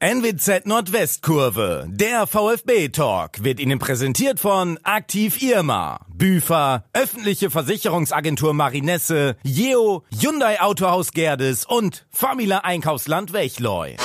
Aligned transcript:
NWZ 0.00 0.64
Nordwestkurve, 0.66 1.88
der 1.88 2.28
VfB-Talk, 2.28 3.42
wird 3.42 3.58
Ihnen 3.58 3.80
präsentiert 3.80 4.38
von 4.38 4.78
Aktiv 4.84 5.42
Irma, 5.42 6.06
Büfer, 6.06 6.84
öffentliche 6.92 7.50
Versicherungsagentur 7.50 8.54
Marinesse, 8.54 9.36
Jeo, 9.42 10.04
Hyundai 10.16 10.60
Autohaus 10.60 11.10
Gerdes 11.10 11.64
und 11.64 12.06
Famila 12.10 12.58
Einkaufsland 12.58 13.32
Wechleu. 13.32 13.96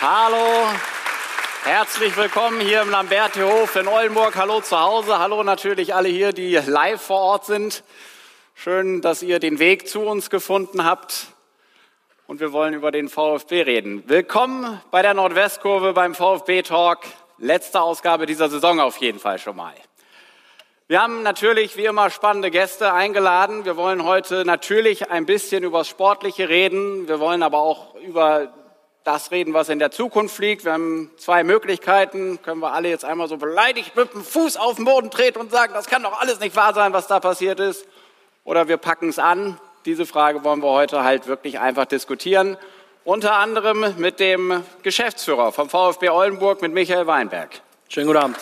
Hallo, 0.00 0.68
herzlich 1.64 2.16
willkommen 2.16 2.60
hier 2.60 2.82
im 2.82 2.90
Lamberti-Hof 2.90 3.74
in 3.74 3.88
Oldenburg. 3.88 4.36
Hallo 4.36 4.60
zu 4.60 4.78
Hause, 4.78 5.18
hallo 5.18 5.42
natürlich 5.42 5.94
alle 5.94 6.08
hier, 6.08 6.32
die 6.32 6.54
live 6.54 7.02
vor 7.02 7.20
Ort 7.20 7.46
sind. 7.46 7.82
Schön, 8.54 9.00
dass 9.00 9.22
ihr 9.22 9.40
den 9.40 9.58
Weg 9.58 9.88
zu 9.88 10.02
uns 10.02 10.30
gefunden 10.30 10.84
habt 10.84 11.26
und 12.28 12.38
wir 12.38 12.52
wollen 12.52 12.74
über 12.74 12.92
den 12.92 13.08
VfB 13.08 13.62
reden. 13.62 14.04
Willkommen 14.06 14.80
bei 14.92 15.02
der 15.02 15.14
Nordwestkurve 15.14 15.92
beim 15.94 16.14
VfB 16.14 16.62
Talk. 16.62 17.00
Letzte 17.38 17.80
Ausgabe 17.80 18.26
dieser 18.26 18.48
Saison 18.48 18.78
auf 18.78 18.98
jeden 18.98 19.18
Fall 19.18 19.38
schon 19.38 19.56
mal. 19.56 19.74
Wir 20.86 21.02
haben 21.02 21.22
natürlich 21.22 21.76
wie 21.76 21.86
immer 21.86 22.08
spannende 22.10 22.50
Gäste 22.50 22.92
eingeladen. 22.92 23.64
Wir 23.64 23.76
wollen 23.76 24.04
heute 24.04 24.44
natürlich 24.44 25.10
ein 25.10 25.26
bisschen 25.26 25.64
über 25.64 25.78
das 25.78 25.88
Sportliche 25.88 26.48
reden. 26.48 27.08
Wir 27.08 27.20
wollen 27.20 27.42
aber 27.42 27.58
auch 27.58 27.94
über 27.96 28.54
das 29.04 29.30
reden, 29.30 29.54
was 29.54 29.68
in 29.68 29.78
der 29.78 29.90
Zukunft 29.90 30.38
liegt. 30.38 30.64
Wir 30.64 30.72
haben 30.72 31.10
zwei 31.16 31.44
Möglichkeiten. 31.44 32.40
Können 32.42 32.60
wir 32.60 32.72
alle 32.72 32.88
jetzt 32.88 33.04
einmal 33.04 33.28
so 33.28 33.36
beleidigt 33.36 33.96
mit 33.96 34.12
dem 34.12 34.22
Fuß 34.22 34.56
auf 34.56 34.76
den 34.76 34.84
Boden 34.84 35.10
treten 35.10 35.38
und 35.38 35.50
sagen, 35.50 35.72
das 35.72 35.86
kann 35.86 36.02
doch 36.02 36.20
alles 36.20 36.40
nicht 36.40 36.56
wahr 36.56 36.74
sein, 36.74 36.92
was 36.92 37.06
da 37.06 37.20
passiert 37.20 37.60
ist. 37.60 37.86
Oder 38.44 38.68
wir 38.68 38.76
packen 38.76 39.08
es 39.08 39.18
an. 39.18 39.58
Diese 39.84 40.06
Frage 40.06 40.44
wollen 40.44 40.62
wir 40.62 40.70
heute 40.70 41.04
halt 41.04 41.26
wirklich 41.26 41.58
einfach 41.58 41.86
diskutieren. 41.86 42.56
Unter 43.04 43.36
anderem 43.36 43.94
mit 43.96 44.20
dem 44.20 44.62
Geschäftsführer 44.82 45.52
vom 45.52 45.70
VfB 45.70 46.10
Oldenburg, 46.10 46.60
mit 46.60 46.74
Michael 46.74 47.06
Weinberg. 47.06 47.62
Schönen 47.88 48.08
guten 48.08 48.18
Abend. 48.18 48.36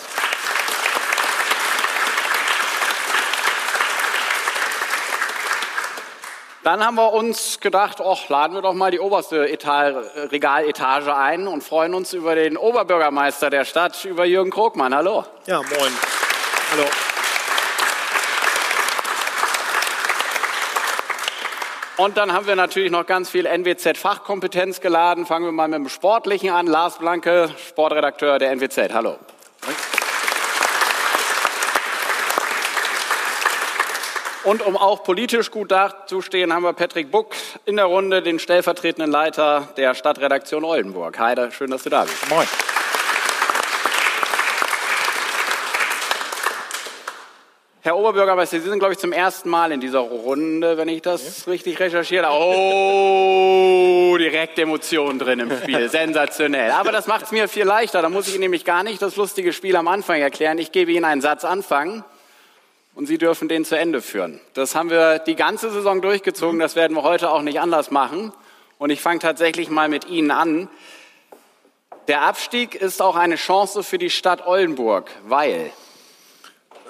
Dann 6.67 6.85
haben 6.85 6.97
wir 6.97 7.13
uns 7.13 7.61
gedacht, 7.61 8.01
ach, 8.05 8.29
laden 8.29 8.55
wir 8.55 8.61
doch 8.61 8.75
mal 8.75 8.91
die 8.91 8.99
oberste 8.99 9.49
Etal 9.49 10.05
Regaletage 10.33 11.15
ein 11.15 11.47
und 11.47 11.63
freuen 11.63 11.95
uns 11.95 12.13
über 12.13 12.35
den 12.35 12.57
Oberbürgermeister 12.57 13.51
der 13.51 13.65
Stadt, 13.65 14.05
über 14.05 14.25
Jürgen 14.25 14.51
Krogmann. 14.51 14.93
Hallo. 14.93 15.25
Ja, 15.47 15.59
moin. 15.59 15.93
Hallo. 16.73 16.89
Und 21.99 22.17
dann 22.17 22.33
haben 22.33 22.49
wir 22.49 22.57
natürlich 22.57 22.91
noch 22.91 23.07
ganz 23.07 23.31
viel 23.31 23.47
NWZ-Fachkompetenz 23.47 24.81
geladen. 24.81 25.25
Fangen 25.25 25.45
wir 25.45 25.53
mal 25.53 25.69
mit 25.69 25.79
dem 25.79 25.89
Sportlichen 25.89 26.51
an. 26.51 26.67
Lars 26.67 26.99
Blanke, 26.99 27.49
Sportredakteur 27.69 28.41
der 28.41 28.51
NWZ. 28.51 28.93
Hallo. 28.93 29.19
Und 34.47 34.65
um 34.65 34.77
auch 34.77 35.03
politisch 35.03 35.51
gut 35.51 35.73
dazustehen, 35.73 36.53
haben 36.53 36.63
wir 36.63 36.73
Patrick 36.73 37.11
Buck 37.11 37.35
in 37.65 37.75
der 37.75 37.87
Runde, 37.87 38.23
den 38.23 38.39
stellvertretenden 38.39 39.11
Leiter 39.11 39.67
der 39.77 39.93
Stadtredaktion 39.97 40.63
Oldenburg. 40.63 41.19
Heide, 41.19 41.51
schön, 41.51 41.73
dass 41.73 41.83
du 41.83 41.91
da 41.91 42.05
bist. 42.05 42.31
Moin. 42.31 42.47
Herr 47.81 47.97
Oberbürgermeister, 47.97 48.61
Sie 48.61 48.69
sind, 48.69 48.79
glaube 48.79 48.95
ich, 48.95 49.01
zum 49.01 49.11
ersten 49.11 49.49
Mal 49.49 49.73
in 49.73 49.81
dieser 49.81 49.99
Runde, 49.99 50.77
wenn 50.77 50.89
ich 50.89 51.03
das 51.03 51.45
ja. 51.45 51.51
richtig 51.51 51.81
recherchiere. 51.81 52.29
Oh, 52.31 54.17
direkt 54.17 54.61
Emotionen 54.61 55.19
drin 55.19 55.41
im 55.41 55.57
Spiel. 55.57 55.89
Sensationell. 55.91 56.71
Aber 56.71 56.93
das 56.93 57.09
macht 57.09 57.25
es 57.25 57.33
mir 57.33 57.49
viel 57.49 57.65
leichter. 57.65 58.01
Da 58.01 58.09
muss 58.09 58.29
ich 58.29 58.35
Ihnen 58.35 58.43
nämlich 58.43 58.65
gar 58.65 58.85
nicht 58.85 59.03
das 59.03 59.17
lustige 59.17 59.53
Spiel 59.53 59.75
am 59.75 59.89
Anfang 59.89 60.21
erklären. 60.21 60.59
Ich 60.59 60.71
gebe 60.71 60.93
Ihnen 60.93 61.05
einen 61.05 61.21
Satz 61.21 61.45
anfangen 61.45 62.05
und 62.97 63.07
Sie 63.07 63.19
dürfen 63.19 63.49
den 63.49 63.65
zu 63.65 63.79
Ende 63.79 64.01
führen. 64.03 64.41
Das 64.55 64.75
haben 64.75 64.91
wir 64.91 65.19
die 65.21 65.37
ganze 65.37 65.71
Saison 65.71 66.01
durchgezogen, 66.01 66.59
das 66.59 66.75
werden 66.77 66.97
wir 66.97 67.03
heute 67.03 67.31
auch 67.31 67.43
nicht 67.43 67.61
anders 67.61 67.91
machen. 67.91 68.33
Und 68.79 68.91
ich 68.91 69.01
fange 69.01 69.21
tatsächlich 69.21 69.71
mal 69.71 69.89
mit 69.89 70.07
Ihnen 70.07 70.31
an. 70.31 70.69
Der 72.09 72.23
Abstieg 72.23 72.75
ist 72.75 73.03
auch 73.03 73.17
eine 73.17 73.37
Chance 73.37 73.83
für 73.83 73.99
die 73.99 74.11
Stadt 74.11 74.47
Oldenburg, 74.47 75.11
weil? 75.25 75.71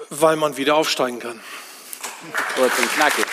Weil 0.09 0.37
man 0.37 0.55
wieder 0.57 0.75
aufsteigen 0.75 1.19
kann. 1.19 1.39
Kurz 2.55 2.79
und 2.79 2.89
knackig. 2.93 3.25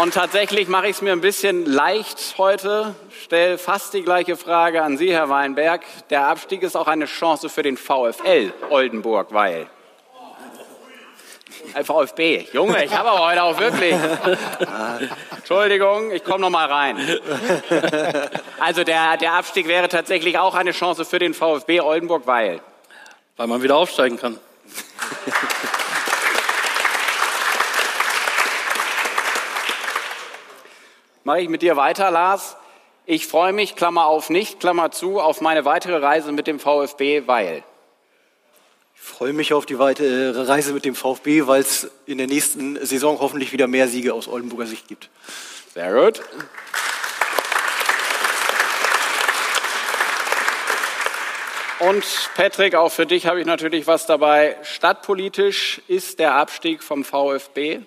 Und 0.00 0.14
tatsächlich 0.14 0.66
mache 0.66 0.86
ich 0.86 0.96
es 0.96 1.02
mir 1.02 1.12
ein 1.12 1.20
bisschen 1.20 1.66
leicht 1.66 2.36
heute, 2.38 2.94
stelle 3.22 3.58
fast 3.58 3.92
die 3.92 4.00
gleiche 4.00 4.34
Frage 4.34 4.82
an 4.82 4.96
Sie, 4.96 5.12
Herr 5.12 5.28
Weinberg. 5.28 5.82
Der 6.08 6.26
Abstieg 6.26 6.62
ist 6.62 6.74
auch 6.74 6.86
eine 6.86 7.04
Chance 7.04 7.50
für 7.50 7.62
den 7.62 7.76
VfL 7.76 8.50
Oldenburg, 8.70 9.26
weil 9.32 9.66
äh, 11.74 11.84
VfB. 11.84 12.46
Junge, 12.54 12.82
ich 12.82 12.96
habe 12.96 13.10
aber 13.10 13.26
heute 13.26 13.42
auch 13.42 13.60
wirklich. 13.60 13.94
Entschuldigung, 15.36 16.12
ich 16.12 16.24
komme 16.24 16.40
noch 16.40 16.50
mal 16.50 16.66
rein. 16.66 16.96
Also 18.58 18.84
der, 18.84 19.18
der 19.18 19.34
Abstieg 19.34 19.68
wäre 19.68 19.88
tatsächlich 19.88 20.38
auch 20.38 20.54
eine 20.54 20.72
Chance 20.72 21.04
für 21.04 21.18
den 21.18 21.34
VfB 21.34 21.82
Oldenburg, 21.82 22.26
weil? 22.26 22.62
Weil 23.36 23.46
man 23.48 23.62
wieder 23.62 23.76
aufsteigen 23.76 24.18
kann. 24.18 24.38
Mache 31.22 31.42
ich 31.42 31.50
mit 31.50 31.60
dir 31.60 31.76
weiter, 31.76 32.10
Lars. 32.10 32.56
Ich 33.04 33.26
freue 33.26 33.52
mich, 33.52 33.76
Klammer 33.76 34.06
auf 34.06 34.30
nicht, 34.30 34.58
Klammer 34.58 34.90
zu, 34.90 35.20
auf 35.20 35.42
meine 35.42 35.66
weitere 35.66 35.96
Reise 35.96 36.32
mit 36.32 36.46
dem 36.46 36.58
VfB, 36.58 37.24
weil. 37.26 37.62
Ich 38.94 39.00
freue 39.02 39.34
mich 39.34 39.52
auf 39.52 39.66
die 39.66 39.78
weitere 39.78 40.30
Reise 40.46 40.72
mit 40.72 40.86
dem 40.86 40.94
VfB, 40.94 41.46
weil 41.46 41.60
es 41.60 41.90
in 42.06 42.16
der 42.16 42.26
nächsten 42.26 42.82
Saison 42.86 43.18
hoffentlich 43.20 43.52
wieder 43.52 43.66
mehr 43.66 43.86
Siege 43.86 44.14
aus 44.14 44.28
Oldenburger 44.28 44.66
Sicht 44.66 44.88
gibt. 44.88 45.10
Sehr 45.74 45.92
gut. 45.92 46.22
Und 51.80 52.04
Patrick, 52.34 52.74
auch 52.74 52.92
für 52.92 53.04
dich 53.04 53.26
habe 53.26 53.40
ich 53.40 53.46
natürlich 53.46 53.86
was 53.86 54.06
dabei. 54.06 54.56
Stadtpolitisch 54.62 55.82
ist 55.86 56.18
der 56.18 56.34
Abstieg 56.34 56.82
vom 56.82 57.04
VfB 57.04 57.80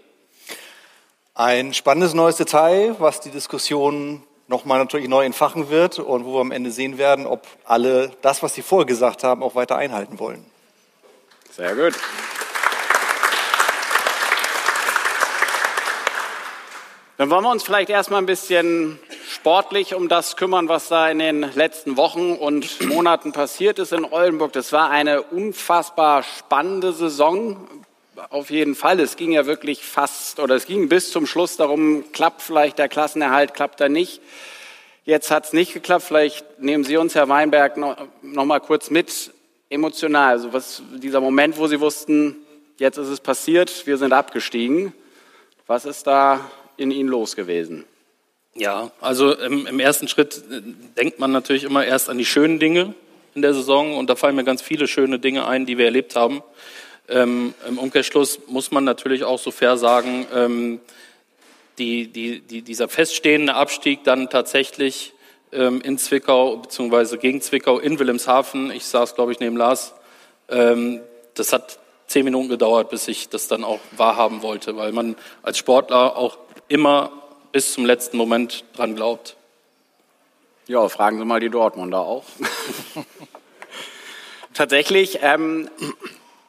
ein 1.36 1.74
spannendes 1.74 2.14
neues 2.14 2.38
Detail, 2.38 2.96
was 3.00 3.20
die 3.20 3.32
Diskussion 3.32 4.24
nochmal 4.48 4.80
natürlich 4.80 5.08
neu 5.08 5.26
entfachen 5.26 5.70
wird 5.70 6.00
und 6.00 6.26
wo 6.26 6.36
wir 6.36 6.42
am 6.42 6.52
Ende 6.52 6.70
sehen 6.70 6.98
werden, 6.98 7.26
ob 7.26 7.48
alle 7.66 8.12
das, 8.22 8.44
was 8.44 8.54
sie 8.54 8.62
vorher 8.62 8.86
gesagt 8.86 9.24
haben, 9.24 9.42
auch 9.42 9.56
weiter 9.56 9.76
einhalten 9.76 10.20
wollen. 10.20 10.46
Sehr 11.50 11.76
gut. 11.76 11.94
Dann 17.18 17.30
wollen 17.30 17.44
wir 17.44 17.52
uns 17.52 17.64
vielleicht 17.64 17.90
erstmal 17.90 18.22
ein 18.22 18.26
bisschen 18.26 19.00
sportlich 19.30 19.96
um 19.96 20.10
das 20.10 20.36
kümmern, 20.36 20.68
was 20.68 20.90
da 20.90 21.10
in 21.10 21.20
den 21.20 21.42
letzten 21.56 21.96
Wochen 21.96 22.34
und 22.34 22.82
Monaten 22.88 23.32
passiert 23.32 23.80
ist 23.80 23.94
in 23.94 24.06
Oldenburg. 24.06 24.52
Das 24.54 24.72
war 24.72 24.90
eine 24.90 25.22
unfassbar 25.22 26.24
spannende 26.24 26.92
Saison 26.92 27.68
auf 28.30 28.50
jeden 28.50 28.76
Fall. 28.76 29.00
Es 29.00 29.16
ging 29.16 29.32
ja 29.32 29.46
wirklich 29.46 29.84
fast, 29.84 30.40
oder 30.40 30.56
es 30.56 30.66
ging 30.66 30.90
bis 30.90 31.12
zum 31.12 31.26
Schluss 31.26 31.58
darum, 31.58 32.06
klappt 32.12 32.42
vielleicht 32.42 32.80
der 32.80 32.90
Klassenerhalt, 32.90 33.54
klappt 33.54 33.82
er 33.82 33.90
nicht. 33.90 34.22
Jetzt 35.06 35.32
hat 35.32 35.46
es 35.46 35.54
nicht 35.54 35.74
geklappt. 35.74 36.06
Vielleicht 36.06 36.60
nehmen 36.60 36.84
Sie 36.84 36.98
uns, 36.98 37.16
Herr 37.16 37.30
Weinberg, 37.30 37.78
noch, 37.78 37.98
noch 38.22 38.46
mal 38.46 38.60
kurz 38.60 38.90
mit, 38.90 39.32
emotional. 39.70 40.34
Also 40.34 40.54
was, 40.54 40.82
dieser 40.96 41.20
Moment, 41.20 41.58
wo 41.58 41.68
Sie 41.68 41.80
wussten, 41.80 42.38
jetzt 42.78 42.98
ist 42.98 43.10
es 43.10 43.20
passiert, 43.20 43.86
wir 43.86 43.98
sind 43.98 44.14
abgestiegen. 44.14 44.94
Was 45.68 45.86
ist 45.86 46.08
da 46.08 46.52
in 46.78 46.92
Ihnen 46.92 47.10
los 47.10 47.36
gewesen? 47.36 47.86
Ja, 48.56 48.92
also 49.02 49.34
im, 49.34 49.66
im 49.66 49.80
ersten 49.80 50.08
Schritt 50.08 50.44
äh, 50.52 50.62
denkt 50.98 51.20
man 51.20 51.32
natürlich 51.32 51.64
immer 51.64 51.86
erst 51.86 52.10
an 52.10 52.18
die 52.18 52.26
schönen 52.26 52.60
Dinge 52.60 52.94
in 53.34 53.42
der 53.42 53.54
Saison 53.54 53.98
und 53.98 54.10
da 54.10 54.16
fallen 54.16 54.36
mir 54.36 54.44
ganz 54.44 54.62
viele 54.62 54.88
schöne 54.88 55.18
Dinge 55.18 55.48
ein, 55.48 55.66
die 55.66 55.78
wir 55.80 55.86
erlebt 55.86 56.16
haben. 56.16 56.44
Ähm, 57.10 57.54
Im 57.68 57.78
Umkehrschluss 57.78 58.40
muss 58.48 58.72
man 58.72 58.84
natürlich 58.84 59.24
auch 59.24 59.40
so 59.40 59.52
fair 59.52 59.78
sagen, 59.78 60.26
ähm, 60.34 60.80
die, 61.78 62.08
die, 62.08 62.40
die, 62.40 62.62
dieser 62.62 62.88
feststehende 62.88 63.56
Abstieg 63.56 64.04
dann 64.04 64.30
tatsächlich 64.30 65.14
ähm, 65.52 65.82
in 65.82 65.98
Zwickau 65.98 66.58
beziehungsweise 66.58 67.18
gegen 67.18 67.42
Zwickau 67.42 67.80
in 67.80 68.00
Wilhelmshaven, 68.00 68.72
ich 68.72 68.86
saß 68.86 69.16
glaube 69.16 69.32
ich 69.32 69.40
neben 69.40 69.58
Lars, 69.58 69.94
ähm, 70.50 71.02
das 71.34 71.52
hat 71.52 71.80
zehn 72.08 72.26
Minuten 72.26 72.50
gedauert, 72.50 72.90
bis 72.90 73.08
ich 73.08 73.30
das 73.30 73.48
dann 73.48 73.64
auch 73.64 73.80
wahrhaben 73.98 74.42
wollte, 74.42 74.76
weil 74.78 74.92
man 74.92 75.16
als 75.42 75.58
Sportler 75.58 76.16
auch 76.16 76.38
immer 76.68 77.12
bis 77.52 77.74
zum 77.74 77.86
letzten 77.86 78.18
Moment 78.18 78.64
dran 78.76 78.96
glaubt. 78.96 79.36
Ja, 80.68 80.88
fragen 80.90 81.18
Sie 81.18 81.26
mal 81.26 81.40
die 81.40 81.50
Dortmunder 81.50 82.00
auch. 82.00 82.24
Tatsächlich, 84.54 85.20
ähm, 85.22 85.70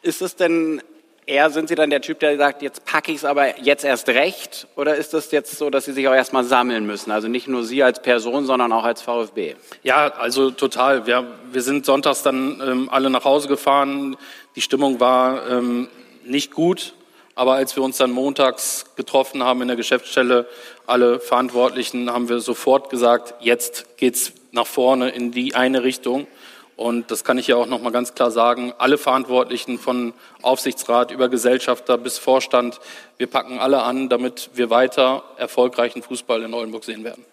ist 0.05 0.23
es 0.23 0.37
denn 0.37 0.83
eher, 1.27 1.51
sind 1.51 1.69
Sie 1.69 1.75
dann 1.75 1.91
der 1.91 2.01
Typ, 2.01 2.21
der 2.21 2.37
sagt, 2.37 2.63
jetzt 2.63 2.85
packe 2.85 3.11
ich 3.11 3.19
es 3.19 3.25
aber 3.25 3.61
jetzt 3.61 3.85
erst 3.85 4.09
recht? 4.09 4.67
Oder 4.77 4.97
ist 4.97 5.15
es 5.15 5.31
jetzt 5.31 5.57
so, 5.57 5.71
dass 5.71 5.87
Sie 5.87 5.93
sich 5.93 6.07
auch 6.09 6.15
erstmal 6.15 6.45
sammeln 6.45 6.87
müssen? 6.87 7.11
Also 7.11 7.29
nicht 7.29 7.49
nur 7.49 7.65
Sie 7.65 7.83
als 7.83 8.03
Person, 8.03 8.45
sondern 8.45 8.73
auch 8.73 8.85
als 8.85 9.03
VfB? 9.03 9.55
Ja, 9.83 10.09
also 10.09 10.51
total. 10.51 11.07
Wir, 11.07 11.27
wir 11.51 11.63
sind 11.63 11.87
sonntags 11.87 12.23
dann 12.23 12.61
ähm, 12.65 12.89
alle 12.91 13.11
nach 13.11 13.25
Hause 13.25 13.49
gefahren. 13.49 14.17
Die 14.57 14.61
Stimmung 14.61 15.01
war 15.01 15.49
ähm, 15.51 15.89
nicht 16.25 16.53
gut. 16.53 16.95
Aber 17.37 17.55
als 17.55 17.75
wir 17.75 17.83
uns 17.83 17.97
dann 17.97 18.13
montags 18.13 18.85
getroffen 18.95 19.43
haben 19.43 19.61
in 19.63 19.69
der 19.69 19.77
Geschäftsstelle, 19.77 20.47
alle 20.87 21.19
Verantwortlichen, 21.19 22.09
haben 22.11 22.29
wir 22.29 22.39
sofort 22.39 22.91
gesagt, 22.91 23.35
jetzt 23.41 23.97
geht's 23.97 24.33
nach 24.53 24.67
vorne 24.69 25.11
in 25.11 25.33
die 25.33 25.57
eine 25.57 25.83
Richtung. 25.83 26.29
Und 26.77 27.11
das 27.11 27.23
kann 27.23 27.39
ich 27.39 27.47
ja 27.47 27.57
auch 27.57 27.67
noch 27.67 27.81
mal 27.81 27.91
ganz 27.91 28.15
klar 28.15 28.31
sagen. 28.31 28.73
Alle 28.79 28.99
Verantwortlichen 28.99 29.79
von 29.79 30.13
Aufsichtsrat 30.43 31.11
über 31.11 31.29
Gesellschafter 31.29 31.99
bis 31.99 32.19
Vorstand, 32.19 32.81
wir 33.17 33.29
packen 33.29 33.59
alle 33.61 33.83
an, 33.83 34.09
damit 34.09 34.51
wir 34.55 34.71
weiter 34.71 35.23
erfolgreichen 35.37 36.03
Fußball 36.03 36.43
in 36.43 36.53
Oldenburg 36.53 36.85
sehen 36.85 37.05
werden. 37.05 37.25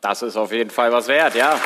Das 0.00 0.22
ist 0.22 0.36
auf 0.36 0.52
jeden 0.52 0.70
Fall 0.70 0.92
was 0.92 1.08
wert, 1.08 1.34
ja. 1.34 1.58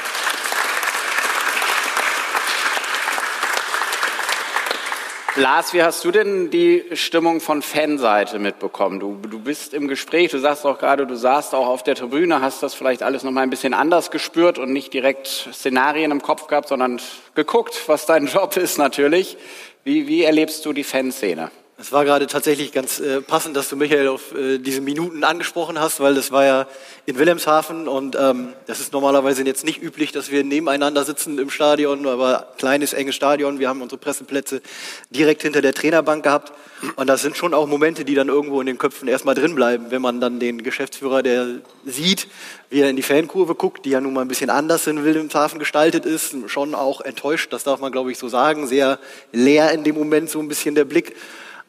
Lars, 5.37 5.73
wie 5.73 5.83
hast 5.83 6.05
du 6.05 6.11
denn 6.11 6.51
die 6.51 6.85
Stimmung 6.93 7.41
von 7.41 7.63
Fanseite 7.63 8.39
mitbekommen? 8.39 9.01
Du, 9.01 9.17
du 9.17 9.39
bist 9.39 9.73
im 9.73 9.89
Gespräch, 9.89 10.31
du 10.31 10.39
sagst 10.39 10.67
auch 10.67 10.79
gerade, 10.79 11.07
du 11.07 11.17
saßt 11.17 11.55
auch 11.55 11.69
auf 11.69 11.83
der 11.83 11.95
Tribüne, 11.95 12.43
hast 12.43 12.63
das 12.63 12.75
vielleicht 12.75 13.03
alles 13.03 13.23
noch 13.23 13.31
mal 13.31 13.41
ein 13.41 13.49
bisschen 13.49 13.73
anders 13.73 14.11
gespürt 14.11 14.59
und 14.59 14.75
nicht 14.75 14.93
direkt 14.93 15.27
Szenarien 15.27 16.11
im 16.11 16.21
Kopf 16.21 16.49
gehabt, 16.49 16.69
sondern 16.69 17.01
geguckt, 17.35 17.81
was 17.87 18.05
dein 18.05 18.27
Job 18.33 18.59
ist 18.59 18.77
natürlich. 18.77 19.39
Wie, 19.85 20.07
wie 20.07 20.23
erlebst 20.23 20.67
du 20.67 20.75
die 20.75 20.85
Fanszene? 20.85 21.51
Es 21.83 21.91
war 21.91 22.05
gerade 22.05 22.29
tatsächlich 22.29 22.71
ganz 22.71 23.01
äh, 23.01 23.21
passend, 23.21 23.57
dass 23.57 23.69
du 23.69 23.75
Michael 23.75 24.07
auf 24.07 24.33
äh, 24.37 24.59
diese 24.59 24.81
Minuten 24.81 25.25
angesprochen 25.25 25.81
hast, 25.81 25.99
weil 25.99 26.15
das 26.15 26.31
war 26.31 26.45
ja 26.45 26.69
in 27.07 27.19
Wilhelmshaven 27.19 27.89
und 27.89 28.17
ähm, 28.17 28.53
das 28.69 28.79
ist 28.79 28.93
normalerweise 28.93 29.43
jetzt 29.43 29.65
nicht 29.65 29.83
üblich, 29.83 30.13
dass 30.13 30.31
wir 30.31 30.45
nebeneinander 30.45 31.03
sitzen 31.03 31.41
im 31.41 31.51
Stadion, 31.51 32.07
aber 32.07 32.53
kleines, 32.57 32.93
enges 32.93 33.17
Stadion. 33.17 33.59
Wir 33.59 33.69
haben 33.69 33.83
unsere 33.83 33.99
Presseplätze 34.01 34.63
direkt 35.11 35.43
hinter 35.43 35.61
der 35.61 35.75
Trainerbank 35.75 36.23
gehabt. 36.23 36.53
Und 36.95 37.09
das 37.09 37.21
sind 37.21 37.37
schon 37.37 37.53
auch 37.53 37.67
Momente, 37.67 38.05
die 38.05 38.15
dann 38.15 38.29
irgendwo 38.29 38.61
in 38.61 38.67
den 38.67 38.79
Köpfen 38.79 39.09
erstmal 39.09 39.35
drin 39.35 39.57
bleiben, 39.57 39.87
wenn 39.91 40.03
man 40.03 40.21
dann 40.21 40.39
den 40.39 40.63
Geschäftsführer, 40.63 41.25
der 41.25 41.63
sieht, 41.85 42.29
wie 42.71 42.81
er 42.81 42.91
in 42.91 42.97
die 42.97 43.03
Fankurve 43.03 43.57
guckt, 43.57 43.85
die 43.87 43.91
ja 43.91 44.01
nun 44.01 44.13
mal 44.13 44.21
ein 44.21 44.29
bisschen 44.29 44.51
anders 44.51 44.87
in 44.87 45.05
Wilhelmshaven 45.05 45.59
gestaltet 45.59 46.07
ist, 46.07 46.37
schon 46.47 46.77
auch 46.77 47.01
enttäuscht, 47.01 47.53
das 47.53 47.65
darf 47.65 47.81
man 47.81 47.91
glaube 47.91 48.13
ich 48.13 48.19
so 48.19 48.29
sagen, 48.29 48.69
sehr 48.69 49.01
leer 49.33 49.73
in 49.73 49.83
dem 49.83 49.97
Moment 49.97 50.31
so 50.31 50.39
ein 50.39 50.47
bisschen 50.47 50.77
der 50.77 50.85
Blick 50.85 51.17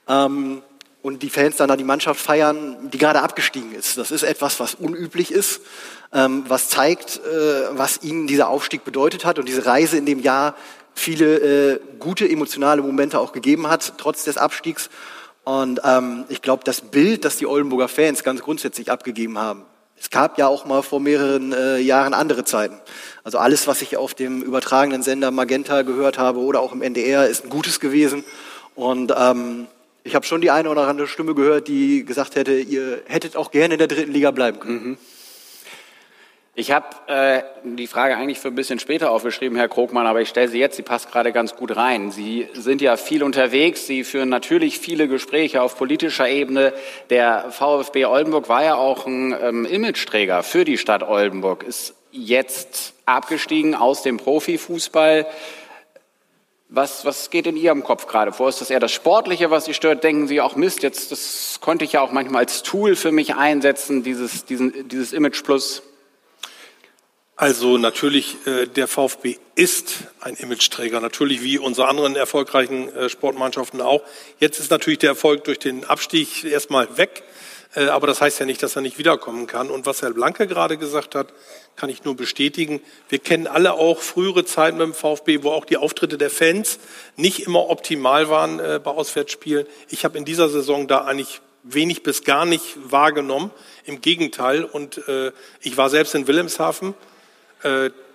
ähm, 0.07 0.61
und 1.01 1.21
die 1.21 1.29
Fans 1.29 1.57
dann 1.57 1.67
da 1.67 1.75
die 1.75 1.83
Mannschaft 1.83 2.19
feiern, 2.19 2.89
die 2.91 2.97
gerade 2.97 3.21
abgestiegen 3.21 3.73
ist. 3.75 3.97
Das 3.97 4.09
ist 4.09 4.23
etwas, 4.23 4.59
was 4.59 4.73
unüblich 4.73 5.31
ist, 5.31 5.61
ähm, 6.13 6.45
was 6.47 6.69
zeigt, 6.69 7.17
äh, 7.25 7.77
was 7.77 8.03
ihnen 8.03 8.25
dieser 8.25 8.47
Aufstieg 8.47 8.85
bedeutet 8.85 9.25
hat 9.25 9.37
und 9.37 9.47
diese 9.47 9.65
Reise 9.65 9.97
in 9.97 10.05
dem 10.05 10.19
Jahr 10.19 10.55
viele 10.95 11.73
äh, 11.73 11.79
gute 11.99 12.29
emotionale 12.29 12.81
Momente 12.81 13.19
auch 13.19 13.33
gegeben 13.33 13.67
hat, 13.67 13.93
trotz 13.97 14.23
des 14.23 14.37
Abstiegs. 14.37 14.89
Und 15.43 15.81
ähm, 15.83 16.23
ich 16.29 16.41
glaube, 16.41 16.63
das 16.63 16.81
Bild, 16.81 17.25
das 17.25 17.37
die 17.37 17.47
Oldenburger 17.47 17.89
Fans 17.89 18.23
ganz 18.23 18.41
grundsätzlich 18.41 18.89
abgegeben 18.89 19.37
haben, 19.37 19.65
es 19.99 20.09
gab 20.09 20.37
ja 20.37 20.47
auch 20.47 20.65
mal 20.65 20.81
vor 20.81 20.99
mehreren 20.99 21.53
äh, 21.53 21.77
Jahren 21.77 22.13
andere 22.13 22.43
Zeiten. 22.43 22.77
Also 23.23 23.37
alles, 23.37 23.67
was 23.67 23.81
ich 23.81 23.97
auf 23.97 24.13
dem 24.13 24.41
übertragenen 24.41 25.01
Sender 25.01 25.31
Magenta 25.31 25.81
gehört 25.83 26.17
habe 26.17 26.39
oder 26.39 26.59
auch 26.59 26.73
im 26.73 26.81
NDR, 26.81 27.27
ist 27.27 27.45
ein 27.45 27.49
Gutes 27.49 27.79
gewesen. 27.79 28.23
Und 28.75 29.13
ähm, 29.15 29.67
ich 30.03 30.15
habe 30.15 30.25
schon 30.25 30.41
die 30.41 30.51
eine 30.51 30.69
oder 30.69 30.87
andere 30.87 31.07
Stimme 31.07 31.33
gehört, 31.33 31.67
die 31.67 32.05
gesagt 32.05 32.35
hätte, 32.35 32.53
ihr 32.53 33.01
hättet 33.07 33.35
auch 33.35 33.51
gerne 33.51 33.75
in 33.75 33.77
der 33.77 33.87
dritten 33.87 34.11
Liga 34.11 34.31
bleiben 34.31 34.59
können. 34.59 34.83
Mhm. 34.83 34.97
Ich 36.55 36.71
habe 36.71 36.85
äh, 37.07 37.41
die 37.63 37.87
Frage 37.87 38.15
eigentlich 38.15 38.37
für 38.37 38.49
ein 38.49 38.55
bisschen 38.55 38.77
später 38.77 39.09
aufgeschrieben, 39.09 39.57
Herr 39.57 39.69
Krogmann, 39.69 40.05
aber 40.05 40.21
ich 40.21 40.29
stelle 40.29 40.49
sie 40.49 40.59
jetzt, 40.59 40.75
sie 40.75 40.83
passt 40.83 41.11
gerade 41.11 41.31
ganz 41.31 41.55
gut 41.55 41.75
rein. 41.75 42.11
Sie 42.11 42.47
sind 42.53 42.79
ja 42.79 42.95
viel 42.95 43.23
unterwegs, 43.23 43.87
Sie 43.87 44.03
führen 44.03 44.29
natürlich 44.29 44.77
viele 44.77 45.07
Gespräche 45.07 45.63
auf 45.63 45.75
politischer 45.75 46.29
Ebene. 46.29 46.73
Der 47.09 47.49
VfB 47.49 48.05
Oldenburg 48.05 48.49
war 48.49 48.63
ja 48.63 48.75
auch 48.75 49.07
ein 49.07 49.35
ähm, 49.41 49.65
Imageträger 49.65 50.43
für 50.43 50.63
die 50.63 50.77
Stadt 50.77 51.01
Oldenburg, 51.01 51.63
ist 51.63 51.95
jetzt 52.11 52.93
abgestiegen 53.07 53.73
aus 53.73 54.03
dem 54.03 54.17
Profifußball. 54.17 55.25
Was, 56.75 57.05
was 57.05 57.29
geht 57.29 57.45
in 57.45 57.55
Ihrem 57.55 57.83
Kopf 57.83 58.07
gerade 58.07 58.33
vor? 58.33 58.49
Ist 58.49 58.59
das 58.59 58.71
eher 58.71 58.79
das 58.79 58.91
Sportliche, 58.91 59.51
was 59.51 59.65
Sie 59.65 59.75
stört? 59.75 60.03
Denken 60.03 60.27
Sie 60.27 60.41
auch, 60.41 60.55
Mist, 60.55 60.81
jetzt, 60.81 61.11
das 61.11 61.59
konnte 61.61 61.85
ich 61.85 61.91
ja 61.91 62.01
auch 62.01 62.11
manchmal 62.11 62.41
als 62.41 62.63
Tool 62.63 62.95
für 62.95 63.11
mich 63.11 63.35
einsetzen, 63.35 64.01
dieses, 64.01 64.45
diesen, 64.45 64.87
dieses 64.87 65.13
Image 65.13 65.43
Plus? 65.43 65.83
Also 67.35 67.77
natürlich, 67.77 68.37
äh, 68.47 68.65
der 68.65 68.87
VfB 68.87 69.37
ist 69.53 70.05
ein 70.19 70.33
Imageträger, 70.33 70.99
natürlich 70.99 71.43
wie 71.43 71.59
unsere 71.59 71.87
anderen 71.87 72.15
erfolgreichen 72.15 72.91
äh, 72.95 73.07
Sportmannschaften 73.07 73.79
auch. 73.79 74.01
Jetzt 74.39 74.59
ist 74.59 74.71
natürlich 74.71 74.97
der 74.97 75.09
Erfolg 75.09 75.43
durch 75.43 75.59
den 75.59 75.83
Abstieg 75.83 76.43
erstmal 76.43 76.97
weg. 76.97 77.21
Äh, 77.75 77.85
aber 77.85 78.07
das 78.07 78.21
heißt 78.21 78.39
ja 78.39 78.45
nicht, 78.45 78.61
dass 78.63 78.75
er 78.75 78.81
nicht 78.81 78.97
wiederkommen 78.97 79.47
kann. 79.47 79.69
Und 79.69 79.85
was 79.85 80.01
Herr 80.01 80.11
Blanke 80.11 80.47
gerade 80.47 80.77
gesagt 80.77 81.15
hat, 81.15 81.33
kann 81.75 81.89
ich 81.89 82.03
nur 82.03 82.15
bestätigen. 82.15 82.81
Wir 83.09 83.19
kennen 83.19 83.47
alle 83.47 83.73
auch 83.73 83.99
frühere 83.99 84.45
Zeiten 84.45 84.77
beim 84.77 84.93
VfB, 84.93 85.43
wo 85.43 85.51
auch 85.51 85.65
die 85.65 85.77
Auftritte 85.77 86.17
der 86.17 86.29
Fans 86.29 86.79
nicht 87.15 87.39
immer 87.45 87.69
optimal 87.69 88.29
waren 88.29 88.59
äh, 88.59 88.79
bei 88.83 88.91
Auswärtsspielen. 88.91 89.65
Ich 89.89 90.05
habe 90.05 90.17
in 90.17 90.25
dieser 90.25 90.49
Saison 90.49 90.87
da 90.87 91.05
eigentlich 91.05 91.41
wenig 91.63 92.03
bis 92.03 92.23
gar 92.23 92.45
nicht 92.45 92.77
wahrgenommen. 92.83 93.51
Im 93.85 94.01
Gegenteil. 94.01 94.63
Und 94.63 95.07
äh, 95.07 95.31
ich 95.61 95.77
war 95.77 95.89
selbst 95.89 96.15
in 96.15 96.27
Wilhelmshaven. 96.27 96.93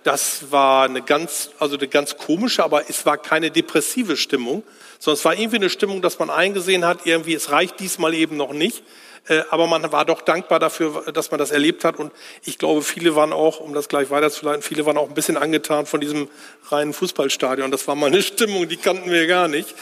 Das 0.03 0.51
war 0.51 0.85
eine 0.85 1.01
ganz, 1.01 1.49
also 1.57 1.75
eine 1.75 1.87
ganz 1.87 2.17
komische, 2.17 2.63
aber 2.63 2.87
es 2.87 3.07
war 3.07 3.17
keine 3.17 3.49
depressive 3.49 4.15
Stimmung, 4.15 4.63
sondern 4.99 5.17
es 5.17 5.25
war 5.25 5.33
irgendwie 5.33 5.55
eine 5.55 5.69
Stimmung, 5.71 6.03
dass 6.03 6.19
man 6.19 6.29
eingesehen 6.29 6.85
hat, 6.85 7.05
irgendwie, 7.05 7.33
es 7.33 7.49
reicht 7.49 7.79
diesmal 7.79 8.13
eben 8.13 8.37
noch 8.37 8.53
nicht. 8.53 8.83
Äh, 9.27 9.41
aber 9.49 9.67
man 9.67 9.91
war 9.91 10.05
doch 10.05 10.21
dankbar 10.21 10.59
dafür, 10.59 11.11
dass 11.11 11.31
man 11.31 11.37
das 11.37 11.51
erlebt 11.51 11.83
hat. 11.83 11.99
Und 11.99 12.11
ich 12.43 12.57
glaube, 12.57 12.81
viele 12.81 13.15
waren 13.15 13.33
auch, 13.33 13.59
um 13.59 13.73
das 13.73 13.89
gleich 13.89 14.09
weiterzuleiten, 14.09 14.61
viele 14.61 14.85
waren 14.85 14.97
auch 14.97 15.09
ein 15.09 15.13
bisschen 15.13 15.37
angetan 15.37 15.85
von 15.85 16.01
diesem 16.01 16.29
reinen 16.69 16.93
Fußballstadion. 16.93 17.71
Das 17.71 17.87
war 17.87 17.95
mal 17.95 18.07
eine 18.07 18.21
Stimmung, 18.23 18.67
die 18.67 18.77
kannten 18.77 19.11
wir 19.11 19.27
gar 19.27 19.47
nicht. 19.47 19.73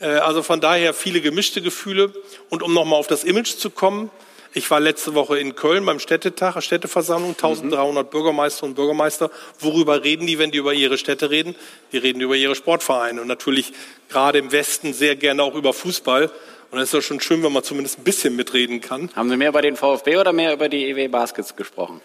Äh, 0.00 0.06
also 0.06 0.42
von 0.42 0.60
daher 0.60 0.94
viele 0.94 1.20
gemischte 1.20 1.62
Gefühle. 1.62 2.12
Und 2.50 2.62
um 2.62 2.74
nochmal 2.74 2.98
auf 2.98 3.06
das 3.06 3.24
Image 3.24 3.56
zu 3.56 3.70
kommen, 3.70 4.10
ich 4.54 4.70
war 4.70 4.80
letzte 4.80 5.14
Woche 5.14 5.38
in 5.38 5.54
Köln 5.54 5.86
beim 5.86 5.98
Städtetag, 5.98 6.60
Städteversammlung, 6.62 7.30
1300 7.30 8.04
mhm. 8.04 8.10
Bürgermeister 8.10 8.64
und 8.64 8.74
Bürgermeister. 8.74 9.30
Worüber 9.60 10.04
reden 10.04 10.26
die, 10.26 10.38
wenn 10.38 10.50
die 10.50 10.58
über 10.58 10.74
ihre 10.74 10.98
Städte 10.98 11.30
reden? 11.30 11.54
Die 11.92 11.96
reden 11.96 12.20
über 12.20 12.36
ihre 12.36 12.54
Sportvereine 12.54 13.22
und 13.22 13.28
natürlich 13.28 13.72
gerade 14.10 14.38
im 14.38 14.52
Westen 14.52 14.92
sehr 14.92 15.16
gerne 15.16 15.42
auch 15.42 15.54
über 15.54 15.72
Fußball. 15.72 16.30
Und 16.72 16.78
es 16.78 16.84
ist 16.84 16.94
doch 16.94 17.02
schon 17.02 17.20
schön, 17.20 17.42
wenn 17.42 17.52
man 17.52 17.62
zumindest 17.62 17.98
ein 17.98 18.04
bisschen 18.04 18.34
mitreden 18.34 18.80
kann. 18.80 19.10
Haben 19.14 19.28
Sie 19.28 19.36
mehr 19.36 19.50
über 19.50 19.60
den 19.60 19.76
VfB 19.76 20.16
oder 20.16 20.32
mehr 20.32 20.54
über 20.54 20.70
die 20.70 20.88
EW 20.88 21.08
Baskets 21.08 21.54
gesprochen? 21.54 22.00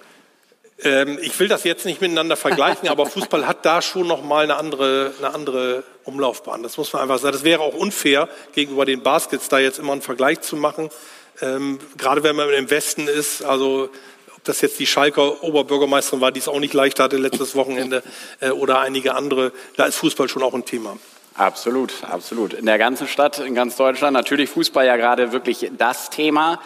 Ähm, 0.84 1.18
ich 1.22 1.40
will 1.40 1.48
das 1.48 1.64
jetzt 1.64 1.86
nicht 1.86 2.02
miteinander 2.02 2.36
vergleichen, 2.36 2.90
aber 2.90 3.06
Fußball 3.06 3.48
hat 3.48 3.66
da 3.66 3.82
schon 3.82 4.08
noch 4.08 4.24
mal 4.24 4.44
eine 4.44 4.58
andere, 4.58 5.14
eine 5.20 5.34
andere 5.34 5.84
Umlaufbahn. 6.04 6.64
Das 6.64 6.76
muss 6.76 6.92
man 6.92 7.02
einfach 7.02 7.18
sagen. 7.18 7.32
Das 7.32 7.46
wäre 7.46 7.62
auch 7.62 7.76
unfair, 7.76 8.28
gegenüber 8.54 8.84
den 8.84 9.04
Baskets 9.04 9.48
da 9.48 9.58
jetzt 9.58 9.80
immer 9.80 9.94
einen 9.94 10.02
Vergleich 10.02 10.42
zu 10.42 10.58
machen. 10.58 10.90
Ähm, 11.42 11.80
gerade 11.98 12.24
wenn 12.24 12.36
man 12.36 12.50
im 12.50 12.70
Westen 12.70 13.08
ist, 13.08 13.46
also 13.46 13.90
ob 14.36 14.44
das 14.44 14.60
jetzt 14.60 14.78
die 14.80 14.86
Schalker 14.86 15.44
Oberbürgermeisterin 15.44 16.20
war, 16.20 16.34
die 16.34 16.42
es 16.42 16.50
auch 16.50 16.60
nicht 16.60 16.74
leicht 16.74 17.00
hatte 17.00 17.16
letztes 17.16 17.56
Wochenende, 17.56 18.04
äh, 18.42 18.50
oder 18.50 18.82
einige 18.82 19.16
andere, 19.16 19.54
da 19.78 19.86
ist 19.86 19.96
Fußball 19.96 20.28
schon 20.28 20.44
auch 20.44 20.54
ein 20.54 20.66
Thema. 20.66 20.98
Absolut, 21.38 22.04
absolut. 22.04 22.54
In 22.54 22.66
der 22.66 22.80
ganzen 22.80 23.08
Stadt, 23.08 23.38
in 23.38 23.54
ganz 23.54 23.76
Deutschland, 23.76 24.14
natürlich 24.14 24.50
Fußball 24.50 24.88
ja 24.88 24.96
gerade 24.96 25.32
wirklich 25.32 25.70
das 25.78 26.10
Thema. 26.10 26.60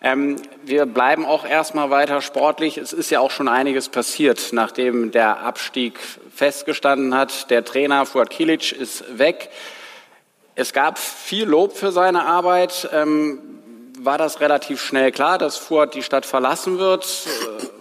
Ähm, 0.00 0.36
wir 0.62 0.86
bleiben 0.86 1.26
auch 1.26 1.44
erstmal 1.44 1.90
weiter 1.90 2.20
sportlich. 2.20 2.78
Es 2.78 2.92
ist 2.92 3.10
ja 3.10 3.18
auch 3.18 3.32
schon 3.32 3.48
einiges 3.48 3.88
passiert, 3.88 4.52
nachdem 4.52 5.10
der 5.10 5.40
Abstieg 5.40 5.98
festgestanden 6.32 7.16
hat. 7.16 7.50
Der 7.50 7.64
Trainer 7.64 8.06
Fuad 8.06 8.30
Kilic 8.30 8.70
ist 8.70 9.18
weg. 9.18 9.50
Es 10.54 10.72
gab 10.72 11.00
viel 11.00 11.44
Lob 11.44 11.76
für 11.76 11.90
seine 11.90 12.24
Arbeit. 12.24 12.88
Ähm, 12.92 13.40
war 13.98 14.18
das 14.18 14.40
relativ 14.40 14.80
schnell 14.80 15.10
klar, 15.10 15.38
dass 15.38 15.56
Fuad 15.56 15.94
die 15.94 16.02
Stadt 16.04 16.26
verlassen 16.26 16.78
wird? 16.78 17.26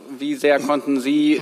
Wie 0.10 0.34
sehr 0.34 0.60
konnten 0.60 1.00
Sie 1.00 1.42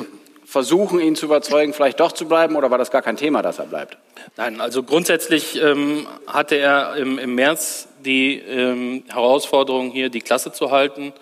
versuchen, 0.50 1.00
ihn 1.00 1.16
zu 1.16 1.28
überzeugen, 1.28 1.74
vielleicht 1.74 2.00
doch 2.00 2.12
zu 2.12 2.28
bleiben, 2.28 2.56
oder 2.56 2.72
war 2.72 2.80
das 2.80 2.90
gar 2.90 3.04
kein 3.04 3.18
Thema, 3.18 3.44
dass 3.44 3.60
er 3.60 3.66
bleibt? 3.66 3.98
Nein, 4.36 4.60
also 4.60 4.82
grundsätzlich 4.82 5.62
ähm, 5.62 6.08
hatte 6.26 6.56
er 6.56 6.96
im, 6.96 7.20
im 7.20 7.36
März 7.36 7.88
die 8.04 8.40
ähm, 8.40 9.04
Herausforderung, 9.10 9.92
hier 9.92 10.10
die 10.10 10.22
Klasse 10.22 10.52
zu 10.52 10.72
halten. 10.72 11.14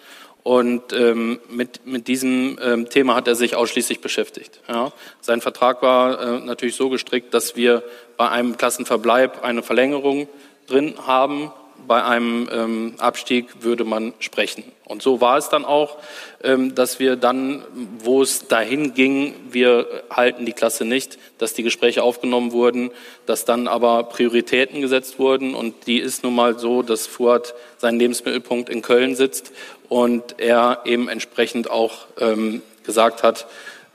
Und 0.44 0.94
ähm, 0.94 1.42
mit, 1.50 1.86
mit 1.86 2.08
diesem 2.08 2.58
ähm, 2.62 2.90
Thema 2.90 3.16
hat 3.16 3.28
er 3.28 3.36
sich 3.36 3.58
ausschließlich 3.58 4.00
beschäftigt. 4.00 4.62
Ja. 4.70 4.94
Sein 5.20 5.42
Vertrag 5.42 5.82
war 5.82 6.22
äh, 6.22 6.40
natürlich 6.40 6.78
so 6.78 6.88
gestrickt, 6.88 7.34
dass 7.34 7.58
wir 7.58 7.84
bei 8.16 8.30
einem 8.30 8.56
Klassenverbleib 8.56 9.44
eine 9.44 9.62
Verlängerung 9.62 10.30
drin 10.68 10.96
haben 11.06 11.52
bei 11.88 12.04
einem 12.04 12.50
ähm, 12.52 12.94
Abstieg 12.98 13.64
würde 13.64 13.84
man 13.84 14.14
sprechen. 14.20 14.64
Und 14.86 15.02
so 15.02 15.22
war 15.22 15.38
es 15.38 15.50
dann 15.50 15.66
auch, 15.66 15.98
ähm, 16.44 16.76
dass 16.76 17.00
wir 17.00 17.16
dann, 17.16 17.64
wo 18.00 18.22
es 18.22 18.48
dahin 18.48 18.94
ging, 18.94 19.34
wir 19.52 20.04
halten 20.10 20.46
die 20.46 20.54
Klasse 20.54 20.86
nicht, 20.86 21.18
dass 21.38 21.54
die 21.54 21.64
Gespräche 21.64 22.04
aufgenommen 22.04 22.52
wurden, 22.52 22.92
dass 23.26 23.46
dann 23.46 23.68
aber 23.68 24.04
Prioritäten 24.04 24.82
gesetzt 24.82 25.20
wurden. 25.20 25.56
Und 25.56 25.88
die 25.88 26.00
ist 26.00 26.24
nun 26.24 26.36
mal 26.36 26.58
so, 26.58 26.82
dass 26.82 27.08
Fuad 27.08 27.54
seinen 27.78 28.00
Lebensmittelpunkt 28.00 28.70
in 28.70 28.82
Köln 28.82 29.16
sitzt 29.16 29.52
und 29.90 30.40
er 30.40 30.82
eben 30.86 31.10
entsprechend 31.10 31.70
auch 31.70 32.08
ähm, 32.20 32.62
gesagt 32.84 33.24
hat, 33.24 33.48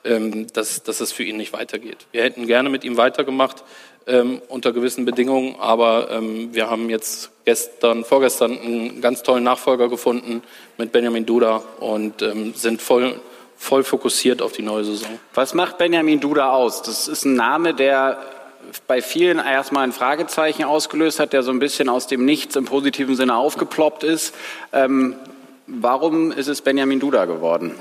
ähm, 0.05 0.47
dass, 0.53 0.83
dass 0.83 1.01
es 1.01 1.13
für 1.13 1.23
ihn 1.23 1.37
nicht 1.37 1.53
weitergeht. 1.53 1.99
Wir 2.11 2.23
hätten 2.23 2.47
gerne 2.47 2.69
mit 2.69 2.85
ihm 2.85 2.97
weitergemacht 2.97 3.63
ähm, 4.07 4.41
unter 4.49 4.73
gewissen 4.73 5.05
Bedingungen. 5.05 5.57
Aber 5.59 6.11
ähm, 6.11 6.51
wir 6.53 6.71
haben 6.71 6.91
jetzt 6.91 7.31
gestern, 7.45 8.05
vorgestern 8.05 8.59
einen 8.59 9.01
ganz 9.01 9.23
tollen 9.23 9.45
Nachfolger 9.45 9.89
gefunden 9.89 10.43
mit 10.79 10.93
Benjamin 10.93 11.27
Duda 11.27 11.63
und 11.81 12.23
ähm, 12.23 12.55
sind 12.55 12.83
voll, 12.83 13.21
voll 13.57 13.85
fokussiert 13.85 14.43
auf 14.43 14.53
die 14.53 14.63
neue 14.63 14.85
Saison. 14.85 15.19
Was 15.35 15.55
macht 15.55 15.79
Benjamin 15.79 16.21
Duda 16.21 16.51
aus? 16.53 16.83
Das 16.83 17.09
ist 17.09 17.25
ein 17.25 17.35
Name, 17.35 17.75
der 17.75 18.19
bei 18.87 19.03
vielen 19.03 19.39
erstmal 19.39 19.85
ein 19.85 19.93
Fragezeichen 19.93 20.65
ausgelöst 20.65 21.19
hat, 21.19 21.33
der 21.33 21.43
so 21.43 21.51
ein 21.51 21.59
bisschen 21.59 21.89
aus 21.89 22.07
dem 22.07 22.25
Nichts 22.25 22.57
im 22.57 22.65
positiven 22.65 23.17
Sinne 23.17 23.37
aufgeploppt 23.37 24.05
ist. 24.05 24.35
Ähm, 24.73 25.17
warum 25.67 26.33
ist 26.33 26.49
es 26.49 26.63
Benjamin 26.63 27.01
Duda 27.01 27.25
geworden? 27.25 27.75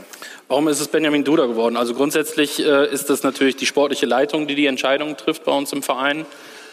Warum 0.51 0.67
ist 0.67 0.81
es 0.81 0.89
Benjamin 0.89 1.23
Duda 1.23 1.45
geworden? 1.45 1.77
Also 1.77 1.93
grundsätzlich 1.93 2.59
äh, 2.59 2.91
ist 2.91 3.09
das 3.09 3.23
natürlich 3.23 3.55
die 3.55 3.65
sportliche 3.65 4.05
Leitung, 4.05 4.47
die 4.47 4.55
die 4.55 4.65
Entscheidungen 4.65 5.15
trifft 5.15 5.45
bei 5.45 5.53
uns 5.53 5.71
im 5.71 5.81
Verein. 5.81 6.25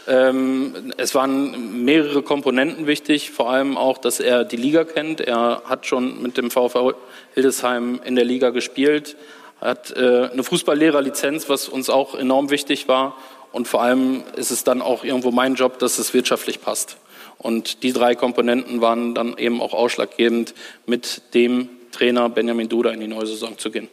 Ähm, 0.09 0.93
es 0.97 1.15
waren 1.15 1.85
mehrere 1.85 2.23
Komponenten 2.23 2.89
wichtig, 2.89 3.31
vor 3.31 3.51
allem 3.51 3.77
auch, 3.77 3.99
dass 3.99 4.19
er 4.19 4.43
die 4.43 4.57
Liga 4.57 4.83
kennt. 4.83 5.21
Er 5.21 5.63
hat 5.65 5.87
schon 5.87 6.21
mit 6.21 6.37
dem 6.37 6.51
VfL 6.51 6.95
Hildesheim 7.35 8.01
in 8.05 8.17
der 8.17 8.25
Liga 8.25 8.51
gespielt, 8.51 9.17
hat 9.61 9.97
äh, 9.97 10.29
eine 10.33 10.43
Fußballlehrerlizenz, 10.43 11.49
was 11.49 11.69
uns 11.69 11.89
auch 11.89 12.17
enorm 12.17 12.51
wichtig 12.51 12.89
war. 12.89 13.17
Und 13.53 13.69
vor 13.69 13.81
allem 13.81 14.25
ist 14.35 14.51
es 14.51 14.65
dann 14.65 14.83
auch 14.83 15.05
irgendwo 15.05 15.31
mein 15.31 15.55
Job, 15.55 15.79
dass 15.79 16.01
es 16.01 16.13
wirtschaftlich 16.15 16.61
passt. 16.61 16.97
Und 17.39 17.85
die 17.85 17.93
drei 17.93 18.17
Komponenten 18.17 18.81
waren 18.81 19.15
dann 19.15 19.39
eben 19.39 19.63
auch 19.63 19.73
ausschlaggebend 19.73 20.55
mit 20.85 21.23
dem 21.35 21.69
Trainer 21.91 22.29
Benjamin 22.29 22.69
Duda 22.69 22.91
in 22.91 23.01
die 23.01 23.09
neue 23.09 23.27
Saison 23.27 23.57
zu 23.59 23.71
gehen. 23.71 23.89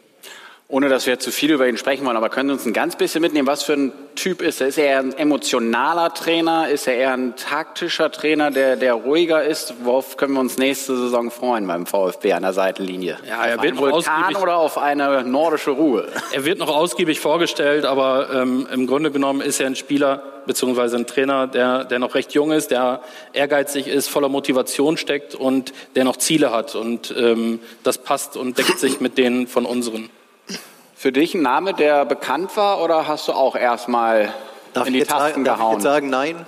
Ohne 0.68 0.88
dass 0.88 1.06
wir 1.06 1.20
zu 1.20 1.30
viel 1.30 1.52
über 1.52 1.68
ihn 1.68 1.76
sprechen 1.76 2.04
wollen, 2.04 2.16
aber 2.16 2.28
können 2.28 2.48
Sie 2.48 2.54
uns 2.54 2.66
ein 2.66 2.72
ganz 2.72 2.96
bisschen 2.96 3.22
mitnehmen, 3.22 3.46
was 3.46 3.62
für 3.62 3.74
ein 3.74 3.92
Typ 4.16 4.42
ist 4.42 4.60
er? 4.60 4.66
Ist 4.66 4.78
er 4.78 4.86
eher 4.86 4.98
ein 4.98 5.12
emotionaler 5.16 6.12
Trainer? 6.12 6.68
Ist 6.68 6.88
er 6.88 6.96
eher 6.96 7.12
ein 7.12 7.36
taktischer 7.36 8.10
Trainer, 8.10 8.50
der, 8.50 8.74
der 8.74 8.94
ruhiger 8.94 9.44
ist? 9.44 9.74
Worauf 9.84 10.16
können 10.16 10.34
wir 10.34 10.40
uns 10.40 10.58
nächste 10.58 10.96
Saison 10.96 11.30
freuen 11.30 11.68
beim 11.68 11.86
VfB 11.86 12.32
an 12.32 12.42
der 12.42 12.52
Seitenlinie? 12.52 13.18
Ja, 13.28 13.44
er 13.44 13.56
auf 13.58 13.62
wird 13.62 13.72
einen 13.74 13.92
Vulkan 13.92 14.36
oder 14.36 14.56
auf 14.56 14.76
eine 14.76 15.22
nordische 15.22 15.70
Ruhe? 15.70 16.08
Er 16.32 16.44
wird 16.44 16.58
noch 16.58 16.74
ausgiebig 16.74 17.20
vorgestellt, 17.20 17.84
aber 17.84 18.30
ähm, 18.34 18.66
im 18.72 18.88
Grunde 18.88 19.12
genommen 19.12 19.42
ist 19.42 19.60
er 19.60 19.68
ein 19.68 19.76
Spieler 19.76 20.20
beziehungsweise 20.46 20.96
ein 20.96 21.06
Trainer, 21.06 21.46
der, 21.46 21.84
der 21.84 22.00
noch 22.00 22.16
recht 22.16 22.32
jung 22.32 22.50
ist, 22.50 22.72
der 22.72 23.02
ehrgeizig 23.32 23.86
ist, 23.86 24.08
voller 24.08 24.28
Motivation 24.28 24.96
steckt 24.96 25.36
und 25.36 25.72
der 25.94 26.02
noch 26.02 26.16
Ziele 26.16 26.50
hat. 26.50 26.74
Und 26.74 27.14
ähm, 27.16 27.60
das 27.84 27.98
passt 27.98 28.36
und 28.36 28.58
deckt 28.58 28.80
sich 28.80 29.00
mit 29.00 29.16
denen 29.16 29.46
von 29.46 29.64
unseren. 29.64 30.10
Für 30.98 31.12
dich 31.12 31.34
ein 31.34 31.42
Name, 31.42 31.74
der 31.74 32.06
bekannt 32.06 32.56
war, 32.56 32.82
oder 32.82 33.06
hast 33.06 33.28
du 33.28 33.32
auch 33.32 33.54
erstmal 33.54 34.32
in 34.86 34.94
die 34.94 35.00
Tasten 35.00 35.18
sagen, 35.18 35.44
gehauen? 35.44 35.58
Darf 35.58 35.68
ich 35.68 35.74
jetzt 35.74 35.82
sagen, 35.82 36.08
nein? 36.08 36.46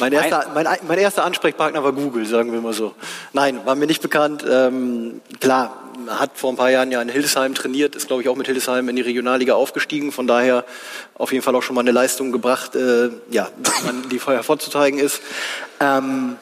Mein 0.00 0.12
erster, 0.12 0.50
mein, 0.52 0.66
mein 0.86 0.98
erster, 0.98 1.24
Ansprechpartner 1.24 1.82
war 1.82 1.92
Google, 1.92 2.26
sagen 2.26 2.52
wir 2.52 2.60
mal 2.60 2.74
so. 2.74 2.94
Nein, 3.32 3.64
war 3.64 3.76
mir 3.76 3.86
nicht 3.86 4.02
bekannt. 4.02 4.44
Ähm, 4.46 5.22
klar, 5.40 5.78
hat 6.08 6.32
vor 6.34 6.52
ein 6.52 6.56
paar 6.56 6.70
Jahren 6.70 6.92
ja 6.92 7.00
in 7.00 7.08
Hildesheim 7.08 7.54
trainiert, 7.54 7.96
ist 7.96 8.08
glaube 8.08 8.22
ich 8.22 8.28
auch 8.28 8.36
mit 8.36 8.46
Hildesheim 8.46 8.86
in 8.90 8.96
die 8.96 9.02
Regionalliga 9.02 9.54
aufgestiegen. 9.54 10.12
Von 10.12 10.26
daher 10.26 10.66
auf 11.14 11.32
jeden 11.32 11.42
Fall 11.42 11.54
auch 11.54 11.62
schon 11.62 11.74
mal 11.74 11.80
eine 11.80 11.92
Leistung 11.92 12.32
gebracht, 12.32 12.74
äh, 12.74 13.08
ja, 13.30 13.48
die 14.10 14.18
vorher 14.18 14.42
vorzuzeigen 14.42 15.00
ist. 15.00 15.22
Ähm, 15.80 16.36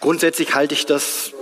grundsätzlich 0.00 0.54
halte 0.54 0.72
ich 0.72 0.86
das 0.86 1.32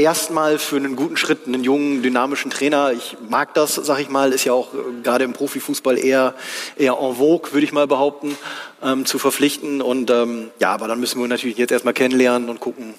erstmal 0.00 0.58
für 0.58 0.76
einen 0.76 0.96
guten 0.96 1.16
Schritt, 1.16 1.46
einen 1.46 1.62
jungen, 1.62 2.02
dynamischen 2.02 2.50
Trainer. 2.50 2.92
Ich 2.92 3.16
mag 3.28 3.54
das, 3.54 3.74
sag 3.74 4.00
ich 4.00 4.08
mal, 4.08 4.32
ist 4.32 4.44
ja 4.44 4.52
auch 4.52 4.74
äh, 4.74 5.02
gerade 5.02 5.24
im 5.24 5.32
Profifußball 5.32 5.98
eher, 5.98 6.34
eher 6.76 6.98
en 7.00 7.16
vogue, 7.16 7.52
würde 7.52 7.64
ich 7.64 7.72
mal 7.72 7.86
behaupten, 7.86 8.36
ähm, 8.82 9.06
zu 9.06 9.18
verpflichten. 9.18 9.82
Und 9.82 10.10
ähm, 10.10 10.50
ja, 10.58 10.72
aber 10.72 10.88
dann 10.88 11.00
müssen 11.00 11.20
wir 11.20 11.28
natürlich 11.28 11.58
jetzt 11.58 11.70
erstmal 11.70 11.94
kennenlernen 11.94 12.48
und 12.48 12.60
gucken, 12.60 12.94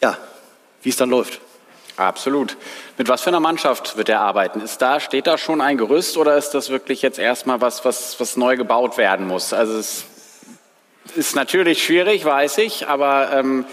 ja, 0.00 0.16
wie 0.82 0.88
es 0.88 0.96
dann 0.96 1.10
läuft. 1.10 1.40
Absolut. 1.96 2.56
Mit 2.98 3.08
was 3.08 3.22
für 3.22 3.28
einer 3.28 3.40
Mannschaft 3.40 3.96
wird 3.96 4.08
er 4.08 4.20
arbeiten? 4.20 4.60
Ist 4.60 4.82
da, 4.82 4.98
steht 4.98 5.26
da 5.26 5.38
schon 5.38 5.60
ein 5.60 5.78
Gerüst 5.78 6.16
oder 6.16 6.36
ist 6.36 6.50
das 6.50 6.70
wirklich 6.70 7.02
jetzt 7.02 7.18
erstmal 7.18 7.60
was, 7.60 7.84
was, 7.84 8.18
was 8.18 8.36
neu 8.36 8.56
gebaut 8.56 8.98
werden 8.98 9.28
muss? 9.28 9.52
Also 9.52 9.78
es 9.78 10.04
ist 11.14 11.36
natürlich 11.36 11.84
schwierig, 11.84 12.24
weiß 12.24 12.58
ich, 12.58 12.88
aber 12.88 13.32
ähm, 13.32 13.64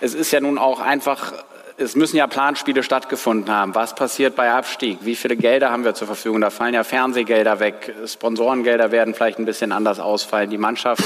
es 0.00 0.14
ist 0.14 0.32
ja 0.32 0.40
nun 0.40 0.58
auch 0.58 0.80
einfach 0.80 1.32
es 1.80 1.96
müssen 1.96 2.16
ja 2.16 2.26
Planspiele 2.26 2.82
stattgefunden 2.82 3.52
haben. 3.52 3.74
Was 3.74 3.94
passiert 3.94 4.36
bei 4.36 4.52
Abstieg? 4.52 4.98
Wie 5.00 5.16
viele 5.16 5.36
Gelder 5.36 5.70
haben 5.70 5.84
wir 5.84 5.94
zur 5.94 6.06
Verfügung? 6.06 6.40
Da 6.40 6.50
fallen 6.50 6.74
ja 6.74 6.84
Fernsehgelder 6.84 7.58
weg. 7.58 7.94
Sponsorengelder 8.06 8.92
werden 8.92 9.14
vielleicht 9.14 9.38
ein 9.38 9.46
bisschen 9.46 9.72
anders 9.72 9.98
ausfallen. 9.98 10.50
Die 10.50 10.58
Mannschaft 10.58 11.02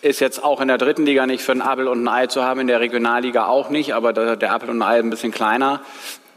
ist 0.00 0.18
jetzt 0.20 0.42
auch 0.42 0.60
in 0.60 0.68
der 0.68 0.78
dritten 0.78 1.06
Liga 1.06 1.26
nicht 1.26 1.42
für 1.42 1.52
ein 1.52 1.62
Apfel 1.62 1.86
und 1.86 2.02
ein 2.02 2.08
Ei 2.08 2.26
zu 2.26 2.42
haben, 2.42 2.60
in 2.60 2.66
der 2.66 2.80
Regionalliga 2.80 3.46
auch 3.46 3.70
nicht, 3.70 3.94
aber 3.94 4.12
der 4.12 4.52
Apfel 4.52 4.70
und 4.70 4.82
ein 4.82 4.88
Ei 4.88 4.98
ein 4.98 5.10
bisschen 5.10 5.30
kleiner. 5.30 5.80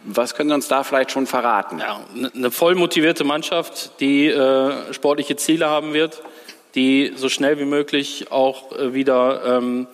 Was 0.03 0.35
können 0.35 0.49
Sie 0.49 0.55
uns 0.55 0.67
da 0.67 0.83
vielleicht 0.83 1.09
schon 1.09 1.25
verraten? 1.25 1.79
Ja, 1.79 1.99
eine 2.35 2.51
voll 2.51 2.75
motivierte 2.75 3.23
Mannschaft, 3.23 3.99
die 3.99 4.27
äh, 4.27 4.93
sportliche 4.93 5.35
Ziele 5.37 5.67
haben 5.67 5.93
wird, 5.93 6.21
die 6.75 7.13
so 7.15 7.27
schnell 7.27 7.57
wie 7.57 7.65
möglich 7.65 8.31
auch 8.31 8.71
äh, 8.77 8.93
wieder 8.93 9.57
ähm, 9.57 9.87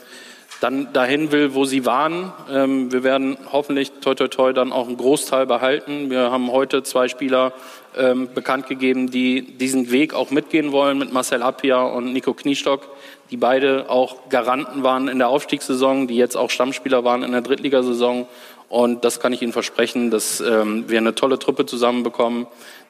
dann 0.61 0.93
dahin 0.93 1.31
will, 1.31 1.55
wo 1.55 1.65
sie 1.65 1.85
waren. 1.87 2.31
Ähm, 2.49 2.91
wir 2.93 3.03
werden 3.03 3.35
hoffentlich 3.51 3.91
toi 3.99 4.13
toi 4.13 4.27
toi 4.27 4.53
dann 4.53 4.71
auch 4.71 4.87
einen 4.87 4.95
Großteil 4.95 5.47
behalten. 5.47 6.11
Wir 6.11 6.31
haben 6.31 6.51
heute 6.51 6.83
zwei 6.83 7.07
Spieler 7.07 7.51
ähm, 7.97 8.29
bekannt 8.33 8.67
gegeben, 8.67 9.09
die 9.09 9.41
diesen 9.41 9.91
Weg 9.91 10.13
auch 10.13 10.29
mitgehen 10.29 10.71
wollen 10.71 10.99
mit 10.99 11.11
Marcel 11.11 11.41
Appia 11.41 11.81
und 11.81 12.13
Nico 12.13 12.35
Kniestock, 12.35 12.87
die 13.31 13.37
beide 13.37 13.89
auch 13.89 14.29
Garanten 14.29 14.83
waren 14.83 15.07
in 15.07 15.17
der 15.17 15.29
Aufstiegssaison, 15.29 16.07
die 16.07 16.15
jetzt 16.15 16.37
auch 16.37 16.51
Stammspieler 16.51 17.03
waren 17.03 17.23
in 17.23 17.31
der 17.31 17.41
Drittligasaison. 17.41 18.27
Und 18.69 19.03
das 19.03 19.19
kann 19.19 19.33
ich 19.33 19.41
Ihnen 19.41 19.53
versprechen, 19.53 20.11
dass 20.11 20.41
ähm, 20.41 20.85
wir 20.87 20.99
eine 20.99 21.15
tolle 21.15 21.39
Truppe 21.39 21.65
zusammenbekommen, 21.65 22.45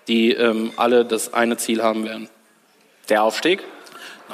die 0.09 0.33
ähm, 0.33 0.73
alle 0.75 1.05
das 1.05 1.33
eine 1.33 1.55
Ziel 1.55 1.81
haben 1.81 2.03
werden. 2.03 2.27
Der 3.07 3.23
Aufstieg? 3.23 3.63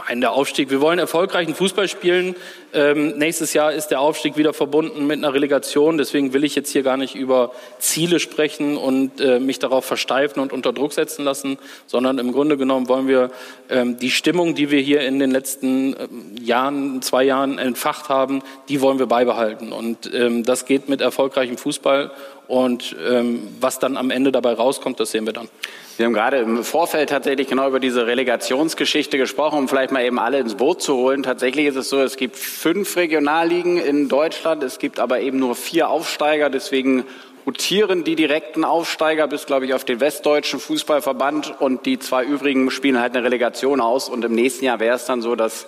Nein, 0.08 0.22
der 0.22 0.32
Aufstieg. 0.34 0.70
Wir 0.70 0.80
wollen 0.80 1.00
erfolgreichen 1.00 1.56
Fußball 1.56 1.88
spielen. 1.88 2.36
Ähm, 2.74 3.18
nächstes 3.18 3.54
Jahr 3.54 3.72
ist 3.72 3.88
der 3.88 4.02
Aufstieg 4.02 4.36
wieder 4.36 4.54
verbunden 4.54 5.08
mit 5.08 5.18
einer 5.18 5.34
Relegation. 5.34 5.98
Deswegen 5.98 6.34
will 6.34 6.44
ich 6.44 6.56
jetzt 6.56 6.72
hier 6.72 6.84
gar 6.84 6.98
nicht 6.98 7.16
über 7.16 7.52
Ziele 7.80 8.20
sprechen 8.20 8.76
und 8.76 9.22
äh, 9.22 9.40
mich 9.40 9.60
darauf 9.60 9.86
versteifen 9.86 10.42
und 10.42 10.52
unter 10.52 10.74
Druck 10.74 10.94
setzen 10.94 11.24
lassen, 11.24 11.58
sondern 11.86 12.18
im 12.18 12.32
Grunde 12.34 12.58
genommen 12.58 12.90
wollen 12.90 13.08
wir 13.08 13.32
ähm, 13.70 13.98
die 13.98 14.12
Stimmung, 14.12 14.54
die 14.54 14.70
wir 14.70 14.82
hier 14.82 15.02
in 15.02 15.20
den 15.20 15.32
letzten 15.32 15.94
äh, 15.94 16.08
Jahren, 16.42 17.02
zwei 17.02 17.24
Jahren 17.24 17.58
entfacht 17.58 18.10
haben, 18.10 18.42
die 18.68 18.82
wollen 18.82 19.00
wir 19.00 19.08
beibehalten. 19.08 19.72
Und 19.72 20.14
ähm, 20.14 20.44
das 20.44 20.66
geht 20.66 20.90
mit 20.90 21.00
erfolgreichem 21.02 21.58
Fußball. 21.58 22.12
Und 22.48 22.96
ähm, 23.06 23.50
was 23.60 23.80
dann 23.80 23.98
am 23.98 24.10
Ende 24.10 24.32
dabei 24.32 24.54
rauskommt, 24.54 25.00
das 25.00 25.12
sehen 25.12 25.26
wir 25.26 25.34
dann. 25.34 25.50
Wir 25.98 26.06
haben 26.06 26.14
gerade 26.14 26.38
im 26.38 26.64
Vorfeld 26.64 27.10
tatsächlich 27.10 27.48
genau 27.48 27.68
über 27.68 27.80
diese 27.80 28.06
Relegationsgeschichte 28.06 29.18
gesprochen, 29.18 29.58
um 29.58 29.68
vielleicht 29.68 29.92
mal 29.92 30.06
eben 30.06 30.20
alle 30.20 30.40
ins 30.40 30.56
Boot 30.56 30.82
zu 30.82 30.96
holen. 30.96 31.24
Tatsächlich 31.24 31.66
ist 31.66 31.76
es 31.76 31.90
so, 31.90 32.00
es 32.00 32.18
gibt 32.18 32.38
fünf 32.58 32.96
Regionalligen 32.96 33.78
in 33.78 34.10
Deutschland, 34.10 34.64
es 34.64 34.80
gibt 34.80 35.00
aber 35.00 35.20
eben 35.20 35.38
nur 35.38 35.56
vier 35.56 35.90
Aufsteiger, 35.90 36.50
deswegen 36.50 37.06
rotieren 37.46 38.04
die 38.04 38.16
direkten 38.16 38.66
Aufsteiger 38.66 39.28
bis, 39.28 39.46
glaube 39.46 39.66
ich, 39.66 39.76
auf 39.76 39.86
den 39.86 40.00
Westdeutschen 40.00 40.60
Fußballverband 40.60 41.62
und 41.62 41.86
die 41.86 42.00
zwei 42.00 42.26
übrigen 42.26 42.72
spielen 42.72 43.00
halt 43.00 43.16
eine 43.16 43.24
Relegation 43.24 43.80
aus 43.80 44.10
und 44.10 44.26
im 44.26 44.34
nächsten 44.34 44.66
Jahr 44.66 44.80
wäre 44.80 44.96
es 44.96 45.06
dann 45.06 45.22
so, 45.22 45.36
dass 45.36 45.68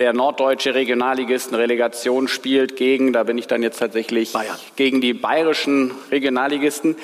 der 0.00 0.12
norddeutsche 0.12 0.74
Regionalligist 0.74 1.50
eine 1.50 1.58
Relegation 1.58 2.26
spielt 2.26 2.76
gegen, 2.76 3.12
da 3.12 3.22
bin 3.22 3.38
ich 3.38 3.46
dann 3.46 3.62
jetzt 3.62 3.78
tatsächlich 3.78 4.32
Bayern. 4.32 4.58
gegen 4.74 5.00
die 5.00 5.14
bayerischen 5.14 5.92
Regionalligisten. 6.10 6.96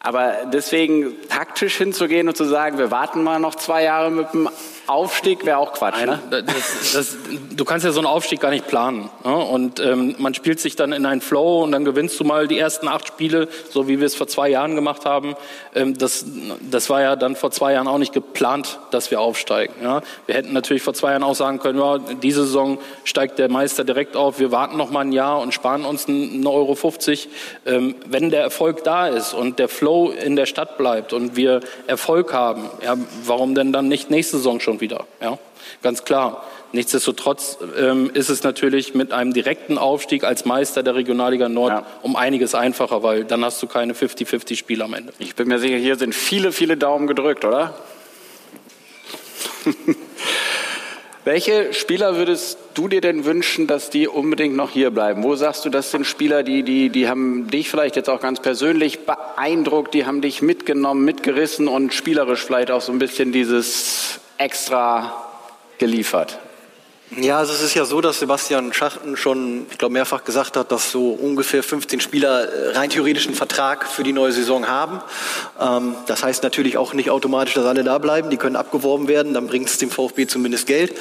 Aber 0.00 0.46
deswegen 0.52 1.14
taktisch 1.28 1.76
hinzugehen 1.76 2.28
und 2.28 2.36
zu 2.36 2.44
sagen, 2.44 2.78
wir 2.78 2.90
warten 2.90 3.22
mal 3.22 3.38
noch 3.38 3.54
zwei 3.54 3.82
Jahre 3.84 4.10
mit 4.10 4.32
dem 4.32 4.48
Aufstieg 4.86 5.44
wäre 5.44 5.58
auch 5.58 5.72
Quatsch. 5.72 5.96
Nein, 6.04 6.20
ne? 6.30 6.42
das, 6.44 6.92
das, 6.92 7.16
du 7.54 7.64
kannst 7.64 7.84
ja 7.84 7.92
so 7.92 8.00
einen 8.00 8.06
Aufstieg 8.06 8.40
gar 8.40 8.50
nicht 8.50 8.66
planen. 8.66 9.10
Ne? 9.24 9.34
Und 9.34 9.80
ähm, 9.80 10.14
man 10.18 10.34
spielt 10.34 10.60
sich 10.60 10.76
dann 10.76 10.92
in 10.92 11.06
einen 11.06 11.20
Flow 11.20 11.64
und 11.64 11.72
dann 11.72 11.84
gewinnst 11.84 12.18
du 12.20 12.24
mal 12.24 12.46
die 12.46 12.58
ersten 12.58 12.86
acht 12.88 13.08
Spiele, 13.08 13.48
so 13.70 13.88
wie 13.88 13.98
wir 13.98 14.06
es 14.06 14.14
vor 14.14 14.28
zwei 14.28 14.48
Jahren 14.48 14.74
gemacht 14.74 15.04
haben. 15.04 15.34
Ähm, 15.74 15.98
das, 15.98 16.24
das 16.70 16.88
war 16.88 17.02
ja 17.02 17.16
dann 17.16 17.36
vor 17.36 17.50
zwei 17.50 17.72
Jahren 17.72 17.88
auch 17.88 17.98
nicht 17.98 18.12
geplant, 18.12 18.78
dass 18.90 19.10
wir 19.10 19.20
aufsteigen. 19.20 19.74
Ja? 19.82 20.02
Wir 20.26 20.34
hätten 20.34 20.52
natürlich 20.52 20.82
vor 20.82 20.94
zwei 20.94 21.10
Jahren 21.10 21.24
auch 21.24 21.34
sagen 21.34 21.58
können, 21.58 21.78
ja, 21.78 21.98
diese 21.98 22.44
Saison 22.44 22.78
steigt 23.04 23.38
der 23.38 23.48
Meister 23.48 23.84
direkt 23.84 24.16
auf, 24.16 24.38
wir 24.38 24.52
warten 24.52 24.76
noch 24.76 24.90
mal 24.90 25.00
ein 25.00 25.12
Jahr 25.12 25.40
und 25.40 25.52
sparen 25.52 25.84
uns 25.84 26.08
einen 26.08 26.46
Euro 26.46 26.74
50. 26.74 27.28
Ähm, 27.66 27.96
wenn 28.06 28.30
der 28.30 28.42
Erfolg 28.42 28.84
da 28.84 29.08
ist 29.08 29.34
und 29.34 29.58
der 29.58 29.68
Flow 29.68 30.10
in 30.10 30.36
der 30.36 30.46
Stadt 30.46 30.78
bleibt 30.78 31.12
und 31.12 31.36
wir 31.36 31.60
Erfolg 31.86 32.32
haben, 32.32 32.70
ja, 32.84 32.96
warum 33.24 33.54
denn 33.54 33.72
dann 33.72 33.88
nicht 33.88 34.10
nächste 34.10 34.36
Saison 34.36 34.60
schon 34.60 34.75
wieder. 34.80 35.06
Ja, 35.20 35.38
ganz 35.82 36.04
klar. 36.04 36.44
Nichtsdestotrotz 36.72 37.58
ähm, 37.78 38.10
ist 38.12 38.28
es 38.28 38.42
natürlich 38.42 38.94
mit 38.94 39.12
einem 39.12 39.32
direkten 39.32 39.78
Aufstieg 39.78 40.24
als 40.24 40.44
Meister 40.44 40.82
der 40.82 40.94
Regionalliga 40.94 41.48
Nord 41.48 41.72
Ja. 41.72 41.86
um 42.02 42.16
einiges 42.16 42.54
einfacher, 42.54 43.02
weil 43.02 43.24
dann 43.24 43.44
hast 43.44 43.62
du 43.62 43.66
keine 43.66 43.94
50-50 43.94 44.56
Spiele 44.56 44.84
am 44.84 44.92
Ende. 44.94 45.12
Ich 45.18 45.34
bin 45.34 45.48
mir 45.48 45.58
sicher, 45.58 45.76
hier 45.76 45.96
sind 45.96 46.14
viele, 46.14 46.52
viele 46.52 46.76
Daumen 46.76 47.06
gedrückt, 47.06 47.44
oder? 47.44 47.74
Welche 51.24 51.72
Spieler 51.72 52.16
würdest 52.16 52.56
du 52.74 52.86
dir 52.86 53.00
denn 53.00 53.24
wünschen, 53.24 53.66
dass 53.66 53.90
die 53.90 54.06
unbedingt 54.06 54.54
noch 54.54 54.70
hier 54.70 54.90
bleiben? 54.90 55.24
Wo 55.24 55.34
sagst 55.34 55.64
du, 55.64 55.70
das 55.70 55.90
sind 55.90 56.06
Spieler, 56.06 56.44
die, 56.44 56.62
die, 56.62 56.88
die 56.88 57.08
haben 57.08 57.48
dich 57.48 57.68
vielleicht 57.68 57.96
jetzt 57.96 58.08
auch 58.08 58.20
ganz 58.20 58.38
persönlich 58.38 59.00
beeindruckt, 59.06 59.92
die 59.92 60.06
haben 60.06 60.20
dich 60.20 60.40
mitgenommen, 60.40 61.04
mitgerissen 61.04 61.66
und 61.66 61.92
spielerisch 61.92 62.44
vielleicht 62.44 62.70
auch 62.70 62.80
so 62.80 62.92
ein 62.92 63.00
bisschen 63.00 63.32
dieses 63.32 64.20
Extra 64.38 65.12
geliefert? 65.78 66.38
Ja, 67.14 67.38
also 67.38 67.52
es 67.52 67.62
ist 67.62 67.74
ja 67.74 67.84
so, 67.84 68.00
dass 68.00 68.18
Sebastian 68.18 68.72
Schachten 68.72 69.16
schon, 69.16 69.66
ich 69.70 69.78
glaube, 69.78 69.92
mehrfach 69.92 70.24
gesagt 70.24 70.56
hat, 70.56 70.72
dass 70.72 70.90
so 70.90 71.10
ungefähr 71.10 71.62
15 71.62 72.00
Spieler 72.00 72.52
äh, 72.52 72.76
rein 72.76 72.90
theoretisch 72.90 73.26
einen 73.26 73.36
Vertrag 73.36 73.86
für 73.86 74.02
die 74.02 74.12
neue 74.12 74.32
Saison 74.32 74.66
haben. 74.66 75.00
Ähm, 75.60 75.94
das 76.08 76.24
heißt 76.24 76.42
natürlich 76.42 76.76
auch 76.76 76.94
nicht 76.94 77.10
automatisch, 77.10 77.54
dass 77.54 77.64
alle 77.64 77.84
da 77.84 77.98
bleiben. 77.98 78.28
Die 78.28 78.36
können 78.36 78.56
abgeworben 78.56 79.06
werden, 79.06 79.34
dann 79.34 79.46
bringt 79.46 79.68
es 79.68 79.78
dem 79.78 79.88
VfB 79.88 80.26
zumindest 80.26 80.66
Geld. 80.66 80.94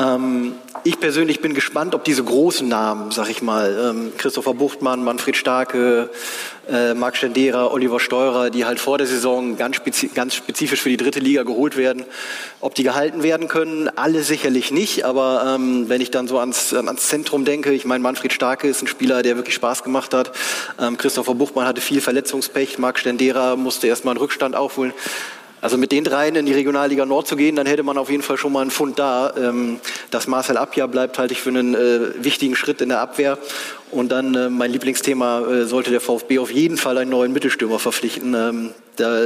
Ähm, 0.00 0.56
ich 0.82 0.98
persönlich 0.98 1.40
bin 1.40 1.54
gespannt, 1.54 1.94
ob 1.94 2.02
diese 2.02 2.24
großen 2.24 2.66
Namen, 2.66 3.12
sag 3.12 3.30
ich 3.30 3.40
mal, 3.40 3.90
ähm, 3.90 4.12
Christopher 4.18 4.54
Buchtmann, 4.54 5.04
Manfred 5.04 5.36
Starke, 5.36 6.10
äh, 6.70 6.94
Marc 6.94 7.16
Stendera, 7.16 7.70
Oliver 7.70 8.00
Steurer, 8.00 8.50
die 8.50 8.64
halt 8.64 8.80
vor 8.80 8.98
der 8.98 9.06
Saison 9.06 9.56
ganz, 9.56 9.76
spezi 9.76 10.08
ganz 10.08 10.34
spezifisch 10.34 10.80
für 10.80 10.88
die 10.88 10.96
dritte 10.96 11.20
Liga 11.20 11.42
geholt 11.42 11.76
werden, 11.76 12.04
ob 12.60 12.74
die 12.74 12.82
gehalten 12.82 13.22
werden 13.22 13.48
können, 13.48 13.88
alle 13.96 14.22
sicherlich 14.22 14.70
nicht, 14.70 15.04
aber 15.04 15.54
ähm, 15.54 15.88
wenn 15.88 16.00
ich 16.00 16.10
dann 16.10 16.28
so 16.28 16.38
ans, 16.38 16.74
ans 16.74 17.08
Zentrum 17.08 17.44
denke, 17.44 17.72
ich 17.72 17.84
meine, 17.84 18.02
Manfred 18.02 18.32
Starke 18.32 18.68
ist 18.68 18.82
ein 18.82 18.86
Spieler, 18.86 19.22
der 19.22 19.36
wirklich 19.36 19.54
Spaß 19.54 19.82
gemacht 19.82 20.14
hat. 20.14 20.32
Ähm, 20.80 20.96
Christopher 20.96 21.34
Buchmann 21.34 21.66
hatte 21.66 21.80
viel 21.80 22.00
Verletzungspech, 22.00 22.78
Marc 22.78 22.98
Stendera 22.98 23.56
musste 23.56 23.86
erstmal 23.86 24.12
einen 24.12 24.20
Rückstand 24.20 24.54
aufholen. 24.56 24.92
Also 25.66 25.78
mit 25.78 25.90
den 25.90 26.04
dreien 26.04 26.36
in 26.36 26.46
die 26.46 26.52
Regionalliga 26.52 27.04
Nord 27.06 27.26
zu 27.26 27.34
gehen, 27.34 27.56
dann 27.56 27.66
hätte 27.66 27.82
man 27.82 27.98
auf 27.98 28.08
jeden 28.08 28.22
Fall 28.22 28.36
schon 28.36 28.52
mal 28.52 28.60
einen 28.60 28.70
Fund 28.70 29.00
da. 29.00 29.34
Ähm, 29.36 29.80
dass 30.12 30.28
Marcel 30.28 30.58
Abja 30.58 30.86
bleibt, 30.86 31.18
halte 31.18 31.32
ich 31.34 31.40
für 31.42 31.48
einen 31.48 31.74
äh, 31.74 32.22
wichtigen 32.22 32.54
Schritt 32.54 32.80
in 32.80 32.88
der 32.88 33.00
Abwehr. 33.00 33.36
Und 33.90 34.12
dann 34.12 34.32
äh, 34.36 34.48
mein 34.48 34.70
Lieblingsthema 34.70 35.40
äh, 35.40 35.64
sollte 35.64 35.90
der 35.90 36.00
VfB 36.00 36.38
auf 36.38 36.52
jeden 36.52 36.76
Fall 36.76 36.98
einen 36.98 37.10
neuen 37.10 37.32
Mittelstürmer 37.32 37.80
verpflichten. 37.80 38.32
Ähm, 38.34 38.70
da 38.94 39.18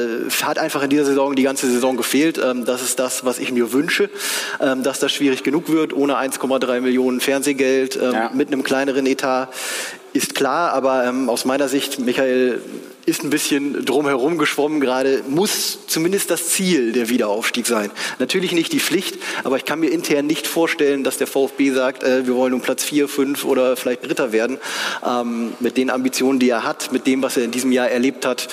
hat 0.42 0.58
einfach 0.58 0.82
in 0.82 0.88
dieser 0.88 1.04
Saison 1.04 1.36
die 1.36 1.42
ganze 1.42 1.70
Saison 1.70 1.98
gefehlt. 1.98 2.40
Ähm, 2.42 2.64
das 2.64 2.80
ist 2.80 2.98
das, 2.98 3.26
was 3.26 3.38
ich 3.38 3.52
mir 3.52 3.74
wünsche, 3.74 4.08
ähm, 4.62 4.82
dass 4.82 4.98
das 4.98 5.12
schwierig 5.12 5.42
genug 5.42 5.68
wird 5.70 5.92
ohne 5.92 6.16
1,3 6.16 6.80
Millionen 6.80 7.20
Fernsehgeld 7.20 7.96
ähm, 7.96 8.12
Ja. 8.14 8.30
mit 8.32 8.48
einem 8.48 8.62
kleineren 8.62 9.04
Etat. 9.04 9.48
Ist 10.14 10.34
klar, 10.34 10.72
aber 10.72 11.04
ähm, 11.04 11.28
aus 11.28 11.44
meiner 11.44 11.68
Sicht, 11.68 11.98
Michael 11.98 12.62
ist 13.06 13.24
ein 13.24 13.30
bisschen 13.30 13.84
drumherum 13.84 14.38
geschwommen 14.38 14.80
gerade, 14.80 15.22
muss 15.28 15.78
zumindest 15.86 16.30
das 16.30 16.48
Ziel 16.48 16.92
der 16.92 17.08
Wiederaufstieg 17.08 17.66
sein. 17.66 17.90
Natürlich 18.18 18.52
nicht 18.52 18.72
die 18.72 18.80
Pflicht, 18.80 19.18
aber 19.44 19.56
ich 19.56 19.64
kann 19.64 19.80
mir 19.80 19.90
intern 19.90 20.26
nicht 20.26 20.46
vorstellen, 20.46 21.04
dass 21.04 21.18
der 21.18 21.26
VfB 21.26 21.70
sagt, 21.72 22.02
äh, 22.02 22.26
wir 22.26 22.34
wollen 22.34 22.54
um 22.54 22.60
Platz 22.60 22.84
vier, 22.84 23.08
fünf 23.08 23.44
oder 23.44 23.76
vielleicht 23.76 24.04
Dritter 24.04 24.32
werden. 24.32 24.58
Ähm, 25.06 25.52
mit 25.60 25.76
den 25.76 25.90
Ambitionen, 25.90 26.38
die 26.38 26.50
er 26.50 26.64
hat, 26.64 26.92
mit 26.92 27.06
dem, 27.06 27.22
was 27.22 27.36
er 27.36 27.44
in 27.44 27.50
diesem 27.50 27.72
Jahr 27.72 27.90
erlebt 27.90 28.26
hat, 28.26 28.48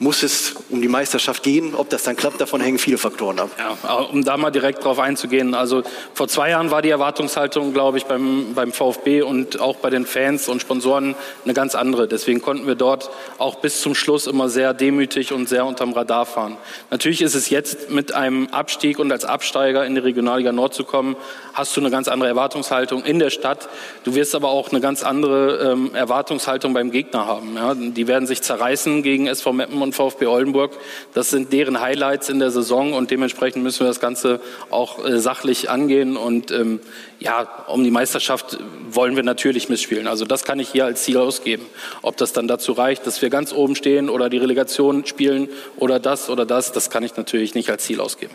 muss 0.00 0.22
es 0.22 0.54
um 0.70 0.80
die 0.80 0.88
Meisterschaft 0.88 1.42
gehen. 1.42 1.74
Ob 1.74 1.90
das 1.90 2.04
dann 2.04 2.16
klappt, 2.16 2.40
davon 2.40 2.60
hängen 2.60 2.78
viele 2.78 2.98
Faktoren 2.98 3.40
ab. 3.40 3.50
Ja, 3.58 3.94
um 3.94 4.24
da 4.24 4.36
mal 4.36 4.50
direkt 4.50 4.84
drauf 4.84 4.98
einzugehen. 4.98 5.54
Also 5.54 5.82
vor 6.14 6.28
zwei 6.28 6.50
Jahren 6.50 6.70
war 6.70 6.82
die 6.82 6.90
Erwartungshaltung, 6.90 7.72
glaube 7.72 7.98
ich, 7.98 8.04
beim, 8.04 8.54
beim 8.54 8.72
VfB 8.72 9.22
und 9.22 9.60
auch 9.60 9.76
bei 9.76 9.90
den 9.90 10.06
Fans 10.06 10.48
und 10.48 10.60
Sponsoren 10.60 11.16
eine 11.44 11.54
ganz 11.54 11.74
andere. 11.74 12.06
Deswegen 12.06 12.40
konnten 12.40 12.66
wir 12.66 12.76
dort 12.76 13.10
auch 13.38 13.56
bis 13.56 13.80
zum 13.80 13.94
Schluss 13.94 14.26
immer 14.26 14.48
sehr 14.48 14.72
demütig 14.72 15.32
und 15.32 15.48
sehr 15.48 15.66
unterm 15.66 15.92
Radar 15.92 16.26
fahren. 16.26 16.56
Natürlich 16.90 17.22
ist 17.22 17.34
es 17.34 17.50
jetzt 17.50 17.90
mit 17.90 18.14
einem 18.14 18.48
Abstieg 18.52 18.98
und 18.98 19.10
als 19.10 19.24
Absteiger 19.24 19.84
in 19.84 19.94
die 19.94 20.00
Regionalliga 20.00 20.52
Nord 20.52 20.74
zu 20.74 20.84
kommen, 20.84 21.16
hast 21.54 21.76
du 21.76 21.80
eine 21.80 21.90
ganz 21.90 22.06
andere 22.06 22.28
Erwartungshaltung 22.28 23.02
in 23.04 23.18
der 23.18 23.30
Stadt. 23.30 23.68
Du 24.04 24.14
wirst 24.14 24.34
aber 24.36 24.48
auch 24.48 24.70
eine 24.70 24.80
ganz 24.80 25.02
andere 25.02 25.72
ähm, 25.72 25.94
Erwartungshaltung 25.94 26.72
beim 26.72 26.92
Gegner 26.92 27.26
haben. 27.26 27.56
Ja? 27.56 27.74
Die 27.74 28.06
werden 28.06 28.28
sich 28.28 28.42
zerreißen 28.42 29.02
gegen 29.02 29.26
SV 29.26 29.52
Meppen 29.52 29.82
und 29.82 29.87
VfB 29.92 30.26
Oldenburg. 30.26 30.72
Das 31.14 31.30
sind 31.30 31.52
deren 31.52 31.80
Highlights 31.80 32.28
in 32.28 32.38
der 32.38 32.50
Saison 32.50 32.94
und 32.94 33.10
dementsprechend 33.10 33.62
müssen 33.62 33.80
wir 33.80 33.86
das 33.86 34.00
Ganze 34.00 34.40
auch 34.70 35.04
äh, 35.04 35.18
sachlich 35.18 35.70
angehen. 35.70 36.16
Und 36.16 36.50
ähm, 36.50 36.80
ja, 37.18 37.48
um 37.66 37.84
die 37.84 37.90
Meisterschaft 37.90 38.58
wollen 38.90 39.16
wir 39.16 39.22
natürlich 39.22 39.68
mitspielen. 39.68 40.06
Also 40.06 40.24
das 40.24 40.44
kann 40.44 40.60
ich 40.60 40.68
hier 40.68 40.84
als 40.84 41.02
Ziel 41.02 41.18
ausgeben. 41.18 41.66
Ob 42.02 42.16
das 42.16 42.32
dann 42.32 42.48
dazu 42.48 42.72
reicht, 42.72 43.06
dass 43.06 43.22
wir 43.22 43.30
ganz 43.30 43.52
oben 43.52 43.74
stehen 43.74 44.08
oder 44.08 44.28
die 44.28 44.38
Relegation 44.38 45.06
spielen 45.06 45.48
oder 45.76 45.98
das 46.00 46.30
oder 46.30 46.46
das, 46.46 46.72
das 46.72 46.90
kann 46.90 47.02
ich 47.02 47.16
natürlich 47.16 47.54
nicht 47.54 47.70
als 47.70 47.84
Ziel 47.84 48.00
ausgeben. 48.00 48.34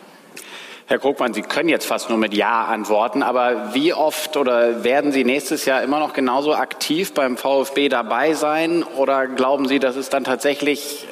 Herr 0.85 0.99
Krugmann, 0.99 1.33
Sie 1.33 1.43
können 1.43 1.69
jetzt 1.69 1.85
fast 1.85 2.09
nur 2.09 2.17
mit 2.17 2.33
Ja 2.33 2.65
antworten, 2.65 3.23
aber 3.23 3.73
wie 3.73 3.93
oft 3.93 4.35
oder 4.35 4.83
werden 4.83 5.13
Sie 5.13 5.23
nächstes 5.23 5.63
Jahr 5.63 5.81
immer 5.81 5.99
noch 5.99 6.11
genauso 6.11 6.53
aktiv 6.53 7.13
beim 7.13 7.37
VfB 7.37 7.87
dabei 7.87 8.33
sein 8.33 8.83
oder 8.83 9.27
glauben 9.27 9.67
Sie, 9.67 9.79
dass 9.79 9.95
es 9.95 10.09
dann 10.09 10.25
tatsächlich 10.25 11.07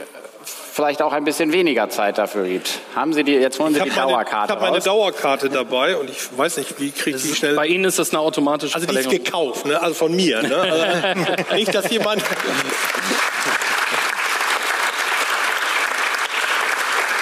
vielleicht 0.72 1.02
auch 1.02 1.14
ein 1.14 1.24
bisschen 1.24 1.52
weniger 1.52 1.90
Zeit 1.90 2.18
dafür 2.18 2.48
gibt? 2.48 2.80
Haben 2.96 3.14
Sie 3.14 3.24
die, 3.24 3.34
jetzt 3.34 3.60
holen 3.60 3.74
Sie 3.74 3.80
Ich 3.80 3.84
die 3.84 3.92
habe 3.92 4.12
meine, 4.12 4.24
ich 4.24 4.30
Dauerkarte 4.30 4.54
hab 4.54 4.62
meine 4.62 4.76
raus. 4.76 4.84
Dauerkarte 4.84 5.50
dabei 5.50 5.98
und 5.98 6.10
ich 6.10 6.38
weiß 6.38 6.58
nicht, 6.58 6.80
wie 6.80 6.92
kriege 6.92 7.18
ich 7.18 7.24
die 7.24 7.36
schnell. 7.36 7.56
Bei 7.56 7.68
Ihnen 7.68 7.86
ist 7.86 8.00
das 8.00 8.12
eine 8.12 8.20
automatische 8.20 8.76
Also 8.76 8.88
die 8.88 8.98
ist 8.98 9.10
gekauft, 9.10 9.66
ne? 9.66 9.82
also 9.82 9.94
von 9.94 10.16
mir. 10.16 10.42
Ne? 10.42 10.56
Also, 10.56 11.44
nicht, 11.56 11.74
dass 11.74 11.90
jemand... 11.90 12.24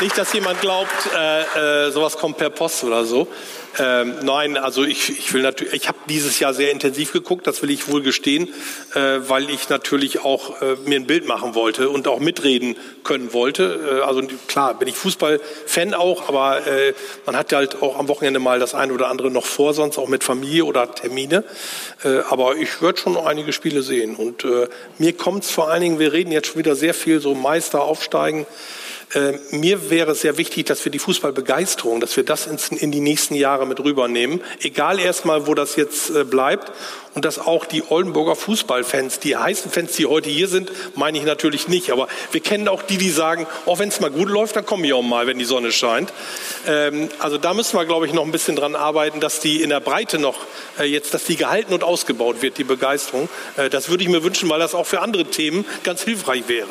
Nicht, 0.02 0.18
dass 0.18 0.32
jemand 0.32 0.62
glaubt, 0.62 0.94
äh, 1.14 1.88
äh, 1.88 1.92
sowas 1.92 2.16
kommt 2.18 2.38
per 2.38 2.50
Post 2.50 2.86
oder 2.86 3.04
so. 3.04 3.28
Ähm, 3.78 4.16
nein, 4.24 4.56
also 4.56 4.86
ich, 4.86 5.10
ich 5.10 5.34
will 5.34 5.42
natürlich, 5.42 5.74
ich 5.74 5.88
habe 5.90 5.98
dieses 6.08 6.40
Jahr 6.40 6.54
sehr 6.54 6.72
intensiv 6.72 7.12
geguckt, 7.12 7.46
das 7.48 7.62
will 7.62 7.70
ich 7.70 7.90
wohl 7.90 8.02
gestehen, 8.02 8.48
äh, 8.94 9.20
weil 9.28 9.50
ich 9.50 9.68
natürlich 9.68 10.22
auch 10.24 10.62
äh, 10.62 10.76
mir 10.86 10.96
ein 10.96 11.06
Bild 11.06 11.28
machen 11.28 11.54
wollte 11.54 11.90
und 11.90 12.08
auch 12.08 12.20
mitreden 12.20 12.78
können 13.04 13.34
wollte. 13.34 14.00
Äh, 14.00 14.06
also 14.06 14.22
klar, 14.48 14.74
bin 14.80 14.88
ich 14.88 14.96
Fußballfan 14.96 15.94
auch, 15.94 16.30
aber 16.30 16.66
äh, 16.66 16.94
man 17.26 17.36
hat 17.36 17.52
halt 17.52 17.82
auch 17.82 18.00
am 18.00 18.08
Wochenende 18.08 18.40
mal 18.40 18.58
das 18.58 18.76
eine 18.76 18.94
oder 18.94 19.10
andere 19.10 19.30
noch 19.30 19.46
vor, 19.46 19.74
sonst 19.74 19.98
auch 19.98 20.08
mit 20.08 20.24
Familie 20.24 20.64
oder 20.64 20.96
Termine. 20.96 21.44
Äh, 22.06 22.20
aber 22.30 22.56
ich 22.56 22.82
würde 22.82 23.00
schon 23.00 23.18
einige 23.18 23.52
Spiele 23.52 23.82
sehen. 23.82 24.16
Und 24.16 24.46
äh, 24.46 24.70
mir 24.98 25.14
es 25.40 25.52
vor 25.52 25.70
allen 25.70 25.82
Dingen, 25.82 26.00
wir 26.00 26.14
reden 26.14 26.32
jetzt 26.32 26.48
schon 26.48 26.58
wieder 26.58 26.76
sehr 26.76 26.94
viel 26.94 27.20
so 27.20 27.36
Meister 27.36 27.82
aufsteigen. 27.82 28.48
Äh, 29.14 29.34
mir 29.52 29.90
wäre 29.90 30.12
es 30.12 30.22
sehr 30.22 30.38
wichtig, 30.38 30.68
dass 30.68 30.86
wir 30.86 30.92
die 30.92 31.00
Fußballbegeisterung, 31.00 32.00
dass 32.00 32.16
wir 32.16 32.24
das 32.24 32.46
in 32.46 32.92
die 32.92 33.00
nächsten 33.00 33.34
Jahre 33.34 33.66
mit 33.66 33.80
rübernehmen. 33.80 34.42
Egal 34.62 35.00
erstmal, 35.00 35.48
wo 35.48 35.56
das 35.56 35.76
jetzt 35.76 36.12
äh, 36.12 36.24
bleibt. 36.24 36.72
Und 37.16 37.26
dass 37.26 37.40
auch 37.40 37.66
die 37.66 37.84
Oldenburger 37.90 38.36
Fußballfans, 38.36 39.20
die 39.20 39.36
heißen 39.36 39.72
Fans, 39.72 39.94
die 39.94 40.06
heute 40.06 40.30
hier 40.30 40.48
sind, 40.48 40.72
meine 40.96 41.18
ich 41.18 41.24
natürlich 41.24 41.68
nicht. 41.68 41.92
Aber 41.92 42.08
wir 42.32 42.40
kennen 42.42 42.68
auch 42.68 42.84
die, 42.84 42.98
die 42.98 43.10
sagen, 43.10 43.48
auch 43.66 43.80
wenn 43.80 43.90
es 43.90 44.00
mal 44.00 44.12
gut 44.12 44.30
läuft, 44.30 44.56
dann 44.56 44.66
komme 44.66 44.86
ich 44.86 44.94
auch 44.94 45.02
mal, 45.02 45.26
wenn 45.28 45.40
die 45.40 45.46
Sonne 45.46 45.72
scheint. 45.72 46.14
Ähm, 46.68 47.10
also 47.20 47.38
da 47.38 47.54
müssen 47.54 47.78
wir, 47.78 47.86
glaube 47.86 48.06
ich, 48.06 48.14
noch 48.14 48.24
ein 48.26 48.32
bisschen 48.32 48.56
dran 48.56 48.76
arbeiten, 48.76 49.20
dass 49.20 49.40
die 49.40 49.62
in 49.64 49.70
der 49.72 49.80
Breite 49.80 50.20
noch 50.20 50.36
äh, 50.80 50.84
jetzt, 50.84 51.14
dass 51.14 51.24
die 51.26 51.36
gehalten 51.36 51.74
und 51.74 51.84
ausgebaut 51.84 52.42
wird, 52.42 52.58
die 52.58 52.64
Begeisterung. 52.64 53.28
Äh, 53.58 53.70
das 53.70 53.90
würde 53.90 54.04
ich 54.04 54.10
mir 54.10 54.24
wünschen, 54.24 54.50
weil 54.50 54.60
das 54.60 54.76
auch 54.76 54.86
für 54.86 55.02
andere 55.02 55.26
Themen 55.26 55.66
ganz 55.84 56.04
hilfreich 56.04 56.44
wäre. 56.48 56.68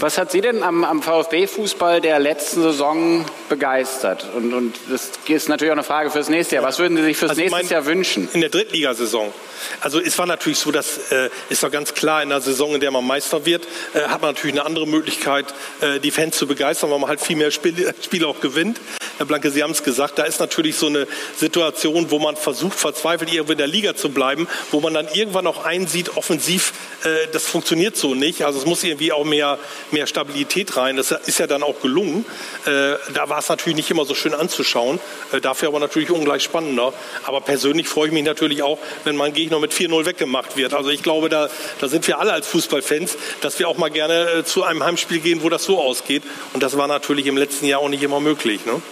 Was 0.00 0.18
hat 0.18 0.32
Sie 0.32 0.40
denn 0.40 0.62
am, 0.62 0.84
am 0.84 1.02
VfB-Fußball 1.02 1.56
Fußball 1.66 2.00
der 2.00 2.18
letzten 2.18 2.62
Saison 2.62 3.24
begeistert? 3.48 4.26
Und, 4.36 4.52
und 4.52 4.74
das 4.90 5.10
ist 5.28 5.48
natürlich 5.48 5.70
auch 5.70 5.76
eine 5.76 5.84
Frage 5.84 6.10
fürs 6.10 6.28
nächste 6.28 6.56
Jahr. 6.56 6.64
Was 6.64 6.78
würden 6.78 6.96
Sie 6.96 7.04
sich 7.04 7.16
fürs 7.16 7.30
Also 7.30 7.40
nächste 7.40 7.56
mein- 7.62 7.68
Jahr 7.68 7.86
wünschen? 7.86 8.28
In 8.32 8.40
der 8.40 8.50
Drittligasaison. 8.50 9.32
Also 9.80 10.00
es 10.00 10.16
war 10.18 10.26
natürlich 10.26 10.58
so, 10.58 10.70
dass 10.70 11.10
äh, 11.10 11.30
ist 11.48 11.62
doch 11.62 11.70
ganz 11.70 11.94
klar, 11.94 12.22
in 12.22 12.28
der 12.28 12.40
Saison, 12.40 12.74
in 12.74 12.80
der 12.80 12.90
man 12.90 13.06
Meister 13.06 13.44
wird, 13.46 13.66
äh, 13.94 14.02
hat 14.02 14.22
man 14.22 14.34
natürlich 14.34 14.54
eine 14.56 14.66
andere 14.66 14.86
Möglichkeit, 14.86 15.46
äh, 15.80 16.00
die 16.00 16.10
Fans 16.10 16.36
zu 16.36 16.46
begeistern, 16.46 16.90
weil 16.90 16.98
man 16.98 17.08
halt 17.08 17.20
viel 17.20 17.36
mehr 17.36 17.50
Spiele, 17.50 17.94
Spiele 18.02 18.26
auch 18.26 18.40
gewinnt. 18.40 18.80
Herr 19.18 19.24
Blanke, 19.24 19.50
Sie 19.50 19.62
haben 19.62 19.70
es 19.70 19.82
gesagt, 19.82 20.18
da 20.18 20.24
ist 20.24 20.40
natürlich 20.40 20.76
so 20.76 20.88
eine 20.88 21.06
Situation, 21.36 22.10
wo 22.10 22.18
man 22.18 22.36
versucht, 22.36 22.78
verzweifelt 22.78 23.32
irgendwo 23.32 23.52
in 23.52 23.58
der 23.58 23.66
Liga 23.66 23.94
zu 23.96 24.10
bleiben, 24.10 24.46
wo 24.70 24.80
man 24.80 24.92
dann 24.92 25.08
irgendwann 25.14 25.46
auch 25.46 25.64
einsieht, 25.64 26.18
offensiv, 26.18 26.74
äh, 27.02 27.26
das 27.32 27.46
funktioniert 27.46 27.96
so 27.96 28.14
nicht. 28.14 28.42
Also 28.44 28.58
es 28.58 28.66
muss 28.66 28.84
irgendwie 28.84 29.12
auch 29.12 29.24
mehr, 29.24 29.58
mehr 29.90 30.06
Stabilität 30.06 30.76
rein. 30.76 30.96
Das 30.96 31.12
ist 31.12 31.38
ja 31.38 31.46
dann 31.46 31.62
auch 31.62 31.80
gelungen. 31.80 32.26
Äh, 32.66 32.96
da 33.14 33.28
war 33.28 33.38
es 33.38 33.48
natürlich 33.48 33.76
nicht 33.76 33.90
immer 33.90 34.04
so 34.04 34.14
schön 34.14 34.34
anzuschauen, 34.34 35.00
äh, 35.32 35.40
dafür 35.40 35.68
aber 35.68 35.80
natürlich 35.80 36.10
ungleich 36.10 36.42
spannender. 36.42 36.92
Aber 37.24 37.40
persönlich 37.40 37.88
freue 37.88 38.08
ich 38.08 38.12
mich 38.12 38.24
natürlich 38.24 38.62
auch, 38.62 38.78
wenn 39.04 39.16
mein 39.16 39.32
Gegner 39.32 39.60
mit 39.60 39.72
4-0 39.72 40.04
weggemacht 40.04 40.58
wird. 40.58 40.74
Also 40.74 40.90
ich 40.90 41.02
glaube, 41.02 41.30
da, 41.30 41.48
da 41.80 41.88
sind 41.88 42.06
wir 42.06 42.18
alle 42.18 42.34
als 42.34 42.46
Fußballfans, 42.48 43.16
dass 43.40 43.58
wir 43.58 43.68
auch 43.68 43.78
mal 43.78 43.90
gerne 43.90 44.30
äh, 44.30 44.44
zu 44.44 44.62
einem 44.62 44.84
Heimspiel 44.84 45.20
gehen, 45.20 45.42
wo 45.42 45.48
das 45.48 45.64
so 45.64 45.80
ausgeht. 45.80 46.22
Und 46.52 46.62
das 46.62 46.76
war 46.76 46.86
natürlich 46.86 47.26
im 47.26 47.38
letzten 47.38 47.64
Jahr 47.64 47.80
auch 47.80 47.88
nicht 47.88 48.02
immer 48.02 48.20
möglich. 48.20 48.66
Ne? 48.66 48.82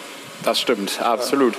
Das 0.42 0.60
stimmt, 0.60 1.00
absolut. 1.00 1.54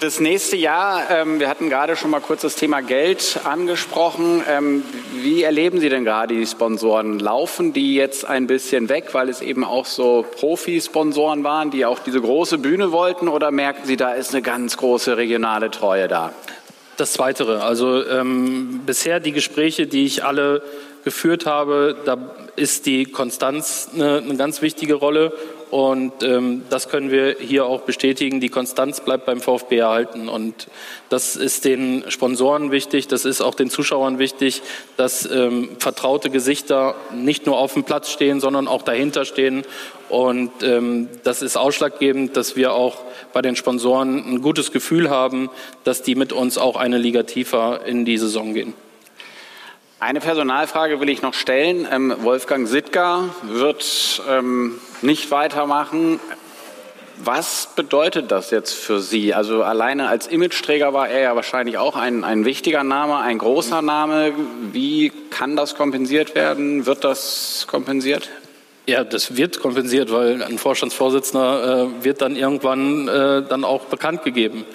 Das 0.00 0.20
nächste 0.20 0.56
Jahr, 0.56 1.10
ähm, 1.10 1.40
wir 1.40 1.48
hatten 1.48 1.70
gerade 1.70 1.96
schon 1.96 2.10
mal 2.10 2.20
kurz 2.20 2.42
das 2.42 2.54
Thema 2.54 2.82
Geld 2.82 3.40
angesprochen. 3.44 4.42
Ähm, 4.46 4.82
wie 5.14 5.42
erleben 5.42 5.80
Sie 5.80 5.88
denn 5.88 6.04
gerade 6.04 6.34
die 6.34 6.46
Sponsoren? 6.46 7.18
Laufen 7.18 7.72
die 7.72 7.94
jetzt 7.94 8.26
ein 8.26 8.46
bisschen 8.46 8.90
weg, 8.90 9.14
weil 9.14 9.30
es 9.30 9.40
eben 9.40 9.64
auch 9.64 9.86
so 9.86 10.26
Profi-Sponsoren 10.38 11.44
waren, 11.44 11.70
die 11.70 11.86
auch 11.86 11.98
diese 11.98 12.20
große 12.20 12.58
Bühne 12.58 12.92
wollten? 12.92 13.26
Oder 13.26 13.50
merken 13.50 13.86
Sie, 13.86 13.96
da 13.96 14.12
ist 14.12 14.34
eine 14.34 14.42
ganz 14.42 14.76
große 14.76 15.16
regionale 15.16 15.70
Treue 15.70 16.08
da? 16.08 16.34
Das 16.98 17.14
Zweitere, 17.14 17.62
also 17.62 18.06
ähm, 18.06 18.82
bisher 18.84 19.18
die 19.18 19.32
Gespräche, 19.32 19.86
die 19.86 20.04
ich 20.04 20.24
alle 20.24 20.62
geführt 21.04 21.46
habe, 21.46 21.96
da 22.04 22.18
ist 22.56 22.84
die 22.84 23.06
Konstanz 23.06 23.88
eine, 23.94 24.18
eine 24.18 24.36
ganz 24.36 24.60
wichtige 24.60 24.94
Rolle 24.94 25.32
und 25.70 26.22
ähm, 26.22 26.62
das 26.70 26.88
können 26.88 27.10
wir 27.10 27.36
hier 27.40 27.66
auch 27.66 27.82
bestätigen. 27.82 28.40
Die 28.40 28.48
Konstanz 28.48 29.00
bleibt 29.00 29.26
beim 29.26 29.40
VfB 29.40 29.78
erhalten 29.78 30.28
und 30.28 30.68
das 31.08 31.36
ist 31.36 31.64
den 31.64 32.04
Sponsoren 32.08 32.70
wichtig, 32.70 33.08
das 33.08 33.24
ist 33.24 33.40
auch 33.40 33.54
den 33.54 33.70
Zuschauern 33.70 34.18
wichtig, 34.18 34.62
dass 34.96 35.28
ähm, 35.30 35.70
vertraute 35.78 36.30
Gesichter 36.30 36.94
nicht 37.14 37.46
nur 37.46 37.58
auf 37.58 37.74
dem 37.74 37.84
Platz 37.84 38.10
stehen, 38.10 38.40
sondern 38.40 38.68
auch 38.68 38.82
dahinter 38.82 39.24
stehen 39.24 39.64
und 40.08 40.50
ähm, 40.62 41.08
das 41.24 41.42
ist 41.42 41.56
ausschlaggebend, 41.56 42.36
dass 42.36 42.56
wir 42.56 42.72
auch 42.72 42.98
bei 43.32 43.42
den 43.42 43.56
Sponsoren 43.56 44.24
ein 44.24 44.42
gutes 44.42 44.70
Gefühl 44.70 45.10
haben, 45.10 45.50
dass 45.84 46.02
die 46.02 46.14
mit 46.14 46.32
uns 46.32 46.58
auch 46.58 46.76
eine 46.76 46.98
Liga 46.98 47.24
tiefer 47.24 47.84
in 47.86 48.04
die 48.04 48.18
Saison 48.18 48.54
gehen. 48.54 48.74
Eine 49.98 50.20
Personalfrage 50.20 51.00
will 51.00 51.08
ich 51.08 51.22
noch 51.22 51.32
stellen. 51.32 51.88
Ähm, 51.90 52.14
Wolfgang 52.20 52.68
Sittger 52.68 53.30
wird 53.44 54.20
ähm, 54.28 54.78
nicht 55.00 55.30
weitermachen. 55.30 56.20
Was 57.24 57.70
bedeutet 57.74 58.30
das 58.30 58.50
jetzt 58.50 58.74
für 58.74 59.00
Sie? 59.00 59.32
Also 59.32 59.62
alleine 59.62 60.08
als 60.08 60.26
Imageträger 60.26 60.92
war 60.92 61.08
er 61.08 61.20
ja 61.20 61.34
wahrscheinlich 61.34 61.78
auch 61.78 61.96
ein, 61.96 62.24
ein 62.24 62.44
wichtiger 62.44 62.84
Name, 62.84 63.16
ein 63.16 63.38
großer 63.38 63.80
Name. 63.80 64.34
Wie 64.70 65.12
kann 65.30 65.56
das 65.56 65.76
kompensiert 65.76 66.34
werden? 66.34 66.84
Wird 66.84 67.02
das 67.02 67.64
kompensiert? 67.66 68.28
Ja, 68.84 69.02
das 69.02 69.38
wird 69.38 69.60
kompensiert, 69.60 70.12
weil 70.12 70.42
ein 70.42 70.58
Vorstandsvorsitzender 70.58 71.86
äh, 71.86 72.04
wird 72.04 72.20
dann 72.20 72.36
irgendwann 72.36 73.08
äh, 73.08 73.42
dann 73.48 73.64
auch 73.64 73.86
bekannt 73.86 74.24
gegeben. 74.24 74.66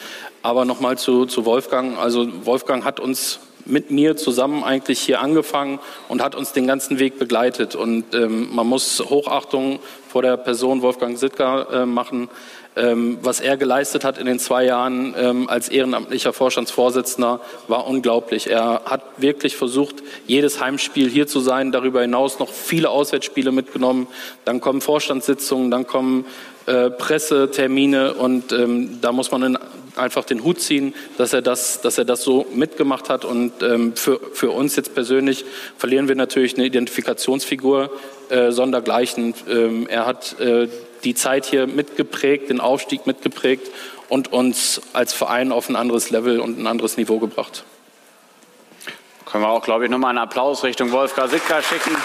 Aber 0.41 0.65
nochmal 0.65 0.97
zu, 0.97 1.27
zu 1.27 1.45
Wolfgang. 1.45 1.99
Also 1.99 2.27
Wolfgang 2.43 2.83
hat 2.83 2.99
uns 2.99 3.39
mit 3.65 3.91
mir 3.91 4.17
zusammen 4.17 4.63
eigentlich 4.63 4.99
hier 4.99 5.21
angefangen 5.21 5.79
und 6.07 6.21
hat 6.21 6.35
uns 6.35 6.53
den 6.53 6.67
ganzen 6.67 6.99
Weg 6.99 7.19
begleitet. 7.19 7.75
Und 7.75 8.13
ähm, 8.13 8.49
man 8.53 8.67
muss 8.67 8.99
Hochachtung 8.99 9.79
vor 10.09 10.21
der 10.21 10.37
Person 10.37 10.81
Wolfgang 10.81 11.17
Sittger 11.17 11.67
äh, 11.71 11.85
machen. 11.85 12.29
Ähm, 12.73 13.17
was 13.21 13.41
er 13.41 13.57
geleistet 13.57 14.05
hat 14.05 14.17
in 14.17 14.25
den 14.25 14.39
zwei 14.39 14.63
Jahren 14.63 15.13
ähm, 15.17 15.49
als 15.49 15.67
ehrenamtlicher 15.67 16.31
Vorstandsvorsitzender 16.31 17.41
war 17.67 17.85
unglaublich. 17.85 18.49
Er 18.49 18.83
hat 18.85 19.03
wirklich 19.17 19.57
versucht, 19.57 19.95
jedes 20.25 20.61
Heimspiel 20.61 21.09
hier 21.09 21.27
zu 21.27 21.41
sein, 21.41 21.73
darüber 21.73 22.01
hinaus 22.01 22.39
noch 22.39 22.47
viele 22.47 22.89
Auswärtsspiele 22.89 23.51
mitgenommen. 23.51 24.07
Dann 24.45 24.61
kommen 24.61 24.79
Vorstandssitzungen, 24.79 25.69
dann 25.69 25.85
kommen 25.85 26.23
äh, 26.65 26.89
Pressetermine 26.89 28.13
und 28.13 28.53
ähm, 28.53 28.99
da 29.01 29.11
muss 29.11 29.31
man 29.31 29.43
in, 29.43 29.57
einfach 29.95 30.25
den 30.25 30.43
Hut 30.43 30.61
ziehen, 30.61 30.93
dass 31.17 31.33
er 31.33 31.41
das, 31.41 31.81
dass 31.81 31.97
er 31.97 32.05
das 32.05 32.23
so 32.23 32.45
mitgemacht 32.53 33.09
hat. 33.09 33.25
Und 33.25 33.61
ähm, 33.61 33.95
für, 33.95 34.19
für 34.33 34.51
uns 34.51 34.75
jetzt 34.75 34.93
persönlich 34.93 35.45
verlieren 35.77 36.07
wir 36.07 36.15
natürlich 36.15 36.55
eine 36.55 36.65
Identifikationsfigur 36.65 37.91
äh, 38.29 38.51
sondergleichen. 38.51 39.33
Ähm, 39.49 39.87
er 39.87 40.05
hat 40.05 40.39
äh, 40.39 40.67
die 41.03 41.15
Zeit 41.15 41.45
hier 41.45 41.67
mitgeprägt, 41.67 42.49
den 42.49 42.59
Aufstieg 42.59 43.07
mitgeprägt 43.07 43.71
und 44.09 44.31
uns 44.31 44.81
als 44.93 45.13
Verein 45.13 45.51
auf 45.51 45.69
ein 45.69 45.75
anderes 45.75 46.09
Level 46.09 46.39
und 46.39 46.59
ein 46.59 46.67
anderes 46.67 46.97
Niveau 46.97 47.19
gebracht. 47.19 47.63
Können 49.25 49.43
wir 49.43 49.49
auch, 49.49 49.63
glaube 49.63 49.85
ich, 49.85 49.91
nochmal 49.91 50.09
einen 50.09 50.19
Applaus 50.19 50.63
Richtung 50.63 50.91
Wolfgang 50.91 51.29
Sittger 51.31 51.61
schicken. 51.61 51.95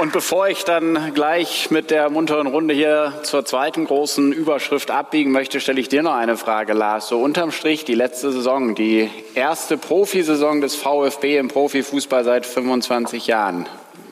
Und 0.00 0.12
bevor 0.12 0.48
ich 0.48 0.64
dann 0.64 1.12
gleich 1.12 1.70
mit 1.70 1.90
der 1.90 2.08
munteren 2.08 2.46
Runde 2.46 2.72
hier 2.72 3.12
zur 3.22 3.44
zweiten 3.44 3.84
großen 3.84 4.32
Überschrift 4.32 4.90
abbiegen 4.90 5.30
möchte, 5.30 5.60
stelle 5.60 5.78
ich 5.78 5.90
dir 5.90 6.02
noch 6.02 6.14
eine 6.14 6.38
Frage, 6.38 6.72
Lars. 6.72 7.08
So 7.08 7.20
unterm 7.20 7.52
Strich 7.52 7.84
die 7.84 7.94
letzte 7.94 8.32
Saison, 8.32 8.74
die 8.74 9.10
erste 9.34 9.76
Profisaison 9.76 10.62
des 10.62 10.74
VfB 10.74 11.36
im 11.36 11.48
Profifußball 11.48 12.24
seit 12.24 12.46
25 12.46 13.26
Jahren. 13.26 13.66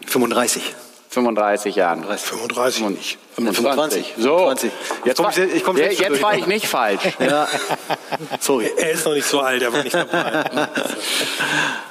35. 0.07 0.75
35 1.09 1.75
Jahren. 1.77 2.05
35 2.05 2.89
nicht. 2.91 3.19
25. 3.37 4.15
So, 4.19 4.37
25. 4.39 4.71
jetzt, 5.07 5.17
komm 5.17 5.25
war, 5.25 5.39
ich- 5.39 5.65
komm 5.65 5.77
selbst 5.77 6.01
jetzt 6.01 6.23
war 6.23 6.37
ich 6.37 6.47
nicht 6.47 6.67
falsch. 6.67 7.01
Ja. 7.19 7.49
Sorry. 8.41 8.71
Er 8.77 8.91
ist 8.91 9.07
noch 9.07 9.15
nicht 9.15 9.27
so 9.27 9.41
alt, 9.41 9.63
er 9.63 9.73
war 9.73 9.83
nicht 9.83 9.95
dabei. 9.95 10.45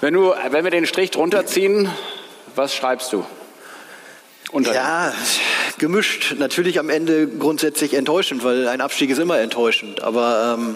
Wenn, 0.02 0.14
du, 0.14 0.36
wenn 0.52 0.64
wir 0.64 0.72
den 0.72 0.86
Strich 0.86 1.10
drunter 1.10 1.48
ziehen, 1.48 1.90
was 2.56 2.76
schreibst 2.76 3.12
du? 3.12 3.26
Ja, 4.76 5.14
gemischt. 5.78 6.36
Natürlich 6.38 6.80
am 6.80 6.90
Ende 6.90 7.28
grundsätzlich 7.28 7.94
enttäuschend, 7.94 8.44
weil 8.44 8.68
ein 8.68 8.82
Abstieg 8.82 9.10
ist 9.10 9.20
immer 9.20 9.40
enttäuschend. 9.40 10.02
Aber 10.02 10.58
ähm, 10.58 10.76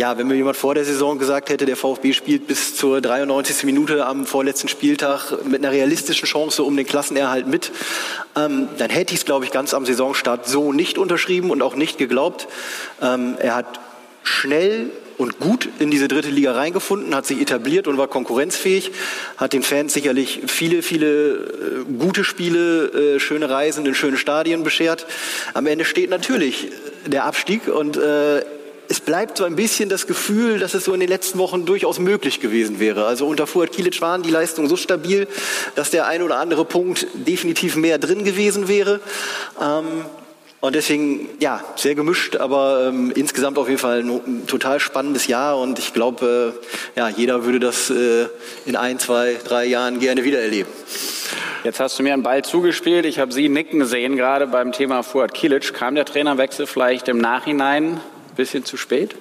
ja, 0.00 0.16
wenn 0.16 0.28
mir 0.28 0.34
jemand 0.34 0.56
vor 0.56 0.74
der 0.74 0.86
Saison 0.86 1.18
gesagt 1.18 1.50
hätte, 1.50 1.66
der 1.66 1.76
VfB 1.76 2.14
spielt 2.14 2.46
bis 2.46 2.74
zur 2.74 3.02
93. 3.02 3.64
Minute 3.64 4.06
am 4.06 4.24
vorletzten 4.24 4.68
Spieltag 4.68 5.44
mit 5.44 5.62
einer 5.62 5.72
realistischen 5.72 6.26
Chance 6.26 6.62
um 6.62 6.74
den 6.74 6.86
Klassenerhalt 6.86 7.46
mit, 7.46 7.70
ähm, 8.34 8.68
dann 8.78 8.88
hätte 8.88 9.12
ich 9.12 9.20
es, 9.20 9.26
glaube 9.26 9.44
ich, 9.44 9.50
ganz 9.50 9.74
am 9.74 9.84
Saisonstart 9.84 10.48
so 10.48 10.72
nicht 10.72 10.96
unterschrieben 10.96 11.50
und 11.50 11.60
auch 11.60 11.74
nicht 11.74 11.98
geglaubt. 11.98 12.48
Ähm, 13.02 13.36
er 13.38 13.56
hat 13.56 13.80
schnell 14.22 14.90
und 15.20 15.38
gut 15.38 15.68
in 15.78 15.90
diese 15.90 16.08
dritte 16.08 16.30
Liga 16.30 16.52
reingefunden, 16.52 17.14
hat 17.14 17.26
sich 17.26 17.42
etabliert 17.42 17.86
und 17.86 17.98
war 17.98 18.08
konkurrenzfähig, 18.08 18.90
hat 19.36 19.52
den 19.52 19.62
Fans 19.62 19.92
sicherlich 19.92 20.40
viele, 20.46 20.82
viele 20.82 21.06
äh, 21.06 21.92
gute 21.98 22.24
Spiele, 22.24 23.16
äh, 23.16 23.20
schöne 23.20 23.50
Reisen 23.50 23.84
in 23.84 23.94
schöne 23.94 24.16
Stadien 24.16 24.64
beschert. 24.64 25.06
Am 25.52 25.66
Ende 25.66 25.84
steht 25.84 26.08
natürlich 26.08 26.68
der 27.04 27.26
Abstieg 27.26 27.68
und 27.68 27.98
äh, 27.98 28.42
es 28.88 29.00
bleibt 29.00 29.36
so 29.36 29.44
ein 29.44 29.56
bisschen 29.56 29.90
das 29.90 30.06
Gefühl, 30.06 30.58
dass 30.58 30.72
es 30.72 30.84
so 30.84 30.94
in 30.94 31.00
den 31.00 31.10
letzten 31.10 31.38
Wochen 31.38 31.66
durchaus 31.66 31.98
möglich 31.98 32.40
gewesen 32.40 32.80
wäre. 32.80 33.04
Also 33.04 33.26
unter 33.26 33.46
Fuad 33.46 33.72
Kilic 33.72 34.00
waren 34.00 34.22
die 34.22 34.30
Leistungen 34.30 34.68
so 34.68 34.76
stabil, 34.76 35.28
dass 35.74 35.90
der 35.90 36.06
ein 36.06 36.22
oder 36.22 36.38
andere 36.38 36.64
Punkt 36.64 37.06
definitiv 37.12 37.76
mehr 37.76 37.98
drin 37.98 38.24
gewesen 38.24 38.68
wäre. 38.68 39.00
Ähm, 39.60 40.06
und 40.60 40.74
deswegen, 40.74 41.28
ja, 41.40 41.64
sehr 41.76 41.94
gemischt, 41.94 42.36
aber 42.36 42.88
ähm, 42.88 43.12
insgesamt 43.14 43.56
auf 43.56 43.68
jeden 43.68 43.80
Fall 43.80 44.00
ein, 44.00 44.10
ein 44.10 44.46
total 44.46 44.78
spannendes 44.78 45.26
Jahr 45.26 45.58
und 45.58 45.78
ich 45.78 45.94
glaube, 45.94 46.54
äh, 46.96 46.98
ja, 46.98 47.08
jeder 47.08 47.44
würde 47.44 47.60
das 47.60 47.88
äh, 47.88 48.26
in 48.66 48.76
ein, 48.76 48.98
zwei, 48.98 49.38
drei 49.42 49.64
Jahren 49.64 50.00
gerne 50.00 50.22
wieder 50.24 50.40
erleben. 50.40 50.68
Jetzt 51.64 51.80
hast 51.80 51.98
du 51.98 52.02
mir 52.02 52.14
einen 52.14 52.22
Ball 52.22 52.42
zugespielt. 52.42 53.04
Ich 53.04 53.18
habe 53.18 53.32
Sie 53.32 53.48
nicken 53.48 53.84
sehen, 53.84 54.16
gerade 54.16 54.46
beim 54.46 54.72
Thema 54.72 55.02
Fuad 55.02 55.34
Kilic. 55.34 55.74
Kam 55.74 55.94
der 55.94 56.06
Trainerwechsel 56.06 56.66
vielleicht 56.66 57.08
im 57.08 57.18
Nachhinein 57.18 57.94
ein 57.94 58.00
bisschen 58.36 58.64
zu 58.64 58.76
spät? 58.78 59.14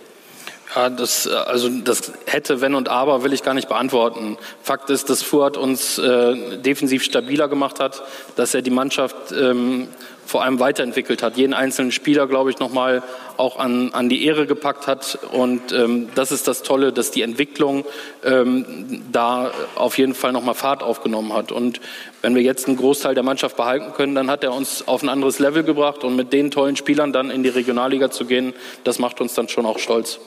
Ja, 0.75 0.89
das, 0.89 1.27
also 1.27 1.67
das 1.67 2.13
hätte, 2.27 2.61
wenn 2.61 2.75
und 2.75 2.89
aber, 2.89 3.23
will 3.23 3.33
ich 3.33 3.43
gar 3.43 3.55
nicht 3.55 3.67
beantworten. 3.67 4.37
Fakt 4.61 4.89
ist, 4.89 5.09
dass 5.09 5.23
Fuhrt 5.23 5.57
uns 5.57 5.97
äh, 5.97 6.57
defensiv 6.59 7.03
stabiler 7.03 7.47
gemacht 7.47 7.79
hat, 7.79 8.03
dass 8.35 8.53
er 8.53 8.61
die 8.61 8.69
Mannschaft 8.69 9.31
ähm, 9.31 9.87
vor 10.29 10.43
allem 10.43 10.59
weiterentwickelt 10.59 11.23
hat, 11.23 11.37
jeden 11.37 11.55
einzelnen 11.55 11.91
Spieler, 11.91 12.27
glaube 12.27 12.51
ich, 12.51 12.59
nochmal 12.59 13.01
auch 13.37 13.57
an, 13.57 13.91
an 13.93 14.09
die 14.09 14.25
Ehre 14.25 14.45
gepackt 14.45 14.85
hat. 14.85 15.17
Und 15.31 15.71
ähm, 15.71 16.09
das 16.13 16.31
ist 16.31 16.47
das 16.47 16.61
Tolle, 16.61 16.93
dass 16.93 17.09
die 17.09 17.23
Entwicklung 17.23 17.83
ähm, 18.23 19.01
da 19.11 19.49
auf 19.73 19.97
jeden 19.97 20.13
Fall 20.13 20.31
nochmal 20.31 20.53
Fahrt 20.53 20.83
aufgenommen 20.83 21.33
hat. 21.33 21.51
Und 21.51 21.81
wenn 22.21 22.35
wir 22.35 22.43
jetzt 22.43 22.67
einen 22.67 22.77
Großteil 22.77 23.15
der 23.15 23.23
Mannschaft 23.23 23.57
behalten 23.57 23.91
können, 23.93 24.13
dann 24.13 24.29
hat 24.29 24.43
er 24.43 24.53
uns 24.53 24.87
auf 24.87 25.01
ein 25.01 25.09
anderes 25.09 25.39
Level 25.39 25.63
gebracht. 25.63 26.03
Und 26.03 26.15
mit 26.15 26.31
den 26.31 26.51
tollen 26.51 26.75
Spielern 26.75 27.11
dann 27.11 27.31
in 27.31 27.41
die 27.41 27.49
Regionalliga 27.49 28.11
zu 28.11 28.25
gehen, 28.25 28.53
das 28.83 28.99
macht 28.99 29.21
uns 29.21 29.33
dann 29.33 29.49
schon 29.49 29.65
auch 29.65 29.79
stolz. 29.79 30.19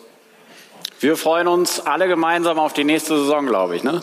Wir 0.98 1.16
freuen 1.16 1.46
uns 1.46 1.78
alle 1.78 2.08
gemeinsam 2.08 2.58
auf 2.58 2.72
die 2.72 2.82
nächste 2.82 3.16
Saison, 3.18 3.46
glaube 3.46 3.76
ich. 3.76 3.84
Ne? 3.84 4.02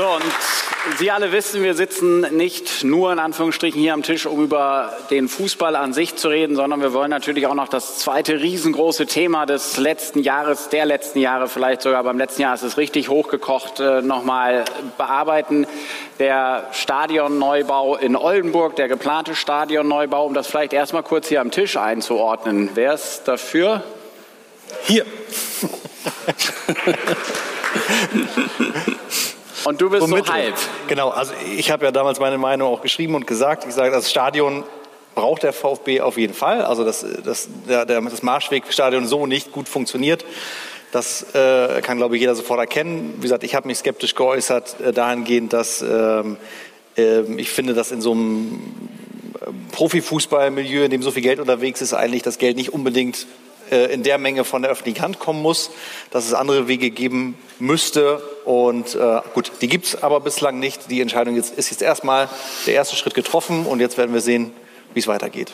So, 0.00 0.06
und 0.06 0.24
Sie 0.98 1.10
alle 1.10 1.30
wissen, 1.30 1.62
wir 1.62 1.74
sitzen 1.74 2.20
nicht 2.34 2.84
nur 2.84 3.12
in 3.12 3.18
Anführungsstrichen 3.18 3.78
hier 3.78 3.92
am 3.92 4.02
Tisch, 4.02 4.24
um 4.24 4.42
über 4.42 4.96
den 5.10 5.28
Fußball 5.28 5.76
an 5.76 5.92
sich 5.92 6.16
zu 6.16 6.28
reden, 6.28 6.56
sondern 6.56 6.80
wir 6.80 6.94
wollen 6.94 7.10
natürlich 7.10 7.46
auch 7.46 7.54
noch 7.54 7.68
das 7.68 7.98
zweite 7.98 8.40
riesengroße 8.40 9.04
Thema 9.04 9.44
des 9.44 9.76
letzten 9.76 10.20
Jahres, 10.20 10.70
der 10.70 10.86
letzten 10.86 11.18
Jahre 11.18 11.48
vielleicht 11.48 11.82
sogar, 11.82 12.02
beim 12.02 12.16
letzten 12.16 12.40
Jahr 12.40 12.54
ist 12.54 12.62
es 12.62 12.78
richtig 12.78 13.10
hochgekocht, 13.10 13.80
äh, 13.80 14.00
nochmal 14.00 14.64
bearbeiten. 14.96 15.66
Der 16.18 16.68
Stadionneubau 16.72 17.96
in 17.96 18.16
Oldenburg, 18.16 18.76
der 18.76 18.88
geplante 18.88 19.34
Stadionneubau, 19.34 20.24
um 20.24 20.32
das 20.32 20.46
vielleicht 20.46 20.72
erstmal 20.72 21.02
kurz 21.02 21.28
hier 21.28 21.42
am 21.42 21.50
Tisch 21.50 21.76
einzuordnen. 21.76 22.70
Wer 22.72 22.94
ist 22.94 23.24
dafür? 23.24 23.84
Hier. 24.84 25.04
Und 29.64 29.80
du 29.80 29.90
bist 29.90 30.06
so, 30.06 30.14
Mittel. 30.14 30.32
halb. 30.32 30.54
Genau, 30.88 31.08
also 31.10 31.32
ich 31.56 31.70
habe 31.70 31.84
ja 31.84 31.92
damals 31.92 32.20
meine 32.20 32.38
Meinung 32.38 32.72
auch 32.72 32.82
geschrieben 32.82 33.14
und 33.14 33.26
gesagt. 33.26 33.64
Ich 33.66 33.74
sage, 33.74 33.90
das 33.90 34.10
Stadion 34.10 34.64
braucht 35.14 35.42
der 35.42 35.52
VfB 35.52 36.00
auf 36.00 36.16
jeden 36.16 36.34
Fall. 36.34 36.62
Also 36.62 36.84
dass 36.84 37.04
das, 37.24 37.48
der, 37.68 37.84
der, 37.84 38.00
das 38.00 38.22
Marschwegstadion 38.22 39.06
so 39.06 39.26
nicht 39.26 39.52
gut 39.52 39.68
funktioniert. 39.68 40.24
Das 40.92 41.34
äh, 41.34 41.80
kann, 41.82 41.98
glaube 41.98 42.16
ich, 42.16 42.20
jeder 42.20 42.34
sofort 42.34 42.58
erkennen. 42.58 43.14
Wie 43.16 43.22
gesagt, 43.22 43.44
ich 43.44 43.54
habe 43.54 43.68
mich 43.68 43.78
skeptisch 43.78 44.14
geäußert 44.14 44.80
äh, 44.80 44.92
dahingehend, 44.92 45.52
dass 45.52 45.82
ähm, 45.82 46.36
äh, 46.96 47.20
ich 47.36 47.50
finde, 47.50 47.74
dass 47.74 47.92
in 47.92 48.00
so 48.00 48.12
einem 48.12 48.60
Profifußballmilieu, 49.72 50.84
in 50.84 50.90
dem 50.90 51.02
so 51.02 51.10
viel 51.10 51.22
Geld 51.22 51.38
unterwegs 51.38 51.80
ist, 51.80 51.94
eigentlich 51.94 52.22
das 52.22 52.38
Geld 52.38 52.56
nicht 52.56 52.72
unbedingt 52.72 53.26
äh, 53.70 53.92
in 53.92 54.02
der 54.02 54.18
Menge 54.18 54.44
von 54.44 54.62
der 54.62 54.70
öffentlichen 54.70 55.00
Hand 55.00 55.18
kommen 55.18 55.42
muss, 55.42 55.70
dass 56.10 56.26
es 56.26 56.34
andere 56.34 56.66
Wege 56.66 56.90
geben 56.90 57.36
müsste. 57.58 58.22
Und 58.50 58.96
äh, 58.96 59.20
gut, 59.32 59.52
die 59.60 59.68
gibt 59.68 59.84
es 59.84 60.02
aber 60.02 60.18
bislang 60.18 60.58
nicht. 60.58 60.90
Die 60.90 61.00
Entscheidung 61.00 61.36
jetzt, 61.36 61.56
ist 61.56 61.70
jetzt 61.70 61.82
erstmal 61.82 62.28
der 62.66 62.74
erste 62.74 62.96
Schritt 62.96 63.14
getroffen 63.14 63.64
und 63.64 63.78
jetzt 63.78 63.96
werden 63.96 64.12
wir 64.12 64.20
sehen, 64.20 64.52
wie 64.92 64.98
es 64.98 65.06
weitergeht. 65.06 65.52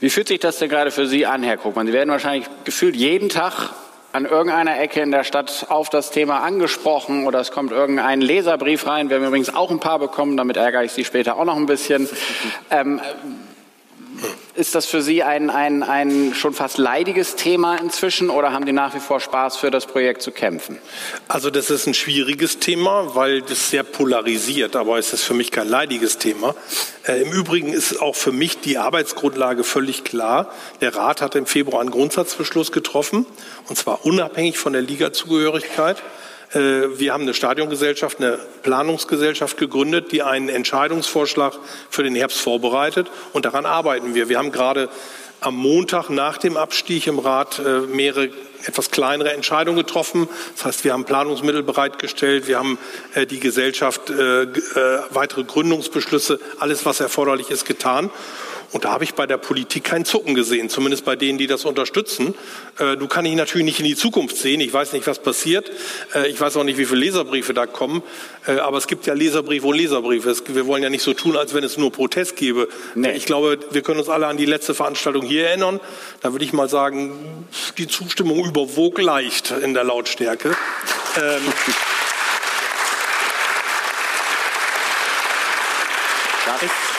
Wie 0.00 0.10
fühlt 0.10 0.28
sich 0.28 0.38
das 0.38 0.58
denn 0.58 0.68
gerade 0.68 0.90
für 0.90 1.06
Sie 1.06 1.24
an, 1.24 1.42
Herr 1.42 1.56
Krugmann? 1.56 1.86
Sie 1.86 1.94
werden 1.94 2.10
wahrscheinlich 2.10 2.46
gefühlt 2.64 2.94
jeden 2.94 3.30
Tag 3.30 3.70
an 4.12 4.26
irgendeiner 4.26 4.78
Ecke 4.78 5.00
in 5.00 5.12
der 5.12 5.24
Stadt 5.24 5.64
auf 5.70 5.88
das 5.88 6.10
Thema 6.10 6.40
angesprochen 6.40 7.26
oder 7.26 7.40
es 7.40 7.52
kommt 7.52 7.72
irgendein 7.72 8.20
Leserbrief 8.20 8.86
rein. 8.86 9.08
Wir 9.08 9.16
haben 9.16 9.24
übrigens 9.24 9.54
auch 9.54 9.70
ein 9.70 9.80
paar 9.80 9.98
bekommen, 9.98 10.36
damit 10.36 10.58
ärgere 10.58 10.84
ich 10.84 10.92
Sie 10.92 11.06
später 11.06 11.38
auch 11.38 11.46
noch 11.46 11.56
ein 11.56 11.66
bisschen. 11.66 12.06
Ähm, 12.70 13.00
ist 14.54 14.74
das 14.74 14.86
für 14.86 15.00
Sie 15.00 15.22
ein, 15.22 15.48
ein, 15.48 15.82
ein 15.82 16.34
schon 16.34 16.52
fast 16.52 16.78
leidiges 16.78 17.36
Thema 17.36 17.76
inzwischen 17.76 18.30
oder 18.30 18.52
haben 18.52 18.66
die 18.66 18.72
nach 18.72 18.94
wie 18.94 19.00
vor 19.00 19.20
Spaß 19.20 19.56
für 19.56 19.70
das 19.70 19.86
Projekt 19.86 20.22
zu 20.22 20.32
kämpfen? 20.32 20.78
Also 21.28 21.50
das 21.50 21.70
ist 21.70 21.86
ein 21.86 21.94
schwieriges 21.94 22.58
Thema, 22.58 23.14
weil 23.14 23.42
das 23.42 23.70
sehr 23.70 23.82
polarisiert, 23.82 24.76
aber 24.76 24.98
es 24.98 25.12
ist 25.12 25.22
für 25.22 25.34
mich 25.34 25.50
kein 25.50 25.68
leidiges 25.68 26.18
Thema. 26.18 26.54
Äh, 27.06 27.22
Im 27.22 27.32
Übrigen 27.32 27.72
ist 27.72 28.00
auch 28.00 28.16
für 28.16 28.32
mich 28.32 28.60
die 28.60 28.78
Arbeitsgrundlage 28.78 29.64
völlig 29.64 30.04
klar. 30.04 30.52
Der 30.80 30.94
Rat 30.94 31.22
hat 31.22 31.34
im 31.36 31.46
Februar 31.46 31.80
einen 31.80 31.90
Grundsatzbeschluss 31.90 32.72
getroffen, 32.72 33.26
und 33.68 33.76
zwar 33.76 34.04
unabhängig 34.04 34.58
von 34.58 34.72
der 34.72 34.82
Ligazugehörigkeit. 34.82 36.02
Äh, 36.52 36.98
wir 36.98 37.12
haben 37.12 37.22
eine 37.22 37.34
Stadiongesellschaft, 37.34 38.18
eine 38.18 38.38
Planungsgesellschaft 38.62 39.56
gegründet, 39.56 40.12
die 40.12 40.22
einen 40.22 40.48
Entscheidungsvorschlag 40.48 41.54
für 41.88 42.02
den 42.02 42.14
Herbst 42.14 42.40
vorbereitet. 42.40 43.08
Und 43.32 43.44
daran 43.44 43.66
arbeiten 43.66 44.14
wir. 44.14 44.28
Wir 44.28 44.38
haben 44.38 44.52
gerade 44.52 44.88
am 45.40 45.56
Montag 45.56 46.10
nach 46.10 46.38
dem 46.38 46.56
Abstieg 46.56 47.06
im 47.06 47.18
Rat 47.18 47.58
äh, 47.58 47.80
mehrere 47.80 48.30
etwas 48.66 48.90
kleinere 48.90 49.32
Entscheidungen 49.32 49.78
getroffen. 49.78 50.28
Das 50.54 50.66
heißt, 50.66 50.84
wir 50.84 50.92
haben 50.92 51.04
Planungsmittel 51.04 51.62
bereitgestellt, 51.62 52.46
wir 52.46 52.58
haben 52.58 52.78
äh, 53.14 53.24
die 53.24 53.40
Gesellschaft 53.40 54.12
weitere 55.10 55.44
Gründungsbeschlüsse, 55.44 56.38
alles, 56.58 56.84
was 56.84 57.00
erforderlich 57.00 57.50
ist, 57.50 57.64
getan. 57.64 58.10
Und 58.72 58.84
da 58.84 58.92
habe 58.92 59.02
ich 59.02 59.14
bei 59.14 59.26
der 59.26 59.36
Politik 59.36 59.82
kein 59.84 60.04
Zucken 60.04 60.34
gesehen, 60.34 60.68
zumindest 60.68 61.04
bei 61.04 61.16
denen, 61.16 61.38
die 61.38 61.48
das 61.48 61.64
unterstützen. 61.64 62.34
Äh, 62.78 62.96
du 62.96 63.08
kann 63.08 63.24
ich 63.26 63.34
natürlich 63.34 63.64
nicht 63.64 63.80
in 63.80 63.86
die 63.86 63.96
Zukunft 63.96 64.36
sehen. 64.36 64.60
Ich 64.60 64.72
weiß 64.72 64.92
nicht, 64.92 65.06
was 65.08 65.18
passiert. 65.18 65.70
Äh, 66.14 66.28
ich 66.28 66.40
weiß 66.40 66.56
auch 66.56 66.62
nicht, 66.62 66.78
wie 66.78 66.84
viele 66.84 67.00
Leserbriefe 67.00 67.52
da 67.52 67.66
kommen. 67.66 68.02
Äh, 68.46 68.58
aber 68.58 68.78
es 68.78 68.86
gibt 68.86 69.06
ja 69.06 69.14
Leserbriefe 69.14 69.66
und 69.66 69.76
Leserbriefe. 69.76 70.36
Wir 70.48 70.66
wollen 70.66 70.84
ja 70.84 70.90
nicht 70.90 71.02
so 71.02 71.14
tun, 71.14 71.36
als 71.36 71.52
wenn 71.52 71.64
es 71.64 71.78
nur 71.78 71.90
Protest 71.90 72.36
gäbe. 72.36 72.68
Nee. 72.94 73.12
Ich 73.12 73.26
glaube, 73.26 73.58
wir 73.72 73.82
können 73.82 73.98
uns 73.98 74.08
alle 74.08 74.28
an 74.28 74.36
die 74.36 74.46
letzte 74.46 74.72
Veranstaltung 74.72 75.26
hier 75.26 75.48
erinnern. 75.48 75.80
Da 76.20 76.30
würde 76.32 76.44
ich 76.44 76.52
mal 76.52 76.68
sagen, 76.68 77.46
die 77.76 77.88
Zustimmung 77.88 78.44
überwog 78.44 79.00
leicht 79.00 79.50
in 79.50 79.74
der 79.74 79.82
Lautstärke. 79.82 80.56
Ähm, 81.16 81.42
das 86.46 86.89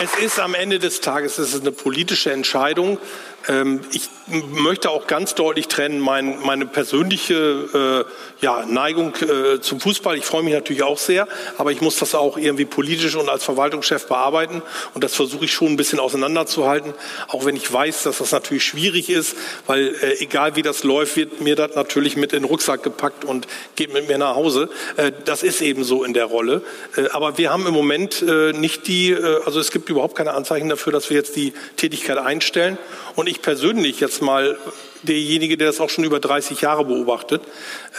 es 0.00 0.14
ist 0.14 0.38
am 0.38 0.54
Ende 0.54 0.78
des 0.78 1.00
Tages 1.00 1.38
es 1.38 1.54
ist 1.54 1.62
eine 1.62 1.72
politische 1.72 2.32
Entscheidung. 2.32 2.98
Ähm, 3.46 3.80
ich 3.92 4.08
möchte 4.50 4.90
auch 4.90 5.06
ganz 5.06 5.34
deutlich 5.34 5.68
trennen 5.68 6.00
mein, 6.00 6.38
meine 6.40 6.66
persönliche 6.66 8.04
äh, 8.04 8.44
ja, 8.44 8.64
Neigung 8.66 9.14
äh, 9.16 9.60
zum 9.60 9.80
Fußball. 9.80 10.16
Ich 10.16 10.24
freue 10.24 10.42
mich 10.42 10.52
natürlich 10.52 10.82
auch 10.82 10.98
sehr, 10.98 11.26
aber 11.56 11.72
ich 11.72 11.80
muss 11.80 11.96
das 11.96 12.14
auch 12.14 12.36
irgendwie 12.36 12.64
politisch 12.64 13.14
und 13.16 13.28
als 13.28 13.44
Verwaltungschef 13.44 14.06
bearbeiten. 14.06 14.62
Und 14.94 15.04
das 15.04 15.14
versuche 15.14 15.46
ich 15.46 15.52
schon 15.52 15.68
ein 15.68 15.76
bisschen 15.76 15.98
auseinanderzuhalten, 15.98 16.94
auch 17.28 17.44
wenn 17.44 17.56
ich 17.56 17.72
weiß, 17.72 18.02
dass 18.02 18.18
das 18.18 18.32
natürlich 18.32 18.64
schwierig 18.64 19.08
ist, 19.08 19.36
weil 19.66 19.94
äh, 20.02 20.18
egal 20.20 20.56
wie 20.56 20.62
das 20.62 20.84
läuft, 20.84 21.16
wird 21.16 21.40
mir 21.40 21.56
das 21.56 21.74
natürlich 21.74 22.16
mit 22.16 22.32
in 22.32 22.42
den 22.42 22.44
Rucksack 22.44 22.82
gepackt 22.82 23.24
und 23.24 23.46
geht 23.76 23.92
mit 23.92 24.08
mir 24.08 24.18
nach 24.18 24.34
Hause. 24.34 24.68
Äh, 24.96 25.12
das 25.24 25.42
ist 25.42 25.62
eben 25.62 25.84
so 25.84 26.04
in 26.04 26.12
der 26.12 26.26
Rolle. 26.26 26.62
Äh, 26.96 27.08
aber 27.12 27.38
wir 27.38 27.50
haben 27.50 27.66
im 27.66 27.74
Moment 27.74 28.22
äh, 28.22 28.52
nicht 28.52 28.86
die, 28.86 29.16
also 29.44 29.60
es 29.60 29.70
gibt 29.70 29.88
überhaupt 29.88 30.16
keine 30.16 30.34
Anzeichen 30.34 30.68
dafür, 30.68 30.92
dass 30.92 31.10
wir 31.10 31.16
jetzt 31.16 31.36
die 31.36 31.52
Tätigkeit 31.76 32.18
einstellen. 32.18 32.78
Und 33.16 33.27
ich 33.28 33.42
persönlich 33.42 34.00
jetzt 34.00 34.22
mal 34.22 34.58
derjenige, 35.02 35.56
der 35.56 35.68
das 35.68 35.80
auch 35.80 35.90
schon 35.90 36.04
über 36.04 36.20
30 36.20 36.60
Jahre 36.60 36.84
beobachtet, 36.84 37.42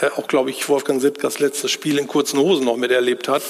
äh, 0.00 0.06
auch 0.16 0.26
glaube 0.26 0.50
ich 0.50 0.68
Wolfgang 0.68 1.00
Sittgers 1.00 1.38
letztes 1.38 1.70
Spiel 1.70 1.98
in 1.98 2.06
kurzen 2.06 2.38
Hosen 2.38 2.64
noch 2.64 2.76
miterlebt 2.76 3.28
hat, 3.28 3.42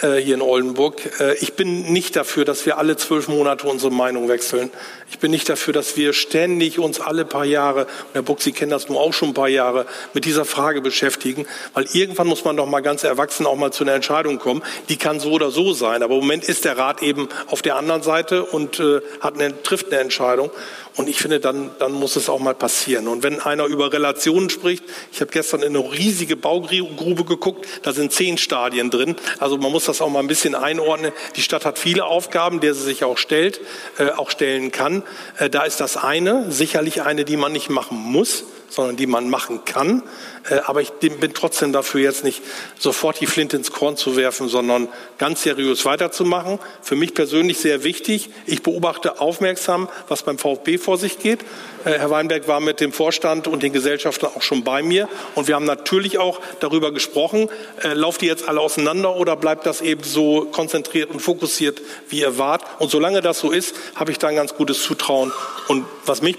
äh, 0.00 0.16
hier 0.16 0.34
in 0.34 0.42
Oldenburg. 0.42 1.00
Äh, 1.20 1.34
ich 1.38 1.54
bin 1.54 1.92
nicht 1.92 2.16
dafür, 2.16 2.44
dass 2.44 2.66
wir 2.66 2.78
alle 2.78 2.96
zwölf 2.96 3.28
Monate 3.28 3.66
unsere 3.66 3.92
Meinung 3.92 4.28
wechseln. 4.28 4.70
Ich 5.10 5.18
bin 5.18 5.30
nicht 5.30 5.48
dafür, 5.48 5.74
dass 5.74 5.96
wir 5.96 6.12
ständig 6.12 6.78
uns 6.78 7.00
alle 7.00 7.24
paar 7.24 7.44
Jahre, 7.44 7.82
und 7.82 8.14
Herr 8.14 8.22
Buck, 8.22 8.40
Sie 8.40 8.52
kennen 8.52 8.70
das 8.70 8.88
nun 8.88 8.98
auch 8.98 9.12
schon 9.12 9.30
ein 9.30 9.34
paar 9.34 9.48
Jahre, 9.48 9.86
mit 10.14 10.24
dieser 10.24 10.44
Frage 10.44 10.80
beschäftigen, 10.80 11.46
weil 11.74 11.86
irgendwann 11.92 12.26
muss 12.26 12.44
man 12.44 12.56
doch 12.56 12.66
mal 12.66 12.80
ganz 12.80 13.04
erwachsen 13.04 13.46
auch 13.46 13.56
mal 13.56 13.72
zu 13.72 13.84
einer 13.84 13.94
Entscheidung 13.94 14.38
kommen. 14.38 14.62
Die 14.88 14.96
kann 14.96 15.20
so 15.20 15.32
oder 15.32 15.50
so 15.50 15.72
sein. 15.72 16.02
Aber 16.02 16.14
im 16.14 16.20
Moment 16.20 16.44
ist 16.44 16.64
der 16.64 16.78
Rat 16.78 17.02
eben 17.02 17.28
auf 17.48 17.62
der 17.62 17.76
anderen 17.76 18.02
Seite 18.02 18.44
und 18.44 18.80
äh, 18.80 19.00
hat 19.20 19.34
eine, 19.34 19.62
trifft 19.62 19.92
eine 19.92 20.00
Entscheidung. 20.00 20.50
Und 20.96 21.08
ich 21.08 21.18
finde, 21.18 21.40
dann, 21.40 21.70
dann 21.78 21.92
muss 21.92 22.16
es 22.16 22.28
auch 22.28 22.38
mal 22.38 22.54
passieren. 22.54 23.08
Und 23.08 23.22
wenn 23.22 23.40
einer 23.40 23.64
über 23.64 23.92
Relationen 23.92 24.50
spricht, 24.50 24.84
ich 25.10 25.20
habe 25.20 25.30
gestern 25.30 25.62
in 25.62 25.76
eine 25.76 25.92
riesige 25.92 26.36
Baugrube 26.36 27.24
geguckt, 27.24 27.66
da 27.82 27.92
sind 27.92 28.12
zehn 28.12 28.36
Stadien 28.36 28.90
drin. 28.90 29.16
Also 29.38 29.56
man 29.56 29.72
muss 29.72 29.86
das 29.86 30.02
auch 30.02 30.10
mal 30.10 30.20
ein 30.20 30.26
bisschen 30.26 30.54
einordnen. 30.54 31.12
Die 31.36 31.42
Stadt 31.42 31.64
hat 31.64 31.78
viele 31.78 32.04
Aufgaben, 32.04 32.60
der 32.60 32.74
sie 32.74 32.82
sich 32.82 33.04
auch 33.04 33.16
stellt, 33.16 33.60
äh, 33.98 34.10
auch 34.10 34.30
stellen 34.30 34.70
kann. 34.70 35.02
Äh, 35.38 35.48
da 35.48 35.64
ist 35.64 35.80
das 35.80 35.96
eine, 35.96 36.50
sicherlich 36.52 37.02
eine, 37.02 37.24
die 37.24 37.36
man 37.36 37.52
nicht 37.52 37.70
machen 37.70 37.96
muss 37.96 38.44
sondern 38.72 38.96
die 38.96 39.06
man 39.06 39.28
machen 39.28 39.64
kann. 39.64 40.02
Äh, 40.48 40.60
aber 40.64 40.80
ich 40.80 40.90
bin 40.92 41.34
trotzdem 41.34 41.72
dafür, 41.72 42.00
jetzt 42.00 42.24
nicht 42.24 42.42
sofort 42.78 43.20
die 43.20 43.26
Flinte 43.26 43.56
ins 43.56 43.70
Korn 43.70 43.96
zu 43.96 44.16
werfen, 44.16 44.48
sondern 44.48 44.88
ganz 45.18 45.42
seriös 45.42 45.84
weiterzumachen. 45.84 46.58
Für 46.80 46.96
mich 46.96 47.14
persönlich 47.14 47.58
sehr 47.58 47.84
wichtig. 47.84 48.30
Ich 48.46 48.62
beobachte 48.62 49.20
aufmerksam, 49.20 49.88
was 50.08 50.22
beim 50.22 50.38
VfB 50.38 50.78
vor 50.78 50.96
sich 50.98 51.18
geht. 51.18 51.40
Äh, 51.84 51.98
Herr 51.98 52.10
Weinberg 52.10 52.48
war 52.48 52.60
mit 52.60 52.80
dem 52.80 52.92
Vorstand 52.92 53.46
und 53.46 53.62
den 53.62 53.72
Gesellschaftern 53.72 54.30
auch 54.34 54.42
schon 54.42 54.64
bei 54.64 54.82
mir. 54.82 55.08
Und 55.34 55.48
wir 55.48 55.54
haben 55.54 55.66
natürlich 55.66 56.18
auch 56.18 56.40
darüber 56.60 56.92
gesprochen, 56.92 57.48
äh, 57.82 57.92
lauft 57.92 58.22
ihr 58.22 58.28
jetzt 58.28 58.48
alle 58.48 58.60
auseinander 58.60 59.16
oder 59.16 59.36
bleibt 59.36 59.66
das 59.66 59.80
eben 59.80 60.02
so 60.02 60.46
konzentriert 60.46 61.10
und 61.10 61.20
fokussiert, 61.20 61.80
wie 62.08 62.20
ihr 62.20 62.38
wart? 62.38 62.62
Und 62.78 62.90
solange 62.90 63.20
das 63.20 63.38
so 63.38 63.50
ist, 63.50 63.74
habe 63.94 64.10
ich 64.10 64.18
da 64.18 64.28
ein 64.28 64.36
ganz 64.36 64.54
gutes 64.54 64.82
Zutrauen. 64.82 65.32
Und 65.68 65.84
was 66.06 66.22
mich 66.22 66.38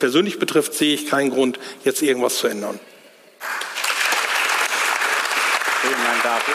persönlich 0.00 0.40
betrifft, 0.40 0.74
sehe 0.74 0.94
ich 0.94 1.06
keinen 1.06 1.30
Grund, 1.30 1.60
jetzt 1.84 2.02
irgendwas 2.02 2.36
zu 2.38 2.48
ändern. 2.48 2.80
Vielen 5.82 5.94
Dank 6.04 6.22
dafür. 6.24 6.54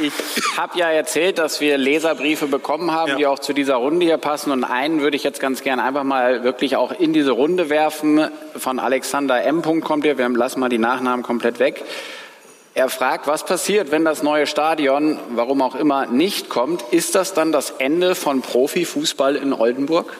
Ich 0.00 0.12
habe 0.56 0.78
ja 0.78 0.90
erzählt, 0.90 1.38
dass 1.38 1.60
wir 1.60 1.76
Leserbriefe 1.76 2.46
bekommen 2.46 2.92
haben, 2.92 3.10
Ja. 3.10 3.16
die 3.16 3.26
auch 3.26 3.40
zu 3.40 3.52
dieser 3.52 3.74
Runde 3.76 4.06
hier 4.06 4.18
passen. 4.18 4.52
Und 4.52 4.62
einen 4.62 5.00
würde 5.00 5.16
ich 5.16 5.24
jetzt 5.24 5.40
ganz 5.40 5.62
gerne 5.62 5.82
einfach 5.82 6.04
mal 6.04 6.44
wirklich 6.44 6.76
auch 6.76 6.92
in 6.92 7.12
diese 7.12 7.32
Runde 7.32 7.68
werfen. 7.68 8.28
Von 8.56 8.78
Alexander 8.78 9.42
M. 9.42 9.62
kommt 9.80 10.04
hier. 10.04 10.16
Wir 10.16 10.28
lassen 10.28 10.60
mal 10.60 10.68
die 10.68 10.78
Nachnamen 10.78 11.24
komplett 11.24 11.58
weg. 11.58 11.82
Er 12.78 12.88
fragt, 12.88 13.26
was 13.26 13.44
passiert, 13.44 13.90
wenn 13.90 14.04
das 14.04 14.22
neue 14.22 14.46
Stadion, 14.46 15.18
warum 15.30 15.62
auch 15.62 15.74
immer, 15.74 16.06
nicht 16.06 16.48
kommt? 16.48 16.84
Ist 16.92 17.16
das 17.16 17.34
dann 17.34 17.50
das 17.50 17.70
Ende 17.70 18.14
von 18.14 18.40
Profifußball 18.40 19.34
in 19.34 19.52
Oldenburg? 19.52 20.16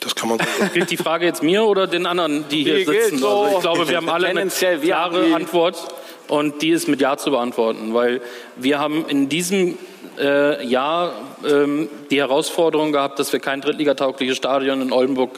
Das 0.00 0.14
kann 0.14 0.28
man 0.28 0.38
so 0.40 0.44
Gilt 0.74 0.90
die 0.90 0.98
Frage 0.98 1.24
jetzt 1.24 1.42
mir 1.42 1.64
oder 1.64 1.86
den 1.86 2.04
anderen, 2.04 2.46
die 2.50 2.64
hier 2.64 2.84
gilt 2.84 3.04
sitzen? 3.04 3.16
so 3.16 3.28
Also 3.30 3.56
ich 3.56 3.62
glaube, 3.62 3.88
wir 3.88 3.96
haben 3.96 4.10
alle 4.10 4.26
eine 4.26 4.46
klare 4.48 5.24
die- 5.24 5.32
Antwort 5.32 5.78
und 6.28 6.60
die 6.60 6.68
ist 6.68 6.86
mit 6.86 7.00
Ja 7.00 7.16
zu 7.16 7.30
beantworten, 7.30 7.94
weil 7.94 8.20
wir 8.56 8.78
haben 8.78 9.06
in 9.08 9.30
diesem 9.30 9.78
äh, 10.18 10.66
Jahr 10.66 11.14
ähm, 11.48 11.88
die 12.10 12.18
Herausforderung 12.18 12.92
gehabt, 12.92 13.18
dass 13.18 13.32
wir 13.32 13.40
kein 13.40 13.62
drittligataugliches 13.62 14.36
Stadion 14.36 14.82
in 14.82 14.92
Oldenburg 14.92 15.30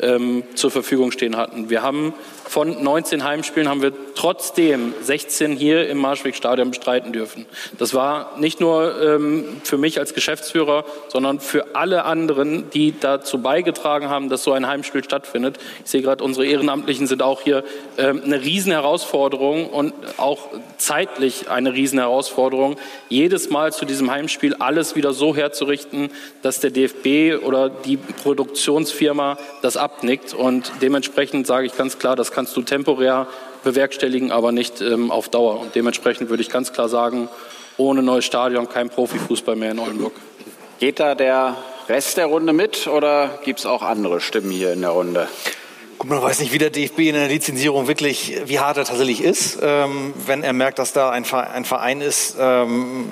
ähm, 0.00 0.42
zur 0.54 0.70
Verfügung 0.70 1.12
stehen 1.12 1.36
hatten. 1.36 1.70
Wir 1.70 1.82
haben 1.82 2.14
von 2.50 2.82
19 2.82 3.22
Heimspielen 3.22 3.68
haben 3.68 3.80
wir 3.80 3.92
trotzdem 4.16 4.92
16 5.02 5.52
hier 5.52 5.88
im 5.88 5.98
Marschwegstadion 5.98 6.70
bestreiten 6.70 7.12
dürfen. 7.12 7.46
Das 7.78 7.94
war 7.94 8.36
nicht 8.40 8.58
nur 8.58 9.00
ähm, 9.00 9.60
für 9.62 9.78
mich 9.78 10.00
als 10.00 10.14
Geschäftsführer, 10.14 10.84
sondern 11.06 11.38
für 11.38 11.76
alle 11.76 12.04
anderen, 12.04 12.68
die 12.70 12.98
dazu 12.98 13.38
beigetragen 13.38 14.08
haben, 14.08 14.28
dass 14.28 14.42
so 14.42 14.52
ein 14.52 14.66
Heimspiel 14.66 15.04
stattfindet. 15.04 15.58
Ich 15.84 15.92
sehe 15.92 16.02
gerade, 16.02 16.24
unsere 16.24 16.44
Ehrenamtlichen 16.44 17.06
sind 17.06 17.22
auch 17.22 17.40
hier 17.40 17.62
ähm, 17.98 18.20
eine 18.24 18.42
Riesenherausforderung 18.42 19.68
und 19.70 19.94
auch 20.16 20.48
zeitlich 20.76 21.48
eine 21.50 21.72
Riesenherausforderung, 21.72 22.78
jedes 23.08 23.50
Mal 23.50 23.72
zu 23.72 23.84
diesem 23.84 24.10
Heimspiel 24.10 24.54
alles 24.54 24.96
wieder 24.96 25.12
so 25.12 25.36
herzurichten, 25.36 26.10
dass 26.42 26.58
der 26.58 26.70
DFB 26.70 27.44
oder 27.44 27.68
die 27.68 27.96
Produktionsfirma 27.96 29.38
das 29.62 29.76
abnickt. 29.96 30.34
Und 30.34 30.72
dementsprechend 30.80 31.46
sage 31.46 31.66
ich 31.66 31.76
ganz 31.76 31.98
klar, 31.98 32.16
das 32.16 32.32
kannst 32.32 32.56
du 32.56 32.62
temporär 32.62 33.26
bewerkstelligen, 33.64 34.32
aber 34.32 34.52
nicht 34.52 34.80
ähm, 34.80 35.10
auf 35.10 35.28
Dauer. 35.28 35.60
Und 35.60 35.74
dementsprechend 35.74 36.30
würde 36.30 36.42
ich 36.42 36.48
ganz 36.48 36.72
klar 36.72 36.88
sagen, 36.88 37.28
ohne 37.76 38.02
neues 38.02 38.24
Stadion 38.24 38.68
kein 38.68 38.90
Profifußball 38.90 39.56
mehr 39.56 39.72
in 39.72 39.78
Oldenburg. 39.78 40.12
Geht 40.78 41.00
da 41.00 41.14
der 41.14 41.56
Rest 41.88 42.16
der 42.16 42.26
Runde 42.26 42.52
mit 42.52 42.86
oder 42.86 43.38
gibt 43.44 43.60
es 43.60 43.66
auch 43.66 43.82
andere 43.82 44.20
Stimmen 44.20 44.50
hier 44.50 44.72
in 44.72 44.80
der 44.80 44.90
Runde? 44.90 45.28
Gut, 46.00 46.08
man 46.08 46.22
weiß 46.22 46.40
nicht, 46.40 46.54
wie 46.54 46.56
der 46.56 46.70
DFB 46.70 47.00
in 47.00 47.14
der 47.14 47.28
Lizenzierung 47.28 47.86
wirklich, 47.86 48.34
wie 48.46 48.58
hart 48.58 48.78
er 48.78 48.86
tatsächlich 48.86 49.22
ist. 49.22 49.58
Ähm, 49.60 50.14
wenn 50.24 50.42
er 50.42 50.54
merkt, 50.54 50.78
dass 50.78 50.94
da 50.94 51.10
ein 51.10 51.26
Verein, 51.26 51.48
ein 51.52 51.64
Verein 51.66 52.00
ist, 52.00 52.38
ähm, 52.40 53.04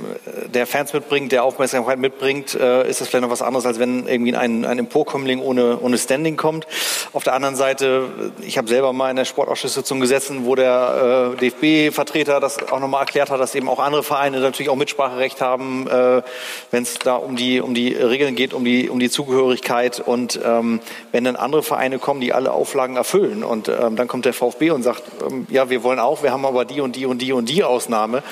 der 0.47 0.67
Fans 0.67 0.95
mitbringt, 0.95 1.31
der 1.31 1.45
Aufmerksamkeit 1.45 1.99
mitbringt, 1.99 2.55
äh, 2.55 2.89
ist 2.89 3.03
das 3.03 3.09
vielleicht 3.09 3.25
noch 3.25 3.31
was 3.31 3.43
anderes, 3.43 3.67
als 3.67 3.79
wenn 3.79 4.07
irgendwie 4.07 4.35
ein, 4.35 4.65
ein 4.65 4.79
Emporkömmling 4.79 5.41
ohne, 5.41 5.79
ohne 5.79 5.99
Standing 5.99 6.39
kommt. 6.39 6.67
Auf 7.13 7.25
der 7.25 7.35
anderen 7.35 7.57
Seite, 7.57 8.09
ich 8.41 8.57
habe 8.57 8.69
selber 8.69 8.95
mal 8.95 9.11
in 9.11 9.17
der 9.17 9.27
Sportausschusssitzung 9.27 10.01
gesessen, 10.01 10.47
wo 10.47 10.55
der 10.55 11.35
äh, 11.39 11.51
DFB-Vertreter 11.51 12.41
das 12.41 12.73
auch 12.73 12.81
nochmal 12.81 13.01
erklärt 13.01 13.29
hat, 13.29 13.39
dass 13.39 13.55
eben 13.55 13.69
auch 13.69 13.81
andere 13.81 14.03
Vereine 14.03 14.41
natürlich 14.41 14.71
auch 14.71 14.77
Mitspracherecht 14.77 15.43
haben, 15.43 15.87
äh, 15.89 16.23
wenn 16.71 16.85
es 16.85 16.95
da 16.95 17.17
um 17.17 17.37
die, 17.37 17.61
um 17.61 17.75
die 17.75 17.93
Regeln 17.93 18.35
geht, 18.35 18.55
um 18.55 18.65
die, 18.65 18.89
um 18.89 18.99
die 18.99 19.11
Zugehörigkeit. 19.11 20.01
Und 20.01 20.41
ähm, 20.43 20.81
wenn 21.13 21.25
dann 21.25 21.37
andere 21.37 21.63
Vereine 21.63 21.99
kommen, 21.99 22.23
die 22.23 22.33
alle 22.33 22.55
Auflagen 22.79 22.95
erfüllen 22.95 23.43
und 23.43 23.69
ähm, 23.69 23.97
dann 23.97 24.07
kommt 24.07 24.25
der 24.25 24.33
VfB 24.33 24.71
und 24.71 24.85
sagt, 24.85 25.03
ähm, 25.29 25.49
ja, 25.51 25.69
wir 25.69 25.83
wollen 25.83 25.99
auch, 25.99 26.23
wir 26.23 26.31
haben 26.31 26.47
aber 26.47 26.65
die 26.65 26.81
und 26.81 26.95
die 26.95 27.07
und 27.07 27.21
die 27.21 27.33
und 27.33 27.49
die 27.49 27.65
Ausnahme, 27.65 28.23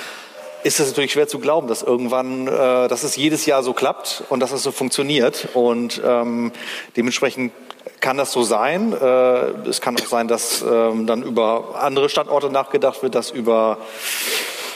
ist 0.62 0.78
es 0.78 0.86
natürlich 0.86 1.12
schwer 1.12 1.26
zu 1.26 1.40
glauben, 1.40 1.66
dass 1.66 1.82
irgendwann, 1.82 2.46
äh, 2.46 2.86
dass 2.86 3.02
es 3.02 3.16
jedes 3.16 3.44
Jahr 3.44 3.64
so 3.64 3.72
klappt 3.72 4.22
und 4.28 4.38
dass 4.38 4.52
es 4.52 4.62
so 4.62 4.70
funktioniert. 4.70 5.48
Und 5.54 6.00
ähm, 6.04 6.52
dementsprechend 6.96 7.52
kann 7.98 8.18
das 8.18 8.30
so 8.30 8.44
sein. 8.44 8.92
Äh, 8.92 9.68
es 9.68 9.80
kann 9.80 9.96
auch 9.96 10.06
sein, 10.06 10.28
dass 10.28 10.62
ähm, 10.62 11.08
dann 11.08 11.24
über 11.24 11.80
andere 11.80 12.08
Standorte 12.08 12.48
nachgedacht 12.48 13.02
wird, 13.02 13.16
dass 13.16 13.32
über 13.32 13.78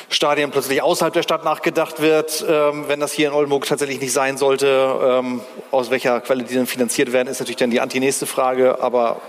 Stadien 0.08 0.50
plötzlich 0.50 0.82
außerhalb 0.82 1.14
der 1.14 1.22
Stadt 1.22 1.44
nachgedacht 1.44 2.02
wird, 2.02 2.44
ähm, 2.48 2.86
wenn 2.88 2.98
das 2.98 3.12
hier 3.12 3.28
in 3.28 3.34
Oldenburg 3.34 3.66
tatsächlich 3.66 4.00
nicht 4.00 4.12
sein 4.12 4.36
sollte. 4.36 4.96
Ähm, 5.00 5.40
aus 5.70 5.90
welcher 5.90 6.20
Quelle 6.20 6.42
die 6.42 6.56
dann 6.56 6.66
finanziert 6.66 7.12
werden, 7.12 7.28
ist 7.28 7.38
natürlich 7.38 7.58
dann 7.58 7.70
die 7.70 7.80
antinächste 7.80 8.26
Frage. 8.26 8.80
Aber 8.82 9.20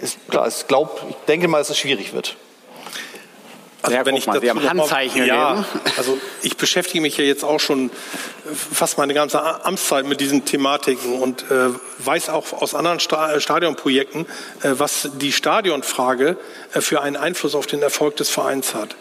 ist 0.00 0.18
klar, 0.28 0.48
ich 0.48 0.66
glaube, 0.66 0.90
ich 1.10 1.16
denke 1.26 1.48
mal, 1.48 1.58
dass 1.58 1.70
es 1.70 1.78
schwierig 1.78 2.12
wird. 2.12 2.36
Ja, 3.90 4.02
guck 4.02 4.26
mal, 4.26 4.40
Sie 4.40 4.48
haben 4.48 4.56
dazu 4.56 4.56
noch 4.56 4.62
mal- 4.62 4.80
Handzeichen 4.80 5.26
Ja, 5.26 5.64
also 5.98 6.16
ich 6.42 6.56
beschäftige 6.56 7.02
mich 7.02 7.18
ja 7.18 7.24
jetzt 7.24 7.44
auch 7.44 7.60
schon 7.60 7.90
fast 8.72 8.96
meine 8.96 9.12
ganze 9.12 9.42
Amtszeit 9.64 10.06
mit 10.06 10.20
diesen 10.20 10.46
Thematiken 10.46 11.20
und 11.20 11.42
äh, 11.50 11.68
weiß 11.98 12.30
auch 12.30 12.54
aus 12.54 12.74
anderen 12.74 12.98
Sta 12.98 13.38
Stadionprojekten, 13.38 14.22
äh, 14.62 14.70
was 14.72 15.10
die 15.16 15.32
Stadionfrage 15.32 16.38
äh, 16.72 16.80
für 16.80 17.02
einen 17.02 17.16
Einfluss 17.16 17.54
auf 17.54 17.66
den 17.66 17.82
Erfolg 17.82 18.16
des 18.16 18.30
Vereins 18.30 18.74
hat. 18.74 18.96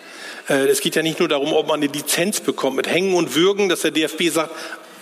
Äh, 0.49 0.67
es 0.67 0.81
geht 0.81 0.95
ja 0.95 1.01
nicht 1.01 1.19
nur 1.19 1.29
darum, 1.29 1.53
ob 1.53 1.67
man 1.67 1.81
eine 1.81 1.87
Lizenz 1.91 2.41
bekommt 2.41 2.75
mit 2.75 2.87
Hängen 2.87 3.15
und 3.15 3.35
Würgen, 3.35 3.69
dass 3.69 3.81
der 3.81 3.91
DFB 3.91 4.29
sagt, 4.33 4.51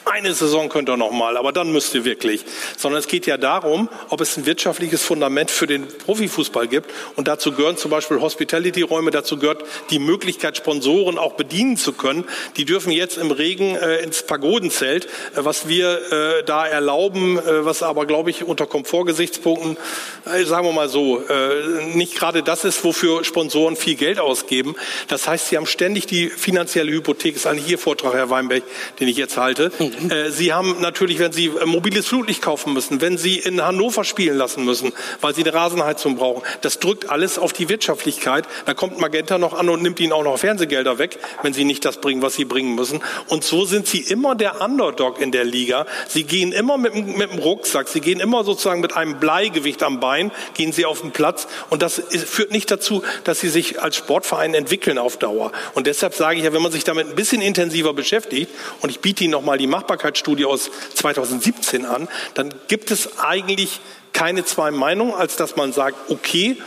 eine 0.05 0.33
Saison 0.33 0.69
könnt 0.69 0.89
ihr 0.89 0.97
noch 0.97 1.11
mal, 1.11 1.37
aber 1.37 1.51
dann 1.51 1.71
müsst 1.71 1.93
ihr 1.93 2.05
wirklich. 2.05 2.43
Sondern 2.77 2.99
es 2.99 3.07
geht 3.07 3.25
ja 3.27 3.37
darum, 3.37 3.89
ob 4.09 4.21
es 4.21 4.37
ein 4.37 4.45
wirtschaftliches 4.45 5.03
Fundament 5.03 5.51
für 5.51 5.67
den 5.67 5.87
Profifußball 5.87 6.67
gibt. 6.67 6.91
Und 7.15 7.27
dazu 7.27 7.51
gehören 7.51 7.77
zum 7.77 7.91
Beispiel 7.91 8.19
Hospitality-Räume, 8.19 9.11
dazu 9.11 9.37
gehört 9.37 9.63
die 9.89 9.99
Möglichkeit, 9.99 10.57
Sponsoren 10.57 11.17
auch 11.17 11.33
bedienen 11.33 11.77
zu 11.77 11.93
können. 11.93 12.25
Die 12.57 12.65
dürfen 12.65 12.91
jetzt 12.91 13.17
im 13.17 13.31
Regen 13.31 13.75
äh, 13.75 13.97
ins 13.97 14.23
Pagodenzelt, 14.23 15.05
äh, 15.05 15.09
was 15.35 15.67
wir 15.67 16.11
äh, 16.11 16.43
da 16.43 16.65
erlauben, 16.65 17.37
äh, 17.37 17.65
was 17.65 17.83
aber, 17.83 18.05
glaube 18.05 18.29
ich, 18.31 18.43
unter 18.43 18.65
Komfortgesichtspunkten, 18.65 19.77
äh, 20.25 20.43
sagen 20.45 20.65
wir 20.65 20.73
mal 20.73 20.89
so, 20.89 21.21
äh, 21.21 21.85
nicht 21.93 22.15
gerade 22.15 22.43
das 22.43 22.63
ist, 22.63 22.83
wofür 22.83 23.23
Sponsoren 23.23 23.75
viel 23.75 23.95
Geld 23.95 24.19
ausgeben. 24.19 24.75
Das 25.07 25.27
heißt, 25.27 25.47
sie 25.47 25.57
haben 25.57 25.65
ständig 25.65 26.07
die 26.07 26.29
finanzielle 26.29 26.91
Hypothek, 26.91 27.35
ist 27.35 27.47
eigentlich 27.47 27.69
Ihr 27.69 27.77
Vortrag, 27.77 28.13
Herr 28.13 28.29
Weinberg, 28.29 28.63
den 28.99 29.07
ich 29.07 29.17
jetzt 29.17 29.37
halte. 29.37 29.71
Äh, 30.09 30.31
Sie 30.31 30.53
haben 30.53 30.81
natürlich, 30.81 31.19
wenn 31.19 31.31
Sie 31.31 31.47
äh, 31.47 31.65
mobiles 31.65 32.07
Flutlicht 32.07 32.41
kaufen 32.41 32.73
müssen, 32.73 33.01
wenn 33.01 33.17
Sie 33.17 33.37
in 33.37 33.61
Hannover 33.61 34.03
spielen 34.03 34.37
lassen 34.37 34.65
müssen, 34.65 34.93
weil 35.21 35.35
Sie 35.35 35.41
eine 35.41 35.53
Rasenheizung 35.53 36.15
brauchen, 36.15 36.43
das 36.61 36.79
drückt 36.79 37.09
alles 37.09 37.37
auf 37.37 37.53
die 37.53 37.69
Wirtschaftlichkeit. 37.69 38.45
Da 38.65 38.73
kommt 38.73 38.99
Magenta 38.99 39.37
noch 39.37 39.53
an 39.53 39.69
und 39.69 39.81
nimmt 39.81 39.99
Ihnen 39.99 40.13
auch 40.13 40.23
noch 40.23 40.37
Fernsehgelder 40.37 40.97
weg, 40.97 41.17
wenn 41.43 41.53
Sie 41.53 41.63
nicht 41.63 41.85
das 41.85 41.97
bringen, 41.97 42.21
was 42.21 42.35
Sie 42.35 42.45
bringen 42.45 42.75
müssen. 42.75 43.01
Und 43.27 43.43
so 43.43 43.65
sind 43.65 43.87
Sie 43.87 43.99
immer 43.99 44.35
der 44.35 44.61
Underdog 44.61 45.21
in 45.21 45.31
der 45.31 45.43
Liga. 45.43 45.85
Sie 46.07 46.23
gehen 46.23 46.51
immer 46.51 46.77
mit, 46.77 46.95
mit 46.95 47.31
dem 47.31 47.39
Rucksack, 47.39 47.87
Sie 47.87 48.01
gehen 48.01 48.19
immer 48.19 48.43
sozusagen 48.43 48.81
mit 48.81 48.95
einem 48.95 49.19
Bleigewicht 49.19 49.83
am 49.83 49.99
Bein, 49.99 50.31
gehen 50.53 50.71
Sie 50.71 50.85
auf 50.85 51.01
den 51.01 51.11
Platz. 51.11 51.47
Und 51.69 51.81
das 51.81 51.99
ist, 51.99 52.27
führt 52.27 52.51
nicht 52.51 52.69
dazu, 52.71 53.03
dass 53.23 53.39
Sie 53.39 53.49
sich 53.49 53.81
als 53.81 53.95
Sportverein 53.95 54.53
entwickeln 54.53 54.97
auf 54.97 55.17
Dauer. 55.17 55.51
Und 55.73 55.87
deshalb 55.87 56.13
sage 56.13 56.37
ich 56.37 56.43
ja, 56.43 56.53
wenn 56.53 56.61
man 56.61 56.71
sich 56.71 56.83
damit 56.83 57.07
ein 57.07 57.15
bisschen 57.15 57.41
intensiver 57.41 57.93
beschäftigt, 57.93 58.51
und 58.81 58.89
ich 58.89 58.99
biete 58.99 59.23
Ihnen 59.23 59.31
nochmal 59.31 59.57
die 59.57 59.67
Machbarkeitsstudie 59.81 60.45
aus 60.45 60.69
2017 60.95 61.85
an, 61.85 62.07
dann 62.35 62.53
gibt 62.67 62.91
es 62.91 63.19
eigentlich 63.19 63.79
keine 64.13 64.45
zwei 64.45 64.71
Meinungen, 64.71 65.13
als 65.13 65.35
dass 65.35 65.55
man 65.55 65.73
sagt, 65.73 66.09
okay, 66.09 66.57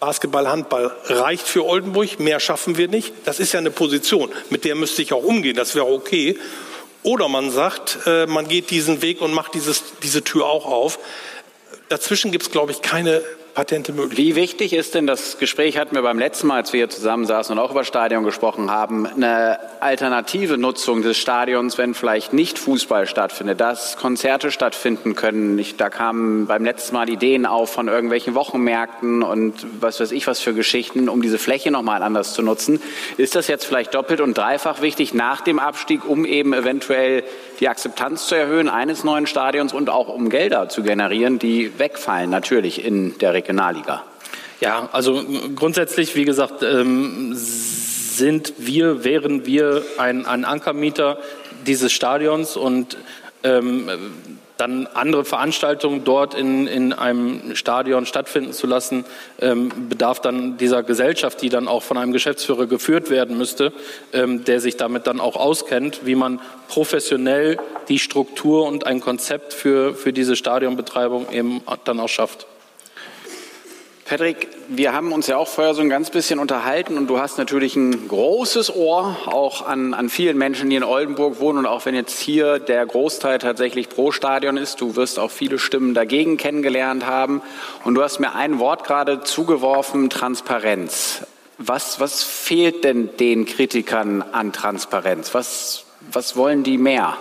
Basketball, 0.00 0.48
Handball 0.48 0.92
reicht 1.06 1.46
für 1.46 1.64
Oldenburg, 1.64 2.20
mehr 2.20 2.40
schaffen 2.40 2.76
wir 2.76 2.88
nicht. 2.88 3.12
Das 3.24 3.40
ist 3.40 3.52
ja 3.52 3.58
eine 3.58 3.70
Position, 3.70 4.30
mit 4.50 4.64
der 4.64 4.74
müsste 4.74 5.02
ich 5.02 5.12
auch 5.12 5.24
umgehen, 5.24 5.56
das 5.56 5.74
wäre 5.74 5.86
okay. 5.86 6.38
Oder 7.02 7.28
man 7.28 7.50
sagt, 7.50 7.98
äh, 8.06 8.26
man 8.26 8.48
geht 8.48 8.70
diesen 8.70 9.02
Weg 9.02 9.20
und 9.20 9.32
macht 9.32 9.54
dieses, 9.54 9.82
diese 10.02 10.22
Tür 10.22 10.46
auch 10.46 10.66
auf. 10.66 10.98
Dazwischen 11.88 12.32
gibt 12.32 12.44
es, 12.44 12.50
glaube 12.50 12.72
ich, 12.72 12.82
keine 12.82 13.22
Patente 13.58 13.92
möglich. 13.92 14.16
Wie 14.16 14.36
wichtig 14.36 14.72
ist 14.72 14.94
denn, 14.94 15.08
das 15.08 15.36
Gespräch 15.38 15.78
hatten 15.78 15.96
wir 15.96 16.02
beim 16.02 16.16
letzten 16.16 16.46
Mal, 16.46 16.58
als 16.58 16.72
wir 16.72 16.78
hier 16.78 16.90
zusammensaßen 16.90 17.58
und 17.58 17.58
auch 17.58 17.72
über 17.72 17.82
Stadion 17.82 18.22
gesprochen 18.22 18.70
haben, 18.70 19.04
eine 19.04 19.58
alternative 19.80 20.56
Nutzung 20.56 21.02
des 21.02 21.18
Stadions, 21.18 21.76
wenn 21.76 21.94
vielleicht 21.94 22.32
nicht 22.32 22.56
Fußball 22.56 23.08
stattfindet, 23.08 23.60
dass 23.60 23.96
Konzerte 23.96 24.52
stattfinden 24.52 25.16
können. 25.16 25.58
Ich, 25.58 25.76
da 25.76 25.90
kamen 25.90 26.46
beim 26.46 26.64
letzten 26.64 26.94
Mal 26.94 27.08
Ideen 27.08 27.46
auf 27.46 27.72
von 27.72 27.88
irgendwelchen 27.88 28.36
Wochenmärkten 28.36 29.24
und 29.24 29.66
was 29.80 29.98
weiß 29.98 30.12
ich 30.12 30.28
was 30.28 30.38
für 30.38 30.54
Geschichten, 30.54 31.08
um 31.08 31.20
diese 31.20 31.38
Fläche 31.38 31.72
nochmal 31.72 32.04
anders 32.04 32.34
zu 32.34 32.42
nutzen. 32.42 32.80
Ist 33.16 33.34
das 33.34 33.48
jetzt 33.48 33.64
vielleicht 33.64 33.92
doppelt 33.92 34.20
und 34.20 34.38
dreifach 34.38 34.82
wichtig 34.82 35.14
nach 35.14 35.40
dem 35.40 35.58
Abstieg, 35.58 36.08
um 36.08 36.24
eben 36.26 36.52
eventuell 36.52 37.24
die 37.60 37.68
Akzeptanz 37.68 38.26
zu 38.26 38.34
erhöhen 38.34 38.68
eines 38.68 39.04
neuen 39.04 39.26
Stadions 39.26 39.72
und 39.72 39.90
auch 39.90 40.08
um 40.08 40.30
Gelder 40.30 40.68
zu 40.68 40.82
generieren, 40.82 41.38
die 41.38 41.78
wegfallen 41.78 42.30
natürlich 42.30 42.84
in 42.84 43.18
der 43.18 43.34
Regionalliga? 43.34 44.04
Ja, 44.60 44.88
also 44.92 45.24
grundsätzlich, 45.54 46.16
wie 46.16 46.24
gesagt, 46.24 46.62
ähm, 46.62 47.32
sind 47.34 48.54
wir, 48.58 49.04
wären 49.04 49.46
wir 49.46 49.82
ein, 49.98 50.26
ein 50.26 50.44
Ankermieter 50.44 51.18
dieses 51.66 51.92
Stadions 51.92 52.56
und 52.56 52.96
ähm, 53.44 54.37
dann 54.58 54.88
andere 54.88 55.24
Veranstaltungen 55.24 56.04
dort 56.04 56.34
in, 56.34 56.66
in 56.66 56.92
einem 56.92 57.54
Stadion 57.54 58.04
stattfinden 58.04 58.52
zu 58.52 58.66
lassen, 58.66 59.04
ähm, 59.40 59.70
bedarf 59.88 60.20
dann 60.20 60.58
dieser 60.58 60.82
Gesellschaft, 60.82 61.40
die 61.40 61.48
dann 61.48 61.68
auch 61.68 61.82
von 61.82 61.96
einem 61.96 62.12
Geschäftsführer 62.12 62.66
geführt 62.66 63.08
werden 63.08 63.38
müsste, 63.38 63.72
ähm, 64.12 64.44
der 64.44 64.60
sich 64.60 64.76
damit 64.76 65.06
dann 65.06 65.20
auch 65.20 65.36
auskennt, 65.36 66.00
wie 66.04 66.16
man 66.16 66.40
professionell 66.66 67.58
die 67.88 68.00
Struktur 68.00 68.66
und 68.66 68.86
ein 68.86 69.00
Konzept 69.00 69.54
für, 69.54 69.94
für 69.94 70.12
diese 70.12 70.34
Stadionbetreibung 70.34 71.30
eben 71.32 71.62
dann 71.84 72.00
auch 72.00 72.08
schafft. 72.08 72.46
Patrick, 74.08 74.48
wir 74.68 74.94
haben 74.94 75.12
uns 75.12 75.26
ja 75.26 75.36
auch 75.36 75.48
vorher 75.48 75.74
so 75.74 75.82
ein 75.82 75.90
ganz 75.90 76.08
bisschen 76.08 76.38
unterhalten 76.38 76.96
und 76.96 77.08
du 77.08 77.20
hast 77.20 77.36
natürlich 77.36 77.76
ein 77.76 78.08
großes 78.08 78.74
Ohr 78.74 79.18
auch 79.26 79.66
an, 79.66 79.92
an 79.92 80.08
vielen 80.08 80.38
Menschen, 80.38 80.70
die 80.70 80.76
in 80.76 80.82
Oldenburg 80.82 81.40
wohnen 81.40 81.58
und 81.58 81.66
auch 81.66 81.84
wenn 81.84 81.94
jetzt 81.94 82.18
hier 82.18 82.58
der 82.58 82.86
Großteil 82.86 83.38
tatsächlich 83.38 83.90
pro 83.90 84.10
Stadion 84.10 84.56
ist, 84.56 84.80
du 84.80 84.96
wirst 84.96 85.18
auch 85.18 85.30
viele 85.30 85.58
Stimmen 85.58 85.92
dagegen 85.92 86.38
kennengelernt 86.38 87.04
haben 87.04 87.42
und 87.84 87.96
du 87.96 88.02
hast 88.02 88.18
mir 88.18 88.34
ein 88.34 88.58
Wort 88.58 88.84
gerade 88.84 89.24
zugeworfen, 89.24 90.08
Transparenz. 90.08 91.26
Was, 91.58 92.00
was 92.00 92.24
fehlt 92.24 92.84
denn 92.84 93.10
den 93.18 93.44
Kritikern 93.44 94.22
an 94.22 94.54
Transparenz? 94.54 95.34
Was, 95.34 95.84
was 96.10 96.34
wollen 96.34 96.62
die 96.62 96.78
mehr? 96.78 97.18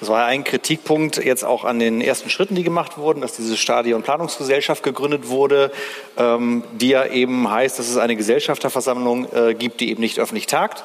Das 0.00 0.08
war 0.08 0.24
ein 0.24 0.44
Kritikpunkt 0.44 1.22
jetzt 1.22 1.44
auch 1.44 1.64
an 1.64 1.78
den 1.78 2.00
ersten 2.00 2.30
Schritten, 2.30 2.54
die 2.54 2.62
gemacht 2.62 2.96
wurden, 2.96 3.20
dass 3.20 3.36
diese 3.36 3.56
Stadionplanungsgesellschaft 3.56 4.82
gegründet 4.82 5.28
wurde, 5.28 5.70
ähm, 6.16 6.64
die 6.72 6.88
ja 6.88 7.04
eben 7.04 7.50
heißt, 7.50 7.78
dass 7.78 7.88
es 7.88 7.98
eine 7.98 8.16
Gesellschafterversammlung 8.16 9.28
äh, 9.32 9.54
gibt, 9.54 9.80
die 9.80 9.90
eben 9.90 10.00
nicht 10.00 10.18
öffentlich 10.18 10.46
tagt 10.46 10.84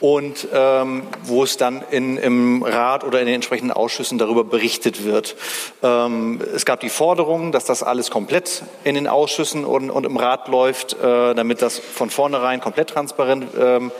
und 0.00 0.48
ähm, 0.52 1.04
wo 1.22 1.42
es 1.42 1.56
dann 1.56 1.82
in, 1.90 2.16
im 2.18 2.62
Rat 2.62 3.04
oder 3.04 3.20
in 3.20 3.26
den 3.26 3.36
entsprechenden 3.36 3.72
Ausschüssen 3.72 4.18
darüber 4.18 4.44
berichtet 4.44 5.04
wird. 5.04 5.36
Ähm, 5.82 6.40
es 6.54 6.64
gab 6.64 6.80
die 6.80 6.88
Forderung, 6.88 7.52
dass 7.52 7.64
das 7.64 7.82
alles 7.82 8.10
komplett 8.10 8.62
in 8.84 8.94
den 8.94 9.06
Ausschüssen 9.06 9.64
und, 9.64 9.90
und 9.90 10.04
im 10.04 10.16
Rat 10.16 10.48
läuft, 10.48 10.94
äh, 10.94 11.34
damit 11.34 11.62
das 11.62 11.78
von 11.78 12.10
vornherein 12.10 12.60
komplett 12.60 12.90
transparent 12.90 13.46
ähm, 13.58 13.90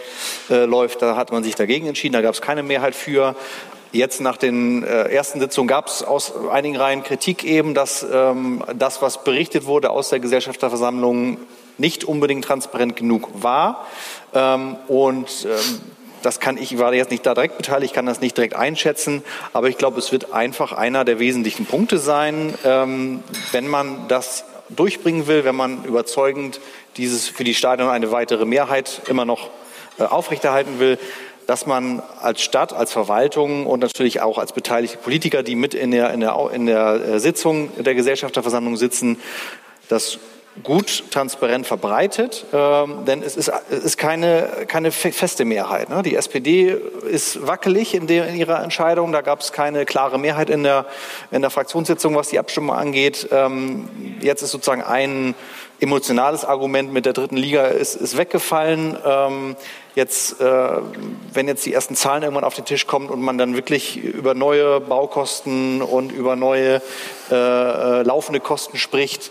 äh, 0.51 0.65
läuft. 0.65 1.03
Da 1.03 1.17
hat 1.17 1.33
man 1.33 1.43
sich 1.43 1.55
dagegen 1.55 1.87
entschieden, 1.87 2.13
da 2.13 2.21
gab 2.21 2.35
es 2.35 2.43
keine 2.43 2.63
Mehrheit 2.63 2.95
für. 2.95 3.35
Jetzt 3.93 4.21
nach 4.21 4.37
den 4.37 4.83
äh, 4.83 5.05
ersten 5.09 5.41
Sitzungen 5.41 5.69
gab 5.69 5.87
es 5.87 6.03
aus 6.03 6.33
einigen 6.51 6.77
Reihen 6.77 7.03
Kritik 7.03 7.45
eben, 7.45 7.75
dass 7.75 8.05
ähm, 8.11 8.63
das, 8.75 9.01
was 9.01 9.25
berichtet 9.25 9.67
wurde 9.67 9.91
aus 9.91 10.11
der 10.11 10.21
Gesellschafterversammlung, 10.21 11.39
nicht 11.79 12.05
unbedingt 12.05 12.45
transparent 12.45 12.97
genug 12.97 13.29
war. 13.43 13.87
Ähm, 14.35 14.77
und 14.89 15.47
ähm, 15.47 15.81
das 16.23 16.41
kann 16.41 16.59
ich, 16.59 16.77
war 16.79 16.93
jetzt 16.93 17.11
nicht 17.11 17.25
da 17.25 17.35
direkt 17.35 17.57
beteiligt, 17.57 17.95
kann 17.95 18.07
das 18.07 18.21
nicht 18.21 18.37
direkt 18.37 18.57
einschätzen, 18.57 19.23
aber 19.53 19.69
ich 19.69 19.79
glaube, 19.79 19.99
es 19.99 20.11
wird 20.11 20.33
einfach 20.33 20.73
einer 20.73 21.05
der 21.05 21.19
wesentlichen 21.19 21.67
Punkte 21.67 21.99
sein, 21.99 22.55
ähm, 22.65 23.23
wenn 23.53 23.69
man 23.69 24.09
das 24.09 24.45
durchbringen 24.69 25.29
will, 25.29 25.45
wenn 25.45 25.55
man 25.55 25.85
überzeugend 25.85 26.61
dieses 26.97 27.29
für 27.29 27.45
die 27.45 27.55
Stadion 27.55 27.89
eine 27.89 28.11
weitere 28.11 28.45
Mehrheit 28.45 29.03
immer 29.07 29.25
noch 29.25 29.51
äh, 29.99 30.03
aufrechterhalten 30.03 30.81
will, 30.81 30.99
dass 31.47 31.67
man 31.67 32.03
als 32.21 32.43
Stadt, 32.43 32.73
als 32.73 32.93
Verwaltung 32.93 33.67
und 33.67 33.81
natürlich 33.81 34.21
auch 34.21 34.39
als 34.39 34.53
beteiligte 34.53 34.99
Politiker, 34.99 35.43
die 35.43 35.55
mit 35.55 35.75
in 35.75 35.91
der, 35.91 36.13
in 36.13 36.21
der, 36.21 36.51
in 36.53 36.67
der 36.67 36.95
äh, 36.95 37.21
Sitzung 37.21 37.71
der 37.83 37.95
Gesellschafterversammlung 37.95 38.77
sitzen, 38.77 39.19
das 39.89 40.19
gut 40.63 41.11
transparent 41.11 41.67
verbreitet, 41.67 42.47
ähm, 42.53 43.05
denn 43.07 43.23
es 43.23 43.37
ist, 43.37 43.53
es 43.71 43.85
ist 43.85 43.99
keine, 43.99 44.49
keine 44.67 44.91
feste 44.91 45.45
Mehrheit. 45.45 45.91
Ne? 45.91 46.03
Die 46.03 46.17
SPD 46.17 46.75
ist 47.11 47.47
wackelig 47.47 47.95
in, 47.95 48.07
der, 48.07 48.29
in 48.29 48.37
ihrer 48.37 48.63
Entscheidung. 48.63 49.13
Da 49.13 49.21
gab 49.21 49.41
es 49.41 49.53
keine 49.53 49.85
klare 49.85 50.19
Mehrheit 50.19 50.51
in 50.51 50.63
der, 50.63 50.87
in 51.31 51.43
der 51.43 51.51
Fraktionssitzung, 51.51 52.15
was 52.15 52.29
die 52.29 52.39
Abstimmung 52.39 52.75
angeht. 52.75 53.29
Ähm, 53.31 53.89
jetzt 54.21 54.43
ist 54.43 54.51
sozusagen 54.51 54.83
ein 54.83 55.35
emotionales 55.81 56.45
Argument 56.45 56.93
mit 56.93 57.07
der 57.07 57.13
dritten 57.13 57.37
Liga 57.37 57.67
ist, 57.67 57.95
ist 57.95 58.17
weggefallen. 58.17 58.97
Ähm, 59.05 59.57
jetzt, 59.95 60.41
äh, 60.41 60.69
wenn 61.33 61.49
jetzt 61.49 61.67
die 61.67 61.73
ersten 61.73 61.95
Zahlen 61.95 62.23
irgendwann 62.23 62.45
auf 62.45 62.55
den 62.55 62.65
Tisch 62.65 62.87
kommen 62.87 63.09
und 63.09 63.21
man 63.21 63.39
dann 63.39 63.55
wirklich 63.55 63.97
über 63.97 64.35
neue 64.35 64.81
Baukosten 64.81 65.83
und 65.83 66.13
über 66.13 66.37
neue 66.37 66.81
äh, 67.31 67.35
äh 67.35 68.03
laufende 68.03 68.41
Kosten 68.41 68.79
spricht, 68.79 69.31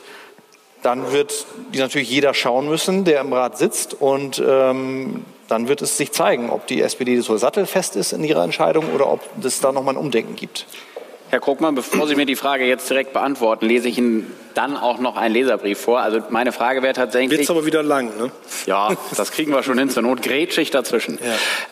dann 0.81 1.11
wird 1.11 1.47
die 1.73 1.79
natürlich 1.79 2.09
jeder 2.09 2.35
schauen 2.35 2.69
müssen, 2.69 3.05
der 3.05 3.21
im 3.21 3.33
Rat 3.33 3.57
sitzt. 3.57 3.95
Und 3.99 4.41
ähm, 4.45 5.25
dann 5.47 5.67
wird 5.67 5.81
es 5.81 5.97
sich 5.97 6.11
zeigen, 6.11 6.49
ob 6.49 6.67
die 6.67 6.81
SPD 6.81 7.19
so 7.21 7.37
sattelfest 7.37 7.95
ist 7.95 8.13
in 8.13 8.23
ihrer 8.23 8.43
Entscheidung 8.43 8.93
oder 8.93 9.11
ob 9.11 9.21
es 9.43 9.61
da 9.61 9.71
nochmal 9.71 9.95
ein 9.95 9.99
Umdenken 9.99 10.35
gibt. 10.35 10.67
Herr 11.29 11.39
Krugmann, 11.39 11.75
bevor 11.75 12.07
Sie 12.07 12.15
mir 12.15 12.25
die 12.25 12.35
Frage 12.35 12.65
jetzt 12.65 12.89
direkt 12.89 13.11
beantworten, 13.13 13.65
lese 13.65 13.87
ich 13.87 13.97
Ihnen 13.97 14.31
dann 14.53 14.77
auch 14.77 14.99
noch 14.99 15.17
einen 15.17 15.33
Leserbrief 15.33 15.79
vor. 15.79 15.99
Also 15.99 16.21
meine 16.29 16.51
Frage 16.51 16.81
wäre 16.81 16.93
tatsächlich... 16.93 17.39
Wird 17.39 17.49
aber 17.49 17.65
wieder 17.65 17.83
lang, 17.83 18.17
ne? 18.17 18.31
Ja, 18.65 18.95
das 19.15 19.31
kriegen 19.31 19.51
wir 19.51 19.63
schon 19.63 19.77
hin. 19.77 19.89
Zur 19.89 20.03
Not 20.03 20.21
grätsche 20.21 20.61
ich 20.61 20.71
dazwischen. 20.71 21.19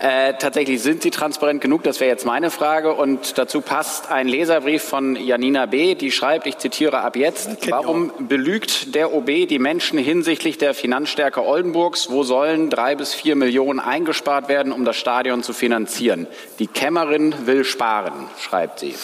Ja. 0.02 0.28
Äh, 0.28 0.34
tatsächlich, 0.38 0.82
sind 0.82 1.02
Sie 1.02 1.12
transparent 1.12 1.62
genug? 1.62 1.84
Das 1.84 2.00
wäre 2.00 2.10
jetzt 2.10 2.26
meine 2.26 2.52
Frage. 2.52 2.94
Und 2.94 3.38
dazu 3.38 3.62
passt 3.62 4.12
ein 4.12 4.28
Leserbrief 4.28 4.84
von 4.84 5.16
Janina 5.16 5.66
B., 5.66 5.96
die 5.96 6.12
schreibt, 6.12 6.46
ich 6.46 6.58
zitiere 6.58 7.00
ab 7.00 7.16
jetzt, 7.16 7.50
warum 7.70 8.12
belügt 8.20 8.96
der 8.96 9.14
OB 9.14 9.48
die 9.48 9.60
Menschen 9.60 9.98
hinsichtlich 9.98 10.58
der 10.58 10.74
Finanzstärke 10.74 11.42
Oldenburgs? 11.42 12.10
Wo 12.10 12.24
sollen 12.24 12.70
drei 12.70 12.96
bis 12.96 13.14
vier 13.14 13.36
Millionen 13.36 13.80
eingespart 13.80 14.50
werden, 14.50 14.74
um 14.74 14.84
das 14.84 14.98
Stadion 14.98 15.44
zu 15.44 15.54
finanzieren? 15.54 16.28
Die 16.60 16.68
Kämmerin 16.68 17.34
will 17.46 17.64
sparen, 17.64 18.28
schreibt 18.40 18.80
sie. 18.80 18.96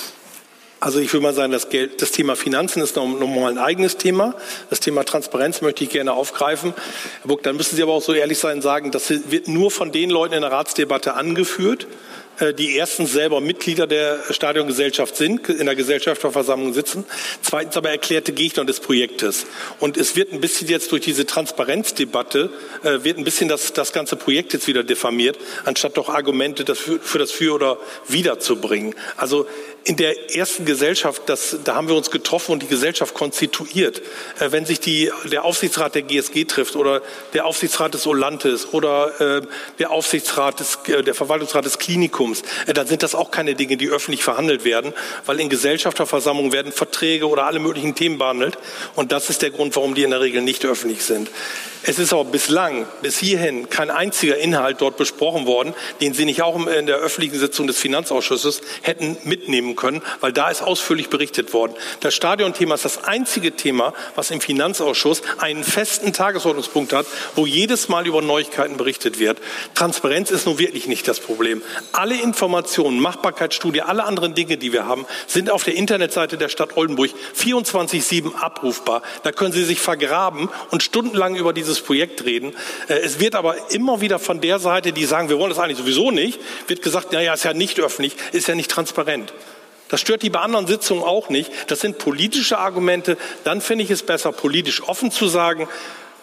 Also 0.80 1.00
ich 1.00 1.12
würde 1.12 1.24
mal 1.24 1.34
sagen, 1.34 1.52
das, 1.52 1.70
Geld, 1.70 2.02
das 2.02 2.12
Thema 2.12 2.38
Finanzen 2.38 2.82
ist 2.82 2.96
nochmal 2.96 3.52
ein 3.52 3.58
eigenes 3.58 3.98
Thema. 3.98 4.34
Das 4.70 4.80
Thema 4.80 5.04
Transparenz 5.04 5.62
möchte 5.62 5.84
ich 5.84 5.90
gerne 5.90 6.14
aufgreifen. 6.14 6.74
Herr 7.22 7.28
Buck, 7.28 7.44
dann 7.44 7.58
müssen 7.58 7.76
Sie 7.76 7.84
aber 7.84 7.94
auch 7.94 8.02
so 8.02 8.14
ehrlich 8.14 8.38
sein 8.38 8.58
und 8.58 8.62
sagen, 8.62 8.92
das 8.92 9.10
wird 9.10 9.50
nur 9.50 9.72
von 9.72 9.92
den 9.92 10.10
Leuten 10.10 10.36
in 10.36 10.42
der 10.42 10.52
Ratsdebatte 10.52 11.16
angeführt, 11.16 11.88
äh, 12.40 12.54
die 12.54 12.76
erstens 12.76 13.12
selber 13.12 13.42
Mitglieder 13.42 13.88
der 13.88 14.20
Stadiongesellschaft 14.30 15.18
sind, 15.18 15.50
in 15.50 15.66
der 15.66 15.76
Gesellschafterversammlung 15.76 16.74
sitzen, 16.74 17.04
zweitens 17.42 17.76
aber 17.76 17.90
erklärte 17.90 18.32
Gegner 18.32 18.64
des 18.64 18.80
Projektes. 18.80 19.46
Und 19.80 19.98
es 19.98 20.16
wird 20.16 20.32
ein 20.32 20.40
bisschen 20.40 20.70
jetzt 20.70 20.92
durch 20.94 21.02
diese 21.02 21.26
Transparenzdebatte, 21.26 22.50
äh, 22.84 23.04
wird 23.04 23.18
ein 23.18 23.26
bisschen 23.26 23.50
das, 23.50 23.74
das 23.74 23.92
ganze 23.92 24.16
Projekt 24.16 24.54
jetzt 24.54 24.68
wieder 24.68 24.84
diffamiert, 24.84 25.38
anstatt 25.66 25.98
doch 25.98 26.08
Argumente 26.08 26.64
für, 26.76 27.00
für 27.00 27.20
das 27.20 27.32
Für 27.32 27.54
oder 27.54 27.78
Wider 28.08 28.40
zu 28.40 28.56
bringen. 28.56 28.96
Also 29.18 29.46
in 29.84 29.96
der 29.96 30.36
ersten 30.36 30.66
Gesellschaft, 30.66 31.24
das, 31.28 31.58
da 31.64 31.76
haben 31.76 31.88
wir 31.88 31.96
uns 31.96 32.12
getroffen 32.12 32.52
und 32.52 32.64
die 32.64 32.68
Gesellschaft 32.68 33.14
konstituiert. 33.14 34.02
Äh, 34.40 34.52
wenn 34.52 34.66
sich 34.66 34.80
die, 34.80 35.12
der 35.32 35.46
Aufsichtsrat 35.46 35.96
der 35.96 36.02
GSG 36.04 36.46
trifft 36.46 36.76
oder 36.76 37.02
der 37.34 37.46
Aufsichtsrat 37.46 37.94
des 37.94 38.06
Olantes 38.06 38.74
oder 38.74 39.40
äh, 39.40 39.42
der 39.80 39.92
Aufsichtsrat 39.92 40.60
des, 40.60 40.80
äh, 40.88 41.04
der 41.04 41.16
Verwaltungsrat 41.16 41.66
des 41.66 41.80
Klinikums, 41.80 42.44
äh, 42.68 42.74
dann 42.74 42.88
sind 42.88 43.04
das 43.04 43.16
auch 43.16 43.32
keine 43.32 43.56
Dinge, 43.56 43.78
die 43.78 43.90
öffentlich 43.90 44.24
verhandelt 44.24 44.64
werden, 44.64 44.94
weil 45.26 45.40
in 45.40 45.50
Gesellschafterversammlungen 45.50 46.52
werden 46.52 46.72
Verträge 46.72 47.28
oder 47.28 47.46
alle 47.46 47.60
möglichen 47.60 47.96
Themen 47.96 48.18
behandelt 48.18 48.58
und 48.96 49.12
das 49.12 49.30
ist 49.30 49.42
der 49.42 49.52
Grund, 49.52 49.76
warum 49.76 49.96
die 49.96 50.04
in 50.04 50.12
der 50.12 50.22
Regel 50.22 50.42
nicht 50.42 50.66
öffentlich 50.66 51.04
sind. 51.04 51.30
Es 51.84 51.98
ist 51.98 52.12
aber 52.12 52.26
bislang, 52.26 52.86
bis 53.02 53.18
hierhin, 53.18 53.70
kein 53.70 53.90
einziger 53.90 54.38
Inhalt 54.38 54.82
dort 54.82 54.98
besprochen 54.98 55.46
worden, 55.46 55.74
den 56.02 56.14
Sie 56.14 56.26
nicht 56.26 56.42
auch 56.42 56.68
in 56.68 56.86
der 56.88 56.98
öffentlichen 56.98 57.40
Sitzung 57.40 57.68
des 57.68 57.78
Finanzausschusses 57.78 58.62
hätten 58.82 59.16
mitnehmen 59.24 59.78
können, 59.78 60.02
weil 60.20 60.34
da 60.34 60.50
ist 60.50 60.62
ausführlich 60.62 61.10
berichtet 61.10 61.54
worden. 61.54 61.74
Das 62.02 62.14
Stadionthema 62.14 62.76
ist 62.76 62.84
das 62.84 63.06
einzige 63.06 63.54
Thema, 63.54 63.94
was 64.16 64.30
im 64.30 64.42
Finanzausschuss 64.42 65.22
einen 65.38 65.64
festen 65.64 66.12
Tagesordnungspunkt 66.12 66.92
hat, 66.92 67.06
wo 67.36 67.46
jedes 67.46 67.88
Mal 67.88 68.06
über 68.08 68.22
Neuigkeiten 68.22 68.76
berichtet 68.76 69.18
wird. 69.18 69.38
Transparenz 69.74 70.32
ist 70.32 70.46
nun 70.46 70.60
wirklich 70.60 70.86
nicht 70.88 71.08
das 71.08 71.22
Problem. 71.22 71.62
Alle 71.94 72.22
Informationen, 72.22 73.00
Machbarkeitsstudie, 73.00 73.84
alle 73.84 74.04
anderen 74.04 74.36
Dinge, 74.36 74.58
die 74.58 74.74
wir 74.74 74.86
haben, 74.86 75.06
sind 75.28 75.50
auf 75.50 75.64
der 75.64 75.76
Internetseite 75.76 76.38
der 76.38 76.50
Stadt 76.50 76.76
Oldenburg 76.76 77.12
24-7 77.38 78.36
abrufbar. 78.36 79.02
Da 79.24 79.32
können 79.32 79.54
Sie 79.54 79.64
sich 79.64 79.80
vergraben 79.80 80.50
und 80.72 80.84
stundenlang 80.84 81.36
über 81.36 81.54
diese 81.54 81.69
dieses 81.70 81.84
Projekt 81.84 82.26
reden. 82.26 82.54
Äh, 82.88 82.96
es 82.96 83.20
wird 83.20 83.36
aber 83.36 83.72
immer 83.72 84.02
wieder 84.02 84.20
von 84.20 84.42
der 84.42 84.60
Seite, 84.60 84.92
die 84.92 85.06
sagen, 85.06 85.30
wir 85.30 85.40
wollen 85.40 85.50
das 85.50 85.60
eigentlich 85.60 85.78
sowieso 85.78 86.12
nicht, 86.12 86.40
wird 86.68 86.82
gesagt, 86.82 87.14
naja, 87.14 87.34
ist 87.34 87.46
ja 87.46 87.54
nicht 87.54 87.80
öffentlich, 87.80 88.16
ist 88.32 88.48
ja 88.48 88.56
nicht 88.56 88.72
transparent. 88.72 89.34
Das 89.90 90.02
stört 90.02 90.22
die 90.22 90.30
bei 90.30 90.40
anderen 90.40 90.68
Sitzungen 90.68 91.04
auch 91.04 91.30
nicht. 91.30 91.52
Das 91.68 91.80
sind 91.82 91.98
politische 91.98 92.60
Argumente. 92.60 93.18
Dann 93.44 93.60
finde 93.60 93.84
ich 93.84 93.90
es 93.90 94.04
besser, 94.04 94.32
politisch 94.32 94.84
offen 94.84 95.12
zu 95.12 95.28
sagen, 95.28 95.68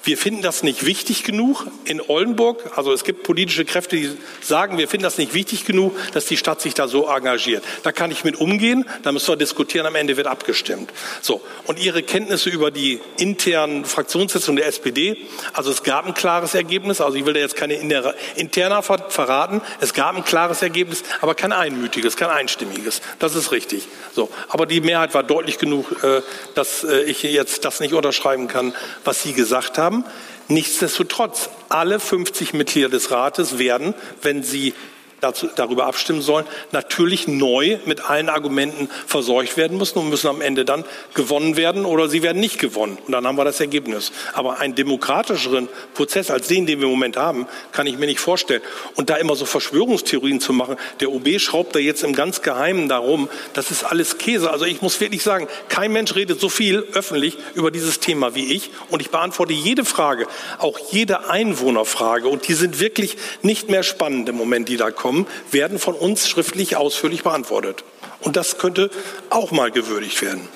wir 0.06 0.16
finden 0.16 0.40
das 0.40 0.62
nicht 0.62 0.86
wichtig 0.86 1.24
genug 1.24 1.66
in 1.84 2.00
Oldenburg. 2.00 2.76
Also 2.76 2.92
es 2.92 3.02
gibt 3.02 3.24
politische 3.24 3.64
Kräfte, 3.64 3.96
die 3.96 4.16
sagen, 4.40 4.78
wir 4.78 4.86
finden 4.86 5.02
das 5.02 5.18
nicht 5.18 5.34
wichtig 5.34 5.64
genug, 5.64 5.96
dass 6.12 6.26
die 6.26 6.36
Stadt 6.36 6.60
sich 6.60 6.74
da 6.74 6.86
so 6.86 7.08
engagiert. 7.08 7.64
Da 7.82 7.90
kann 7.90 8.12
ich 8.12 8.22
mit 8.22 8.36
umgehen, 8.36 8.84
da 9.02 9.10
müssen 9.10 9.26
wir 9.26 9.36
diskutieren, 9.36 9.84
am 9.84 9.96
Ende 9.96 10.16
wird 10.16 10.28
abgestimmt. 10.28 10.92
So. 11.22 11.42
Und 11.64 11.80
Ihre 11.80 12.04
Kenntnisse 12.04 12.50
über 12.50 12.70
die 12.70 13.00
internen 13.18 13.84
Fraktionssitzungen 13.84 14.58
der 14.58 14.68
SPD, 14.68 15.16
also 15.52 15.72
es 15.72 15.82
gab 15.82 16.06
ein 16.06 16.14
klares 16.14 16.54
Ergebnis, 16.54 17.00
also 17.00 17.16
ich 17.16 17.26
will 17.26 17.34
da 17.34 17.40
jetzt 17.40 17.56
keine 17.56 17.74
interner 17.74 18.82
verraten, 18.82 19.60
es 19.80 19.92
gab 19.92 20.16
ein 20.16 20.24
klares 20.24 20.62
Ergebnis, 20.62 21.02
aber 21.20 21.34
kein 21.34 21.50
einmütiges, 21.50 22.16
kein 22.16 22.30
einstimmiges. 22.30 23.02
Das 23.18 23.34
ist 23.34 23.50
richtig. 23.50 23.88
So. 24.14 24.30
Aber 24.48 24.66
die 24.66 24.80
Mehrheit 24.80 25.14
war 25.14 25.24
deutlich 25.24 25.58
genug, 25.58 26.04
äh, 26.04 26.22
dass 26.54 26.84
äh, 26.84 27.02
ich 27.02 27.24
jetzt 27.24 27.64
das 27.64 27.80
nicht 27.80 27.92
unterschreiben 27.92 28.46
kann, 28.46 28.72
was 29.04 29.24
Sie 29.24 29.32
gesagt 29.32 29.78
haben 29.78 29.95
haben. 29.96 30.04
Nichtsdestotrotz, 30.48 31.50
alle 31.68 31.98
50 31.98 32.54
Mitglieder 32.54 32.88
des 32.88 33.10
Rates 33.10 33.58
werden, 33.58 33.94
wenn 34.22 34.42
sie 34.42 34.74
dazu, 35.20 35.48
darüber 35.54 35.86
abstimmen 35.86 36.20
sollen, 36.20 36.46
natürlich 36.72 37.26
neu 37.28 37.78
mit 37.86 38.08
allen 38.08 38.28
Argumenten 38.28 38.88
verseucht 39.06 39.56
werden 39.56 39.78
müssen 39.78 39.98
und 39.98 40.10
müssen 40.10 40.28
am 40.28 40.40
Ende 40.40 40.64
dann 40.64 40.84
gewonnen 41.14 41.56
werden 41.56 41.84
oder 41.84 42.08
sie 42.08 42.22
werden 42.22 42.40
nicht 42.40 42.58
gewonnen. 42.58 42.98
Und 43.06 43.12
dann 43.12 43.26
haben 43.26 43.36
wir 43.36 43.44
das 43.44 43.60
Ergebnis. 43.60 44.12
Aber 44.34 44.58
einen 44.58 44.74
demokratischeren 44.74 45.68
Prozess 45.94 46.30
als 46.30 46.48
den, 46.48 46.66
den 46.66 46.80
wir 46.80 46.86
im 46.86 46.92
Moment 46.92 47.16
haben, 47.16 47.46
kann 47.72 47.86
ich 47.86 47.98
mir 47.98 48.06
nicht 48.06 48.20
vorstellen. 48.20 48.62
Und 48.94 49.10
da 49.10 49.16
immer 49.16 49.36
so 49.36 49.46
Verschwörungstheorien 49.46 50.40
zu 50.40 50.52
machen, 50.52 50.76
der 51.00 51.10
OB 51.10 51.40
schraubt 51.40 51.74
da 51.74 51.78
jetzt 51.78 52.04
im 52.04 52.14
ganz 52.14 52.42
Geheimen 52.42 52.88
darum, 52.88 53.28
das 53.54 53.70
ist 53.70 53.84
alles 53.84 54.18
Käse. 54.18 54.50
Also 54.50 54.64
ich 54.64 54.82
muss 54.82 55.00
wirklich 55.00 55.22
sagen, 55.22 55.48
kein 55.68 55.92
Mensch 55.92 56.14
redet 56.14 56.40
so 56.40 56.48
viel 56.48 56.84
öffentlich 56.92 57.38
über 57.54 57.70
dieses 57.70 58.00
Thema 58.00 58.34
wie 58.34 58.52
ich. 58.52 58.70
Und 58.90 59.00
ich 59.00 59.10
beantworte 59.10 59.52
jede 59.52 59.84
Frage, 59.84 60.26
auch 60.58 60.78
jede 60.90 61.30
Einwohnerfrage. 61.30 62.28
Und 62.28 62.48
die 62.48 62.54
sind 62.54 62.80
wirklich 62.80 63.16
nicht 63.42 63.70
mehr 63.70 63.82
spannend 63.82 64.28
im 64.28 64.36
Moment, 64.36 64.68
die 64.68 64.76
da 64.76 64.90
kommen 64.90 65.05
kommen, 65.06 65.28
werden 65.52 65.78
von 65.78 65.94
uns 65.94 66.28
schriftlich 66.28 66.74
ausführlich 66.74 67.22
beantwortet. 67.22 67.84
Und 68.22 68.34
das 68.34 68.58
könnte 68.58 68.90
auch 69.30 69.52
mal 69.52 69.70
gewürdigt 69.70 70.20
werden. 70.20 70.48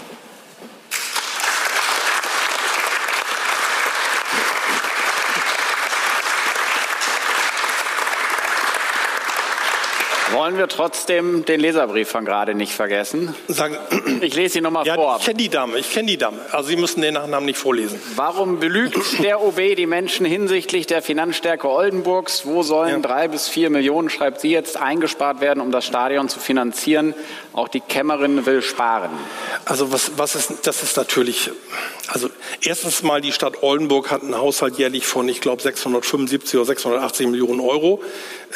Wollen 10.33 10.59
wir 10.59 10.69
trotzdem 10.69 11.45
den 11.45 11.59
Leserbrief 11.59 12.09
von 12.09 12.25
gerade 12.25 12.55
nicht 12.55 12.73
vergessen? 12.73 13.35
Sagen, 13.49 13.77
ich 14.21 14.35
lese 14.37 14.59
ihn 14.59 14.65
nochmal 14.65 14.87
ja, 14.87 14.95
vor. 14.95 15.17
Ich 15.19 15.25
kenne 15.25 15.39
die 15.39 15.49
Dame, 15.49 15.79
ich 15.79 15.91
kenne 15.91 16.07
die 16.07 16.19
Dame. 16.19 16.39
Also 16.53 16.69
Sie 16.69 16.77
müssen 16.77 17.01
den 17.01 17.15
Nachnamen 17.15 17.47
nicht 17.47 17.59
vorlesen. 17.59 18.01
Warum 18.15 18.61
belügt 18.61 19.23
der 19.25 19.43
OB 19.43 19.57
die 19.77 19.87
Menschen 19.87 20.25
hinsichtlich 20.25 20.87
der 20.87 21.03
Finanzstärke 21.03 21.69
Oldenburgs? 21.69 22.47
Wo 22.47 22.63
sollen 22.63 22.91
ja. 22.91 22.99
drei 22.99 23.27
bis 23.27 23.49
vier 23.49 23.71
Millionen, 23.71 24.09
schreibt 24.09 24.41
sie 24.41 24.51
jetzt, 24.51 24.77
eingespart 24.77 25.41
werden, 25.41 25.61
um 25.61 25.73
das 25.73 25.85
Stadion 25.85 26.29
zu 26.29 26.39
finanzieren? 26.39 27.15
Auch 27.53 27.69
die 27.69 27.81
Kämmerin 27.81 28.47
will 28.47 28.63
sparen. 28.63 29.11
Also 29.65 29.93
was, 29.93 30.13
was 30.17 30.37
ist, 30.37 30.67
das 30.67 30.85
ist 30.85 30.97
natürlich, 30.97 31.51
also 32.07 32.31
erstens 32.63 33.03
mal 33.03 33.21
die 33.21 33.33
Stadt 33.33 33.63
Oldenburg 33.63 34.13
hat 34.13 34.23
einen 34.23 34.37
Haushalt 34.37 34.79
jährlich 34.79 35.07
von, 35.07 35.29
ich 35.29 35.41
glaube, 35.41 35.61
675 35.61 36.57
oder 36.57 36.67
680 36.67 37.27
Millionen 37.27 37.61
Euro. 37.61 38.01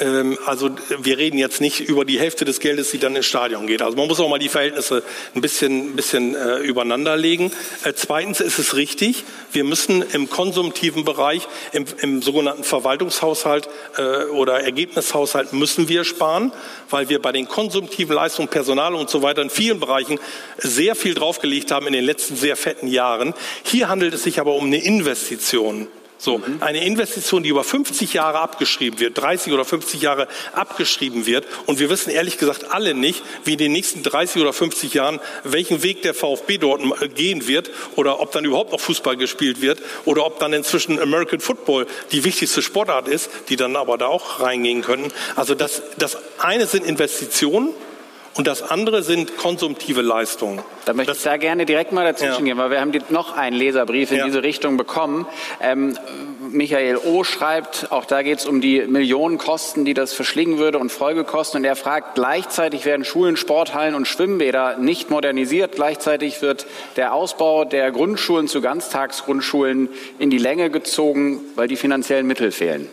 Ähm, 0.01 0.39
also 0.47 0.71
wir 0.99 1.19
reden 1.19 1.39
jetzt 1.39 1.61
nicht 1.61 1.81
über 1.81 2.05
die 2.05 2.19
Hälfte 2.19 2.45
des 2.45 2.61
Geldes, 2.61 2.91
die 2.91 2.99
dann 2.99 3.15
ins 3.15 3.27
Stadion 3.27 3.67
geht. 3.67 3.83
Also 3.83 3.97
man 3.97 4.09
muss 4.09 4.21
auch 4.21 4.29
mal 4.29 4.39
die 4.39 4.49
Verhältnisse 4.49 5.03
ein 5.35 5.41
bisschen, 5.41 5.91
ein 5.91 5.97
bisschen 5.97 6.35
äh, 6.35 6.59
übereinander 6.59 7.17
legen. 7.17 7.53
Äh, 7.85 7.93
zweitens 7.95 8.41
ist 8.41 8.59
es 8.59 8.77
richtig, 8.77 9.25
wir 9.53 9.65
müssen 9.65 10.03
im 10.13 10.29
konsumtiven 10.29 11.05
Bereich, 11.05 11.47
im, 11.73 11.85
im 12.01 12.23
sogenannten 12.23 12.65
Verwaltungshaushalt 12.65 13.69
äh, 13.97 14.25
oder 14.27 14.61
Ergebnishaushalt 14.61 15.53
müssen 15.53 15.89
wir 15.89 16.05
sparen, 16.05 16.53
weil 16.91 17.09
wir 17.09 17.23
bei 17.23 17.33
den 17.33 17.47
konsumtiven 17.47 18.15
Leistungen, 18.15 18.49
Personal 18.49 18.95
und 18.95 19.11
so 19.11 19.23
weiter 19.23 19.43
in 19.43 19.51
vielen 19.51 19.81
Bereichen 19.81 20.19
sehr 20.59 20.95
viel 20.97 21.15
draufgelegt 21.15 21.71
haben 21.71 21.87
in 21.87 21.93
den 21.93 22.05
letzten 22.05 22.37
sehr 22.37 22.57
fetten 22.57 22.89
Jahren. 22.89 23.35
Hier 23.63 23.89
handelt 23.89 24.15
es 24.15 24.25
sich 24.25 24.41
aber 24.41 24.55
um 24.55 24.67
eine 24.67 24.83
Investition. 24.83 25.89
So, 26.17 26.41
eine 26.61 26.85
Investition, 26.87 27.43
die 27.43 27.49
über 27.51 27.65
50 27.65 28.15
Jahre 28.15 28.39
abgeschrieben 28.39 29.01
wird, 29.01 29.19
30 29.19 29.53
oder 29.53 29.65
50 29.65 30.01
Jahre 30.01 30.29
abgeschrieben 30.53 31.27
wird. 31.27 31.45
Und 31.67 31.81
wir 31.81 31.91
wissen 31.91 32.11
ehrlich 32.11 32.39
gesagt 32.39 32.71
alle 32.71 32.95
nicht, 32.95 33.23
wie 33.45 33.53
in 33.53 33.59
den 33.59 33.73
nächsten 33.73 34.03
30 34.03 34.41
oder 34.41 34.53
50 34.53 34.95
Jahren, 34.95 35.21
welchen 35.43 35.83
Weg 35.83 36.03
der 36.03 36.15
VfB 36.15 36.59
dort 36.59 36.83
gehen 37.15 37.49
wird 37.49 37.71
oder 37.97 38.21
ob 38.21 38.33
dann 38.33 38.45
überhaupt 38.45 38.73
noch 38.73 38.81
Fußball 38.81 39.17
gespielt 39.17 39.61
wird 39.61 39.83
oder 40.05 40.25
ob 40.25 40.39
dann 40.39 40.53
inzwischen 40.53 41.01
American 41.01 41.41
Football 41.41 41.87
die 42.13 42.25
wichtigste 42.25 42.63
Sportart 42.63 43.09
ist, 43.09 43.29
die 43.49 43.57
dann 43.57 43.75
aber 43.77 43.99
da 43.99 44.07
auch 44.07 44.41
reingehen 44.41 44.83
können. 44.83 45.13
Also 45.35 45.55
das, 45.55 45.83
das 45.99 46.17
eine 46.39 46.67
sind 46.67 46.87
Investitionen 46.87 47.71
und 48.37 48.49
das 48.49 48.63
andere 48.63 49.03
sind 49.05 49.37
konsumtive 49.37 50.03
Leistungen. 50.03 50.61
Da 50.87 50.93
möchte 50.93 51.13
das, 51.13 51.19
ich 51.19 51.25
da 51.25 51.37
gerne 51.37 51.67
direkt 51.67 51.93
mal 51.93 52.05
dazwischen 52.05 52.47
ja. 52.47 52.55
gehen, 52.55 52.59
weil 52.59 52.71
wir 52.71 52.81
haben 52.81 52.93
noch 53.11 53.37
einen 53.37 53.55
Leserbrief 53.55 54.11
in 54.11 54.19
ja. 54.19 54.25
diese 54.25 54.43
Richtung 54.43 54.77
bekommen. 54.77 55.27
Ähm, 55.61 55.97
Michael 56.51 56.97
O. 56.97 57.23
schreibt, 57.23 57.89
auch 57.91 58.05
da 58.05 58.23
geht 58.23 58.41
es 58.41 58.47
um 58.47 58.61
die 58.61 58.81
Millionenkosten, 58.81 59.85
die 59.85 59.95
das 59.95 60.13
verschlingen 60.13 60.59
würde 60.59 60.79
und 60.79 60.91
Folgekosten. 60.91 61.61
Und 61.61 61.65
er 61.65 61.77
fragt, 61.77 62.17
gleichzeitig 62.17 62.85
werden 62.85 63.05
Schulen, 63.05 63.37
Sporthallen 63.37 63.95
und 63.95 64.09
Schwimmbäder 64.09 64.79
nicht 64.79 65.11
modernisiert. 65.11 65.77
Gleichzeitig 65.77 66.43
wird 66.43 66.67
der 66.97 67.15
Ausbau 67.15 67.65
der 67.65 67.93
Grundschulen 67.93 68.49
zu 68.49 68.61
Ganztagsgrundschulen 68.61 69.89
in 70.19 70.31
die 70.31 70.39
Länge 70.39 70.71
gezogen, 70.71 71.41
weil 71.55 71.69
die 71.69 71.77
finanziellen 71.77 72.27
Mittel 72.27 72.51
fehlen. 72.51 72.89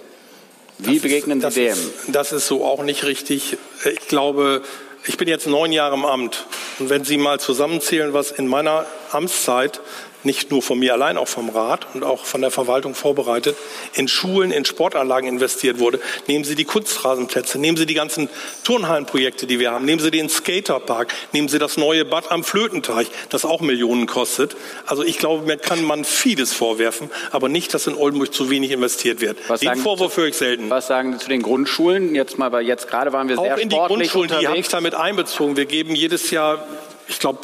Wie 0.78 0.96
das 0.96 1.04
begegnen 1.04 1.42
ist, 1.42 1.54
Sie 1.54 1.66
dem? 1.66 1.74
Ist, 1.74 1.94
das 2.10 2.32
ist 2.32 2.48
so 2.48 2.64
auch 2.64 2.84
nicht 2.84 3.06
richtig. 3.06 3.58
Ich 3.86 4.08
glaube, 4.08 4.64
ich 5.06 5.18
bin 5.18 5.28
jetzt 5.28 5.48
neun 5.48 5.72
Jahre 5.72 5.96
im 5.96 6.06
Amt. 6.06 6.46
Und 6.80 6.90
wenn 6.90 7.04
Sie 7.04 7.18
mal 7.18 7.40
zusammenzählen, 7.40 8.14
was 8.14 8.32
in 8.32 8.48
meiner 8.48 8.86
Amtszeit 9.12 9.82
nicht 10.24 10.52
nur 10.52 10.62
von 10.62 10.80
mir 10.80 10.94
allein, 10.94 11.18
auch 11.18 11.28
vom 11.28 11.50
Rat 11.50 11.88
und 11.94 12.04
auch 12.04 12.26
von 12.26 12.42
der 12.42 12.52
Verwaltung 12.52 12.96
vorbereitet, 12.96 13.56
in 13.94 14.08
Schulen, 14.08 14.52
in 14.52 14.66
Sportanlagen 14.66 15.28
investiert 15.28 15.80
wurde. 15.80 16.00
Nehmen 16.28 16.44
Sie 16.44 16.56
die 16.56 16.66
Kunstrasenplätze, 16.66 17.60
nehmen 17.60 17.78
Sie 17.78 17.86
die 17.86 17.94
ganzen 17.94 18.30
Turnhallenprojekte, 18.64 19.48
die 19.48 19.60
wir 19.60 19.72
haben, 19.72 19.86
nehmen 19.86 20.02
Sie 20.02 20.12
den 20.12 20.30
Skaterpark, 20.30 21.14
nehmen 21.34 21.48
Sie 21.48 21.60
das 21.60 21.78
neue 21.78 22.06
Bad 22.06 22.32
am 22.32 22.44
Flötenteich, 22.44 23.08
das 23.30 23.46
auch 23.46 23.62
Millionen 23.62 24.08
kostet. 24.08 24.56
Also 24.86 25.04
ich 25.04 25.18
glaube, 25.18 25.46
mir 25.46 25.58
kann 25.58 25.84
man 25.84 26.06
vieles 26.06 26.54
vorwerfen, 26.54 27.10
aber 27.32 27.50
nicht, 27.50 27.74
dass 27.74 27.88
in 27.88 27.96
Oldenburg 27.96 28.34
zu 28.34 28.50
wenig 28.50 28.72
investiert 28.72 29.22
wird. 29.22 29.38
Was 29.48 29.62
den 29.62 29.76
Vorwurf 29.76 30.18
höre 30.18 30.28
ich 30.28 30.36
selten. 30.36 30.70
Was 30.70 30.88
sagen 30.88 31.14
Sie 31.14 31.20
zu 31.20 31.30
den 31.30 31.42
Grundschulen? 31.42 32.16
Jetzt 32.16 32.38
mal, 32.38 32.52
weil 32.52 32.66
jetzt 32.66 32.88
gerade 32.88 33.14
waren 33.14 33.30
wir 33.30 33.40
auch 33.40 33.44
sehr 33.44 33.58
in 33.58 33.70
die 33.70 33.76
Grundschulen, 33.76 34.30
unterwegs. 34.30 34.40
die 34.40 34.48
habe 34.48 34.60
ich 34.60 34.68
damit 34.68 34.96
einbezogen. 34.96 35.58
Wir 35.58 35.66
geben 35.66 35.96
jedes 35.96 36.32
Jahr 36.32 36.68
ich 37.12 37.20
glaube, 37.20 37.40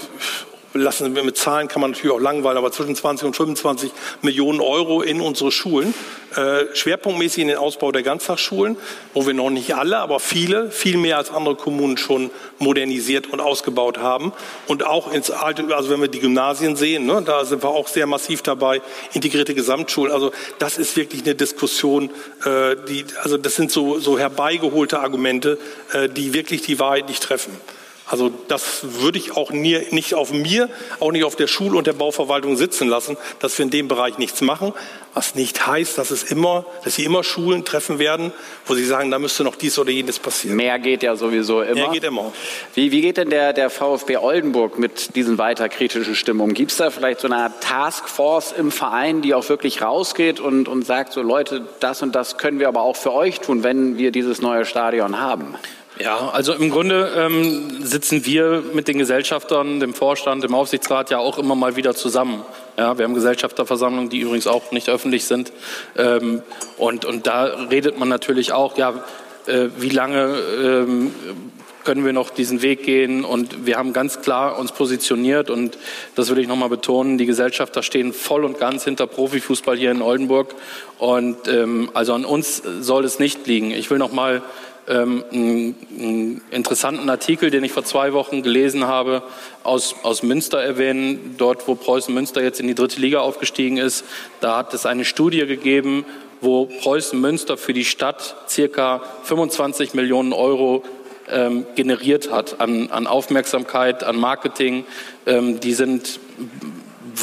lassen 0.73 1.15
wir 1.15 1.23
mit 1.23 1.37
Zahlen 1.37 1.67
kann 1.67 1.81
man 1.81 1.91
natürlich 1.91 2.11
auch 2.11 2.19
langweilen, 2.19 2.57
aber 2.57 2.71
zwischen 2.71 2.95
20 2.95 3.27
und 3.27 3.35
25 3.35 3.91
Millionen 4.21 4.59
Euro 4.59 5.01
in 5.01 5.21
unsere 5.21 5.51
Schulen. 5.51 5.93
Äh, 6.35 6.75
schwerpunktmäßig 6.75 7.41
in 7.41 7.47
den 7.47 7.57
Ausbau 7.57 7.91
der 7.91 8.03
Ganztagsschulen, 8.03 8.77
wo 9.13 9.25
wir 9.25 9.33
noch 9.33 9.49
nicht 9.49 9.75
alle, 9.75 9.97
aber 9.97 10.19
viele, 10.19 10.69
viel 10.71 10.97
mehr 10.97 11.17
als 11.17 11.31
andere 11.31 11.55
Kommunen 11.55 11.97
schon 11.97 12.29
modernisiert 12.59 13.27
und 13.27 13.39
ausgebaut 13.39 13.97
haben. 13.97 14.33
Und 14.67 14.85
auch 14.85 15.11
ins 15.11 15.31
alte, 15.31 15.73
also 15.75 15.89
wenn 15.89 16.01
wir 16.01 16.09
die 16.09 16.19
Gymnasien 16.19 16.75
sehen, 16.75 17.05
ne, 17.05 17.23
da 17.25 17.45
sind 17.45 17.63
wir 17.63 17.69
auch 17.69 17.87
sehr 17.87 18.07
massiv 18.07 18.41
dabei, 18.41 18.81
integrierte 19.13 19.55
Gesamtschulen. 19.55 20.11
Also 20.11 20.31
das 20.59 20.77
ist 20.77 20.95
wirklich 20.97 21.23
eine 21.23 21.33
Diskussion, 21.33 22.09
äh, 22.43 22.75
die, 22.87 23.05
also 23.23 23.37
das 23.37 23.55
sind 23.55 23.71
so, 23.71 23.99
so 23.99 24.19
herbeigeholte 24.19 24.99
Argumente, 24.99 25.57
äh, 25.93 26.09
die 26.09 26.33
wirklich 26.33 26.61
die 26.61 26.77
Wahrheit 26.77 27.07
nicht 27.07 27.23
treffen. 27.23 27.53
Also 28.09 28.31
das 28.47 29.01
würde 29.01 29.17
ich 29.17 29.35
auch 29.35 29.51
nie, 29.51 29.79
nicht 29.91 30.13
auf 30.13 30.31
mir, 30.31 30.69
auch 31.01 31.11
nicht 31.11 31.25
auf 31.25 31.35
der 31.35 31.47
Schul- 31.47 31.75
und 31.75 31.87
der 31.87 31.93
Bauverwaltung 31.93 32.55
sitzen 32.55 32.87
lassen, 32.87 33.17
dass 33.39 33.57
wir 33.57 33.63
in 33.63 33.69
dem 33.69 33.89
Bereich 33.89 34.17
nichts 34.17 34.39
machen. 34.39 34.73
Was 35.13 35.35
nicht 35.35 35.67
heißt, 35.67 35.97
dass 35.97 36.11
es 36.11 36.23
immer, 36.23 36.65
dass 36.83 36.95
sie 36.95 37.03
immer 37.03 37.23
Schulen 37.23 37.65
treffen 37.65 37.99
werden, 37.99 38.31
wo 38.65 38.75
sie 38.75 38.85
sagen, 38.85 39.11
da 39.11 39.19
müsste 39.19 39.43
noch 39.43 39.55
dies 39.55 39.77
oder 39.77 39.89
jenes 39.89 40.19
passieren. 40.19 40.55
Mehr 40.55 40.79
geht 40.79 41.03
ja 41.03 41.15
sowieso 41.15 41.61
immer. 41.63 41.73
Mehr 41.73 41.89
geht 41.89 42.03
immer. 42.03 42.31
Wie, 42.75 42.91
wie 42.91 43.01
geht 43.01 43.17
denn 43.17 43.29
der, 43.29 43.51
der 43.51 43.69
VfB 43.69 44.17
Oldenburg 44.17 44.79
mit 44.79 45.15
diesen 45.15 45.37
weiter 45.37 45.67
kritischen 45.67 46.15
Stimmungen? 46.15 46.53
Gibt 46.53 46.71
es 46.71 46.77
da 46.77 46.91
vielleicht 46.91 47.19
so 47.19 47.27
eine 47.27 47.37
Art 47.37 47.61
Taskforce 47.61 48.53
im 48.53 48.71
Verein, 48.71 49.21
die 49.21 49.33
auch 49.33 49.49
wirklich 49.49 49.81
rausgeht 49.81 50.39
und, 50.39 50.69
und 50.69 50.85
sagt, 50.85 51.13
so 51.13 51.21
Leute, 51.21 51.67
das 51.79 52.01
und 52.03 52.15
das 52.15 52.37
können 52.37 52.59
wir 52.59 52.67
aber 52.67 52.83
auch 52.83 52.95
für 52.95 53.11
euch 53.11 53.41
tun, 53.41 53.63
wenn 53.63 53.97
wir 53.97 54.11
dieses 54.11 54.41
neue 54.41 54.65
Stadion 54.65 55.19
haben? 55.19 55.55
Ja, 55.99 56.29
also 56.29 56.53
im 56.53 56.69
Grunde 56.69 57.11
ähm, 57.15 57.83
sitzen 57.83 58.25
wir 58.25 58.63
mit 58.73 58.87
den 58.87 58.99
Gesellschaftern, 58.99 59.79
dem 59.79 59.93
Vorstand, 59.95 60.43
dem 60.43 60.53
Aufsichtsrat 60.53 61.09
ja 61.09 61.17
auch 61.17 61.39
immer 61.39 61.55
mal 61.55 61.75
wieder 61.75 61.95
zusammen. 61.95 62.43
Ja, 62.77 62.97
wir 62.97 63.05
haben 63.05 63.15
Gesellschafterversammlungen, 63.15 64.09
die 64.09 64.19
übrigens 64.19 64.45
auch 64.45 64.71
nicht 64.71 64.89
öffentlich 64.89 65.25
sind. 65.25 65.51
Ähm, 65.97 66.43
und, 66.77 67.05
und 67.05 67.25
da 67.25 67.45
redet 67.45 67.97
man 67.97 68.09
natürlich 68.09 68.51
auch, 68.51 68.77
ja, 68.77 69.03
äh, 69.47 69.69
wie 69.77 69.89
lange 69.89 70.35
ähm, 70.61 71.11
können 71.87 72.03
wir 72.03 72.11
noch 72.11 72.31
diesen 72.31 72.61
Weg 72.61 72.83
gehen? 72.83 73.23
Und 73.23 73.65
wir 73.65 73.77
haben 73.77 73.93
ganz 73.93 74.21
klar 74.21 74.59
uns 74.59 74.73
positioniert 74.73 75.49
und 75.49 75.77
das 76.15 76.29
will 76.29 76.37
ich 76.37 76.47
nochmal 76.47 76.67
betonen, 76.67 77.17
die 77.17 77.25
Gesellschafter 77.25 77.81
stehen 77.81 78.11
voll 78.11 78.43
und 78.43 78.59
ganz 78.59 78.83
hinter 78.83 79.07
Profifußball 79.07 79.77
hier 79.77 79.91
in 79.91 80.01
Oldenburg. 80.01 80.53
Und 80.99 81.47
ähm, 81.47 81.89
also 81.93 82.13
an 82.13 82.25
uns 82.25 82.61
soll 82.81 83.05
es 83.05 83.19
nicht 83.19 83.47
liegen. 83.47 83.71
Ich 83.71 83.89
will 83.89 83.99
nochmal 83.99 84.41
ähm, 84.87 85.23
einen, 85.31 85.75
einen 85.99 86.41
interessanten 86.51 87.09
Artikel, 87.09 87.49
den 87.49 87.63
ich 87.63 87.71
vor 87.71 87.83
zwei 87.83 88.13
Wochen 88.13 88.41
gelesen 88.41 88.87
habe, 88.87 89.23
aus, 89.63 89.95
aus 90.03 90.23
Münster 90.23 90.61
erwähnen, 90.61 91.35
dort 91.37 91.67
wo 91.67 91.75
Preußen 91.75 92.13
Münster 92.13 92.41
jetzt 92.41 92.59
in 92.59 92.67
die 92.67 92.75
dritte 92.75 93.01
Liga 93.01 93.19
aufgestiegen 93.19 93.77
ist. 93.77 94.05
Da 94.39 94.57
hat 94.57 94.73
es 94.73 94.85
eine 94.85 95.05
Studie 95.05 95.45
gegeben, 95.45 96.05
wo 96.41 96.65
Preußen 96.65 97.19
Münster 97.19 97.57
für 97.57 97.73
die 97.73 97.85
Stadt 97.85 98.35
circa 98.47 99.01
25 99.23 99.93
Millionen 99.93 100.33
Euro 100.33 100.83
ähm, 101.29 101.65
generiert 101.75 102.31
hat 102.31 102.61
an, 102.61 102.89
an 102.89 103.07
Aufmerksamkeit, 103.07 104.03
an 104.03 104.17
Marketing. 104.17 104.85
Ähm, 105.25 105.59
die 105.59 105.73
sind 105.73 106.19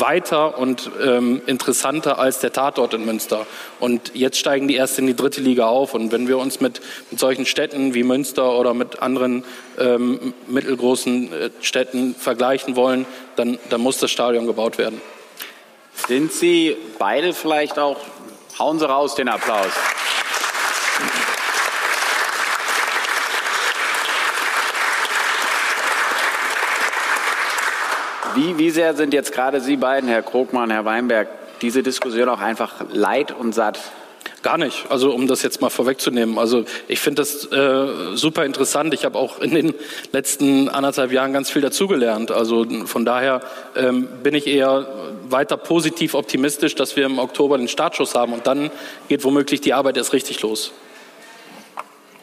weiter 0.01 0.59
und 0.59 0.91
ähm, 1.03 1.43
interessanter 1.47 2.19
als 2.19 2.41
der 2.41 2.53
Tatort 2.53 2.95
in 2.95 3.05
Münster. 3.05 3.47
Und 3.81 4.13
jetzt 4.15 4.39
steigen 4.39 4.69
die 4.69 4.77
erst 4.77 4.99
in 4.99 5.07
die 5.07 5.17
dritte 5.17 5.41
Liga 5.41 5.67
auf. 5.67 5.95
Und 5.95 6.13
wenn 6.13 6.29
wir 6.29 6.39
uns 6.39 6.61
mit, 6.61 6.81
mit 7.11 7.21
solchen 7.21 7.47
Städten 7.47 7.95
wie 7.95 8.03
Münster 8.03 8.59
oder 8.59 8.75
mit 8.75 9.01
anderen 9.01 9.45
ähm, 9.79 10.35
mittelgroßen 10.47 11.33
äh, 11.33 11.51
Städten 11.61 12.15
vergleichen 12.15 12.77
wollen, 12.77 13.07
dann, 13.37 13.59
dann 13.71 13.81
muss 13.81 13.99
das 13.99 14.11
Stadion 14.11 14.47
gebaut 14.47 14.79
werden. 14.79 15.01
Sind 16.09 16.33
Sie 16.33 16.77
beide 16.99 17.33
vielleicht 17.33 17.79
auch, 17.79 17.99
hauen 18.59 18.79
Sie 18.79 18.89
raus 18.89 19.15
den 19.15 19.29
Applaus. 19.29 19.73
Wie, 28.45 28.59
wie 28.59 28.69
sehr 28.69 28.95
sind 28.95 29.15
jetzt 29.15 29.33
gerade 29.33 29.63
Sie 29.63 29.77
beiden, 29.77 30.07
Herr 30.07 30.21
Krogmann, 30.21 30.71
Herr 30.71 30.85
Weinberg, 30.85 31.29
diese 31.63 31.83
Diskussion 31.83 32.29
auch 32.29 32.41
einfach 32.41 32.85
leid 32.93 33.33
und 33.33 33.55
satt? 33.55 33.79
Gar 34.43 34.59
nicht. 34.59 34.85
Also 34.91 35.15
um 35.15 35.27
das 35.27 35.43
jetzt 35.43 35.63
mal 35.63 35.71
vorwegzunehmen. 35.71 36.39
Also 36.39 36.67
ich 36.87 37.01
finde 37.01 37.23
das 37.23 37.51
äh, 37.51 38.15
super 38.15 38.45
interessant. 38.45 38.93
Ich 38.93 39.07
habe 39.07 39.19
auch 39.19 39.39
in 39.39 39.55
den 39.55 39.73
letzten 40.13 40.69
anderthalb 40.69 41.11
Jahren 41.11 41.33
ganz 41.33 41.51
viel 41.51 41.63
dazugelernt. 41.63 42.31
Also 42.31 42.67
von 42.85 43.07
daher 43.07 43.41
ähm, 43.77 44.09
bin 44.23 44.35
ich 44.35 44.47
eher 44.47 44.87
weiter 45.27 45.57
positiv 45.57 46.13
optimistisch, 46.13 46.75
dass 46.75 46.97
wir 46.97 47.07
im 47.07 47.19
Oktober 47.19 47.57
den 47.57 47.69
Startschuss 47.69 48.15
haben 48.15 48.35
und 48.35 48.47
dann 48.47 48.71
geht 49.09 49.25
womöglich 49.25 49.63
die 49.63 49.73
Arbeit 49.73 49.97
erst 49.97 50.13
richtig 50.13 50.43
los. 50.43 50.73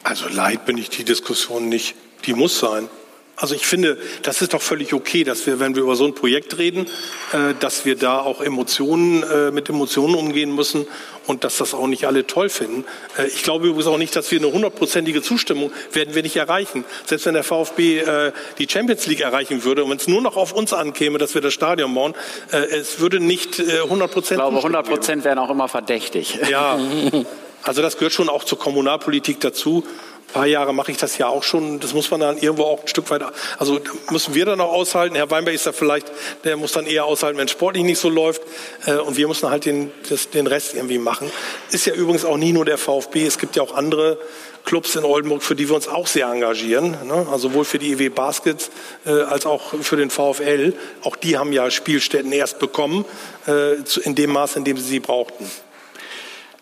Also 0.04 0.26
leid 0.28 0.66
bin 0.66 0.78
ich 0.78 0.88
die 0.88 1.02
Diskussion 1.02 1.68
nicht. 1.68 1.96
Die 2.26 2.34
muss 2.34 2.60
sein. 2.60 2.88
Also 3.36 3.54
ich 3.54 3.66
finde, 3.66 3.96
das 4.22 4.42
ist 4.42 4.52
doch 4.52 4.60
völlig 4.60 4.92
okay, 4.92 5.24
dass 5.24 5.46
wir, 5.46 5.58
wenn 5.58 5.74
wir 5.74 5.82
über 5.82 5.96
so 5.96 6.04
ein 6.04 6.14
Projekt 6.14 6.58
reden, 6.58 6.86
äh, 7.32 7.54
dass 7.58 7.84
wir 7.84 7.96
da 7.96 8.20
auch 8.20 8.40
Emotionen 8.42 9.22
äh, 9.22 9.50
mit 9.50 9.68
Emotionen 9.68 10.14
umgehen 10.14 10.54
müssen 10.54 10.86
und 11.26 11.42
dass 11.42 11.56
das 11.56 11.72
auch 11.72 11.86
nicht 11.86 12.06
alle 12.06 12.26
toll 12.26 12.50
finden. 12.50 12.84
Äh, 13.16 13.28
ich 13.28 13.42
glaube 13.42 13.68
übrigens 13.68 13.86
auch 13.86 13.96
nicht, 13.96 14.14
dass 14.14 14.30
wir 14.30 14.38
eine 14.38 14.52
hundertprozentige 14.52 15.22
Zustimmung 15.22 15.72
werden 15.92 16.14
wir 16.14 16.22
nicht 16.22 16.36
erreichen. 16.36 16.84
Selbst 17.06 17.24
wenn 17.24 17.34
der 17.34 17.42
VfB 17.42 18.00
äh, 18.00 18.32
die 18.58 18.68
Champions 18.68 19.06
League 19.06 19.20
erreichen 19.20 19.64
würde 19.64 19.84
und 19.84 19.90
wenn 19.90 19.98
es 19.98 20.08
nur 20.08 20.20
noch 20.20 20.36
auf 20.36 20.52
uns 20.52 20.74
ankäme, 20.74 21.18
dass 21.18 21.34
wir 21.34 21.40
das 21.40 21.54
Stadion 21.54 21.94
bauen, 21.94 22.14
äh, 22.52 22.58
es 22.58 23.00
würde 23.00 23.18
nicht 23.18 23.58
äh, 23.58 23.80
100 23.80 24.10
Prozent. 24.12 24.40
Ich 24.40 24.44
glaube, 24.44 24.58
100 24.58 24.86
Prozent 24.86 25.24
wären 25.24 25.38
auch 25.38 25.50
immer 25.50 25.68
verdächtig. 25.68 26.38
Ja, 26.50 26.78
also 27.62 27.80
das 27.80 27.96
gehört 27.96 28.12
schon 28.12 28.28
auch 28.28 28.44
zur 28.44 28.58
Kommunalpolitik 28.58 29.40
dazu 29.40 29.84
paar 30.32 30.46
Jahre 30.46 30.72
mache 30.72 30.90
ich 30.90 30.98
das 30.98 31.18
ja 31.18 31.28
auch 31.28 31.42
schon. 31.42 31.80
Das 31.80 31.94
muss 31.94 32.10
man 32.10 32.20
dann 32.20 32.38
irgendwo 32.38 32.64
auch 32.64 32.82
ein 32.82 32.88
Stück 32.88 33.10
weiter, 33.10 33.32
also 33.58 33.80
müssen 34.10 34.34
wir 34.34 34.44
dann 34.44 34.60
auch 34.60 34.72
aushalten. 34.72 35.14
Herr 35.14 35.30
Weinberg 35.30 35.54
ist 35.54 35.66
da 35.66 35.72
vielleicht, 35.72 36.10
der 36.44 36.56
muss 36.56 36.72
dann 36.72 36.86
eher 36.86 37.04
aushalten, 37.04 37.38
wenn 37.38 37.48
sportlich 37.48 37.84
nicht 37.84 37.98
so 37.98 38.08
läuft. 38.08 38.42
Äh, 38.86 38.96
und 38.96 39.16
wir 39.16 39.28
müssen 39.28 39.50
halt 39.50 39.64
den, 39.64 39.90
das, 40.08 40.30
den 40.30 40.46
Rest 40.46 40.74
irgendwie 40.74 40.98
machen. 40.98 41.30
Ist 41.70 41.86
ja 41.86 41.94
übrigens 41.94 42.24
auch 42.24 42.36
nie 42.36 42.52
nur 42.52 42.64
der 42.64 42.78
VfB. 42.78 43.26
Es 43.26 43.38
gibt 43.38 43.56
ja 43.56 43.62
auch 43.62 43.74
andere 43.74 44.18
Clubs 44.64 44.94
in 44.94 45.04
Oldenburg, 45.04 45.42
für 45.42 45.56
die 45.56 45.68
wir 45.68 45.74
uns 45.74 45.88
auch 45.88 46.06
sehr 46.06 46.28
engagieren. 46.28 46.96
Ne? 47.04 47.26
Also 47.30 47.48
sowohl 47.48 47.64
für 47.64 47.78
die 47.78 47.92
EW 47.92 48.10
Baskets 48.10 48.70
äh, 49.04 49.10
als 49.10 49.46
auch 49.46 49.74
für 49.80 49.96
den 49.96 50.10
VfL. 50.10 50.74
Auch 51.02 51.16
die 51.16 51.36
haben 51.36 51.52
ja 51.52 51.70
Spielstätten 51.70 52.32
erst 52.32 52.58
bekommen, 52.58 53.04
äh, 53.46 53.74
in 54.04 54.14
dem 54.14 54.32
Maß, 54.32 54.56
in 54.56 54.64
dem 54.64 54.76
sie 54.76 54.84
sie 54.84 55.00
brauchten. 55.00 55.50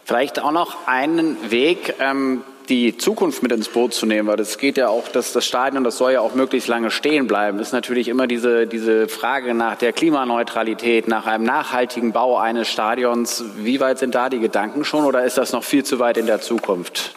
Vielleicht 0.05 0.41
auch 0.41 0.51
noch 0.51 0.89
einen 0.89 1.51
Weg, 1.51 1.95
ähm, 2.01 2.43
die 2.71 2.97
Zukunft 2.97 3.43
mit 3.43 3.53
ins 3.53 3.69
Boot 3.69 3.93
zu 3.93 4.07
nehmen, 4.07 4.29
weil 4.29 4.37
das 4.37 4.57
geht 4.57 4.77
ja 4.77 4.89
auch, 4.89 5.09
dass 5.09 5.33
das 5.33 5.45
Stadion, 5.45 5.85
das 5.85 5.99
soll 5.99 6.13
ja 6.13 6.21
auch 6.21 6.35
möglichst 6.35 6.69
lange 6.69 6.91
stehen 6.91 7.27
bleiben, 7.27 7.59
ist 7.59 7.73
natürlich 7.73 8.09
immer 8.09 8.27
diese, 8.27 8.67
diese 8.67 9.09
Frage 9.09 9.53
nach 9.53 9.77
der 9.77 9.93
Klimaneutralität, 9.93 11.09
nach 11.09 11.27
einem 11.27 11.45
nachhaltigen 11.45 12.13
Bau 12.13 12.39
eines 12.39 12.69
Stadions. 12.69 13.45
Wie 13.57 13.81
weit 13.81 13.99
sind 13.99 14.15
da 14.15 14.29
die 14.29 14.39
Gedanken 14.39 14.85
schon 14.85 15.05
oder 15.05 15.25
ist 15.25 15.37
das 15.37 15.53
noch 15.53 15.65
viel 15.65 15.85
zu 15.85 15.99
weit 15.99 16.17
in 16.17 16.27
der 16.27 16.41
Zukunft? 16.41 17.15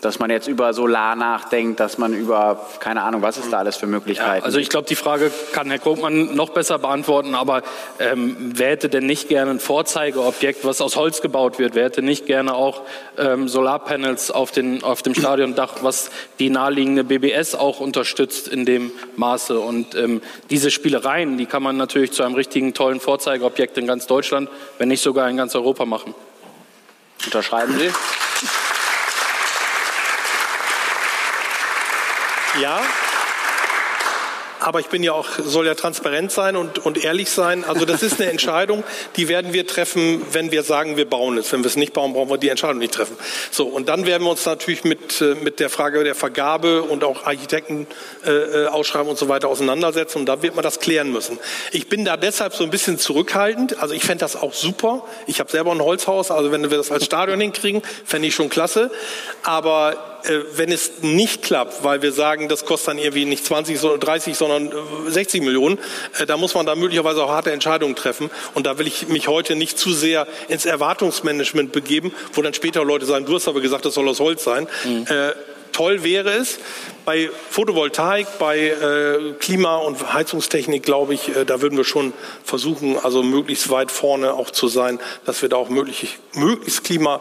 Dass 0.00 0.18
man 0.18 0.30
jetzt 0.30 0.48
über 0.48 0.72
Solar 0.74 1.16
nachdenkt, 1.16 1.80
dass 1.80 1.98
man 1.98 2.12
über, 2.12 2.66
keine 2.80 3.02
Ahnung, 3.02 3.22
was 3.22 3.38
ist 3.38 3.52
da 3.52 3.58
alles 3.58 3.76
für 3.76 3.86
Möglichkeiten? 3.86 4.40
Ja, 4.40 4.44
also 4.44 4.58
ich 4.58 4.68
glaube, 4.68 4.86
die 4.88 4.94
Frage 4.94 5.30
kann 5.52 5.68
Herr 5.68 5.78
Krogmann 5.78 6.34
noch 6.34 6.50
besser 6.50 6.78
beantworten, 6.78 7.34
aber 7.34 7.62
ähm, 7.98 8.36
wer 8.38 8.70
hätte 8.70 8.88
denn 8.88 9.06
nicht 9.06 9.28
gerne 9.28 9.52
ein 9.52 9.60
Vorzeigeobjekt, 9.60 10.64
was 10.64 10.80
aus 10.80 10.96
Holz 10.96 11.20
gebaut 11.20 11.58
wird? 11.58 11.74
Wer 11.74 11.84
hätte 11.84 12.02
nicht 12.02 12.26
gerne 12.26 12.54
auch 12.54 12.82
ähm, 13.18 13.48
Solarpanels 13.48 14.30
auf, 14.30 14.50
den, 14.50 14.82
auf 14.84 15.02
dem 15.02 15.14
Stadiondach, 15.14 15.82
was 15.82 16.10
die 16.38 16.50
naheliegende 16.50 17.04
BBS 17.04 17.54
auch 17.54 17.80
unterstützt 17.80 18.48
in 18.48 18.64
dem 18.64 18.92
Maße? 19.16 19.58
Und 19.58 19.94
ähm, 19.94 20.22
diese 20.50 20.70
Spielereien, 20.70 21.38
die 21.38 21.46
kann 21.46 21.62
man 21.62 21.76
natürlich 21.76 22.12
zu 22.12 22.22
einem 22.22 22.34
richtigen, 22.34 22.74
tollen 22.74 23.00
Vorzeigeobjekt 23.00 23.78
in 23.78 23.86
ganz 23.86 24.06
Deutschland, 24.06 24.48
wenn 24.78 24.88
nicht 24.88 25.02
sogar 25.02 25.28
in 25.28 25.36
ganz 25.36 25.54
Europa 25.54 25.84
machen. 25.84 26.14
Unterschreiben 27.24 27.78
Sie? 27.78 27.90
Ja. 32.58 32.80
Aber 34.62 34.78
ich 34.80 34.88
bin 34.88 35.02
ja 35.02 35.12
auch, 35.12 35.26
soll 35.38 35.66
ja 35.66 35.74
transparent 35.74 36.30
sein 36.30 36.54
und, 36.54 36.78
und 36.78 37.02
ehrlich 37.02 37.30
sein. 37.30 37.64
Also 37.64 37.86
das 37.86 38.02
ist 38.02 38.20
eine 38.20 38.30
Entscheidung, 38.30 38.84
die 39.16 39.28
werden 39.28 39.54
wir 39.54 39.66
treffen, 39.66 40.20
wenn 40.32 40.50
wir 40.50 40.62
sagen, 40.62 40.98
wir 40.98 41.08
bauen 41.08 41.38
es. 41.38 41.50
Wenn 41.52 41.62
wir 41.62 41.68
es 41.68 41.76
nicht 41.76 41.94
bauen, 41.94 42.12
brauchen 42.12 42.28
wir 42.28 42.36
die 42.36 42.50
Entscheidung 42.50 42.78
nicht 42.78 42.92
treffen. 42.92 43.16
So, 43.50 43.66
und 43.66 43.88
dann 43.88 44.04
werden 44.04 44.24
wir 44.24 44.30
uns 44.30 44.44
natürlich 44.44 44.84
mit, 44.84 45.20
äh, 45.22 45.34
mit 45.36 45.60
der 45.60 45.70
Frage 45.70 46.04
der 46.04 46.14
Vergabe 46.14 46.82
und 46.82 47.04
auch 47.04 47.24
Architekten 47.24 47.86
äh, 48.26 48.30
äh, 48.30 48.66
ausschreiben 48.66 49.08
und 49.08 49.18
so 49.18 49.28
weiter 49.28 49.48
auseinandersetzen. 49.48 50.18
Und 50.18 50.26
da 50.26 50.42
wird 50.42 50.54
man 50.54 50.62
das 50.62 50.78
klären 50.78 51.10
müssen. 51.10 51.38
Ich 51.72 51.88
bin 51.88 52.04
da 52.04 52.18
deshalb 52.18 52.54
so 52.54 52.62
ein 52.62 52.70
bisschen 52.70 52.98
zurückhaltend. 52.98 53.80
Also 53.80 53.94
ich 53.94 54.04
fände 54.04 54.20
das 54.20 54.36
auch 54.36 54.52
super. 54.52 55.06
Ich 55.26 55.40
habe 55.40 55.50
selber 55.50 55.72
ein 55.72 55.80
Holzhaus, 55.80 56.30
also 56.30 56.52
wenn 56.52 56.70
wir 56.70 56.76
das 56.76 56.92
als 56.92 57.06
Stadion 57.06 57.40
hinkriegen, 57.40 57.82
fände 58.04 58.28
ich 58.28 58.34
schon 58.34 58.50
klasse. 58.50 58.90
Aber 59.42 60.09
äh, 60.24 60.40
wenn 60.56 60.72
es 60.72 61.02
nicht 61.02 61.42
klappt, 61.42 61.84
weil 61.84 62.02
wir 62.02 62.12
sagen, 62.12 62.48
das 62.48 62.64
kostet 62.64 62.88
dann 62.88 62.98
irgendwie 62.98 63.24
nicht 63.24 63.44
20, 63.44 63.80
30, 63.80 64.36
sondern 64.36 64.72
60 65.08 65.40
äh, 65.40 65.44
Millionen, 65.44 65.78
äh, 66.18 66.26
da 66.26 66.36
muss 66.36 66.54
man 66.54 66.66
da 66.66 66.74
möglicherweise 66.74 67.22
auch 67.22 67.30
harte 67.30 67.52
Entscheidungen 67.52 67.96
treffen. 67.96 68.30
Und 68.54 68.66
da 68.66 68.78
will 68.78 68.86
ich 68.86 69.08
mich 69.08 69.28
heute 69.28 69.56
nicht 69.56 69.78
zu 69.78 69.92
sehr 69.92 70.26
ins 70.48 70.66
Erwartungsmanagement 70.66 71.72
begeben, 71.72 72.12
wo 72.32 72.42
dann 72.42 72.54
später 72.54 72.84
Leute 72.84 73.06
sagen, 73.06 73.26
du 73.26 73.34
hast 73.34 73.48
aber 73.48 73.60
gesagt, 73.60 73.84
das 73.84 73.94
soll 73.94 74.08
aus 74.08 74.20
Holz 74.20 74.44
sein. 74.44 74.66
Mhm. 74.84 75.06
Äh, 75.08 75.32
toll 75.72 76.02
wäre 76.02 76.30
es, 76.30 76.58
bei 77.04 77.30
Photovoltaik, 77.50 78.38
bei 78.38 78.58
äh, 78.58 79.32
Klima- 79.38 79.76
und 79.76 80.12
Heizungstechnik, 80.12 80.82
glaube 80.82 81.14
ich, 81.14 81.34
äh, 81.34 81.44
da 81.44 81.62
würden 81.62 81.76
wir 81.76 81.84
schon 81.84 82.12
versuchen, 82.44 82.98
also 82.98 83.22
möglichst 83.22 83.70
weit 83.70 83.90
vorne 83.90 84.34
auch 84.34 84.50
zu 84.50 84.68
sein, 84.68 84.98
dass 85.24 85.42
wir 85.42 85.48
da 85.48 85.56
auch 85.56 85.68
möglich, 85.68 86.18
möglichst 86.34 86.84
klima 86.84 87.20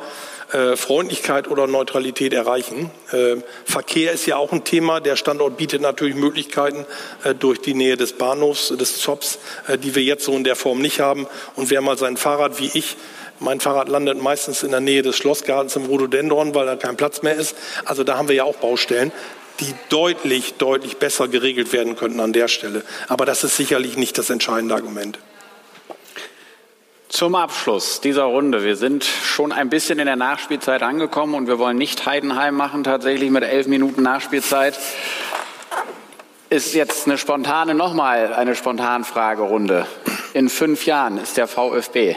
äh, 0.51 0.75
Freundlichkeit 0.75 1.47
oder 1.47 1.67
Neutralität 1.67 2.33
erreichen. 2.33 2.91
Äh, 3.11 3.37
Verkehr 3.65 4.11
ist 4.11 4.25
ja 4.25 4.37
auch 4.37 4.51
ein 4.51 4.63
Thema. 4.63 4.99
Der 4.99 5.15
Standort 5.15 5.57
bietet 5.57 5.81
natürlich 5.81 6.15
Möglichkeiten 6.15 6.85
äh, 7.23 7.35
durch 7.35 7.61
die 7.61 7.73
Nähe 7.73 7.97
des 7.97 8.13
Bahnhofs, 8.13 8.69
des 8.69 8.99
Zops, 8.99 9.39
äh, 9.67 9.77
die 9.77 9.95
wir 9.95 10.03
jetzt 10.03 10.25
so 10.25 10.35
in 10.35 10.43
der 10.43 10.55
Form 10.55 10.81
nicht 10.81 10.99
haben. 10.99 11.27
Und 11.55 11.69
wer 11.69 11.81
mal 11.81 11.97
sein 11.97 12.17
Fahrrad 12.17 12.59
wie 12.59 12.71
ich 12.73 12.97
mein 13.41 13.61
Fahrrad 13.61 13.87
landet 13.87 14.21
meistens 14.21 14.63
in 14.63 14.71
der 14.71 14.81
Nähe 14.81 15.01
des 15.01 15.15
Schlossgartens 15.15 15.75
im 15.77 15.85
Rhododendron, 15.85 16.53
weil 16.53 16.65
da 16.65 16.75
kein 16.75 16.97
Platz 16.97 17.21
mehr 17.21 17.35
ist. 17.35 17.55
Also 17.85 18.03
da 18.03 18.17
haben 18.17 18.27
wir 18.27 18.35
ja 18.35 18.43
auch 18.43 18.57
Baustellen, 18.57 19.13
die 19.59 19.73
deutlich, 19.89 20.55
deutlich 20.55 20.97
besser 20.97 21.27
geregelt 21.27 21.73
werden 21.73 21.95
könnten 21.95 22.19
an 22.19 22.33
der 22.33 22.47
Stelle. 22.47 22.83
Aber 23.07 23.25
das 23.25 23.43
ist 23.43 23.55
sicherlich 23.55 23.97
nicht 23.97 24.17
das 24.17 24.29
entscheidende 24.29 24.75
Argument. 24.75 25.19
Zum 27.09 27.33
Abschluss 27.33 28.01
dieser 28.01 28.25
Runde. 28.25 28.63
Wir 28.63 28.75
sind 28.75 29.03
schon 29.03 29.51
ein 29.51 29.71
bisschen 29.71 29.97
in 29.97 30.05
der 30.05 30.15
Nachspielzeit 30.15 30.83
angekommen 30.83 31.33
und 31.33 31.47
wir 31.47 31.57
wollen 31.57 31.75
nicht 31.75 32.05
Heidenheim 32.05 32.53
machen, 32.53 32.83
tatsächlich 32.83 33.31
mit 33.31 33.43
elf 33.43 33.65
Minuten 33.65 34.03
Nachspielzeit. 34.03 34.77
Ist 36.51 36.75
jetzt 36.75 37.07
eine 37.07 37.17
spontane, 37.17 37.73
nochmal 37.73 38.31
eine 38.31 38.55
Spontanfragerunde. 38.55 39.87
In 40.33 40.49
fünf 40.49 40.85
Jahren 40.85 41.17
ist 41.17 41.35
der 41.37 41.47
VfB. 41.47 42.15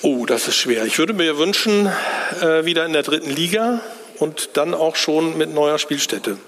Oh, 0.00 0.24
das 0.24 0.48
ist 0.48 0.56
schwer. 0.56 0.86
Ich 0.86 0.98
würde 0.98 1.12
mir 1.12 1.36
wünschen, 1.36 1.92
äh, 2.40 2.64
wieder 2.64 2.86
in 2.86 2.94
der 2.94 3.02
dritten 3.02 3.30
Liga 3.30 3.82
und 4.18 4.56
dann 4.56 4.72
auch 4.72 4.96
schon 4.96 5.36
mit 5.36 5.52
neuer 5.52 5.78
Spielstätte. 5.78 6.38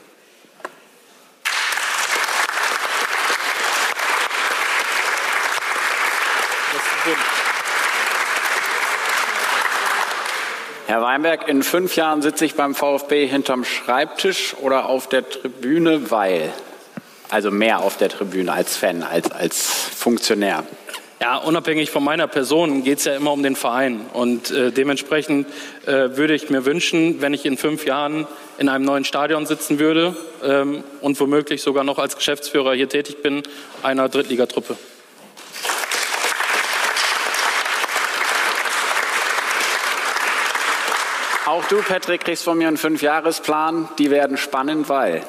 Herr 10.86 10.98
Weinberg, 11.09 11.49
in 11.49 11.63
fünf 11.63 11.97
Jahren 11.97 12.21
sitze 12.21 12.45
ich 12.45 12.55
beim 12.55 12.75
VfB 12.75 13.27
hinterm 13.27 13.65
Schreibtisch 13.65 14.55
oder 14.61 14.91
auf 14.91 15.09
der 15.09 15.27
Tribüne, 15.27 16.11
weil, 16.11 16.53
also 17.31 17.51
mehr 17.51 17.81
auf 17.81 17.97
der 17.97 18.11
Tribüne 18.11 18.53
als 18.53 18.77
Fan, 18.77 19.03
als, 19.03 19.33
als 19.33 19.71
Funktionär. 19.97 20.65
Ja, 21.19 21.39
unabhängig 21.39 21.91
von 21.91 22.05
meiner 22.05 22.27
Person 22.27 22.85
geht 22.85 22.99
es 22.99 23.07
ja 23.07 23.17
immer 23.17 23.33
um 23.33 23.43
den 23.43 23.57
Verein. 23.57 24.03
Und 24.13 24.51
äh, 24.51 24.71
dementsprechend 24.71 25.47
äh, 25.87 26.15
würde 26.19 26.35
ich 26.35 26.51
mir 26.51 26.67
wünschen, 26.67 27.23
wenn 27.23 27.33
ich 27.33 27.47
in 27.47 27.57
fünf 27.57 27.87
Jahren 27.87 28.27
in 28.59 28.69
einem 28.69 28.85
neuen 28.85 29.07
Stadion 29.07 29.47
sitzen 29.47 29.79
würde 29.79 30.15
ähm, 30.45 30.85
und 31.01 31.19
womöglich 31.19 31.63
sogar 31.63 31.85
noch 31.85 31.99
als 31.99 32.17
Geschäftsführer 32.17 32.75
hier 32.75 32.91
tätig 32.91 33.23
bin, 33.23 33.45
einer 33.83 34.11
Drittligatruppe. 34.11 34.77
Auch 41.49 41.64
du, 41.64 41.80
Patrick, 41.82 42.24
kriegst 42.24 42.44
von 42.44 42.59
mir 42.59 42.68
einen 42.68 42.76
Fünfjahresplan. 42.76 43.88
Die 43.96 44.11
werden 44.11 44.36
spannend, 44.36 44.90
weil 44.90 45.22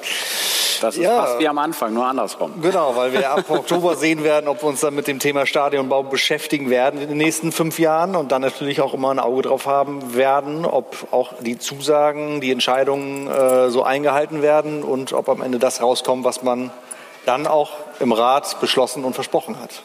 das 0.82 0.98
ist 0.98 1.04
Ja. 1.04 1.24
fast 1.24 1.40
wie 1.40 1.48
am 1.48 1.58
Anfang, 1.58 1.94
nur 1.94 2.06
andersrum. 2.06 2.62
Genau, 2.62 2.94
weil 2.98 3.14
wir 3.14 3.32
ab 3.32 3.46
Oktober 3.50 3.96
sehen 3.96 4.26
werden, 4.26 4.50
ob 4.50 4.62
wir 4.62 4.68
uns 4.68 4.82
dann 4.82 4.96
mit 4.96 5.08
dem 5.08 5.20
Thema 5.20 5.46
Stadionbau 5.46 6.04
beschäftigen 6.04 6.70
werden 6.70 7.02
in 7.02 7.08
den 7.08 7.18
nächsten 7.18 7.54
fünf 7.54 7.80
Jahren 7.80 8.18
und 8.18 8.34
dann 8.34 8.42
natürlich 8.42 8.82
auch 8.82 8.94
immer 8.94 9.12
ein 9.12 9.20
Auge 9.20 9.44
drauf 9.44 9.66
haben 9.66 10.14
werden, 10.14 10.66
ob 10.66 11.08
auch 11.12 11.36
die 11.40 11.58
Zusagen, 11.58 12.42
die 12.42 12.52
Entscheidungen 12.52 13.28
äh, 13.28 13.70
so 13.70 13.84
eingehalten 13.84 14.42
werden 14.42 14.84
und 14.84 15.14
ob 15.14 15.30
am 15.30 15.42
Ende 15.42 15.58
das 15.58 15.82
rauskommt, 15.82 16.26
was 16.26 16.44
man 16.44 16.70
dann 17.26 17.48
auch 17.48 17.72
im 18.02 18.12
Rat 18.12 18.60
beschlossen 18.60 19.06
und 19.06 19.14
versprochen 19.14 19.58
hat. 19.62 19.84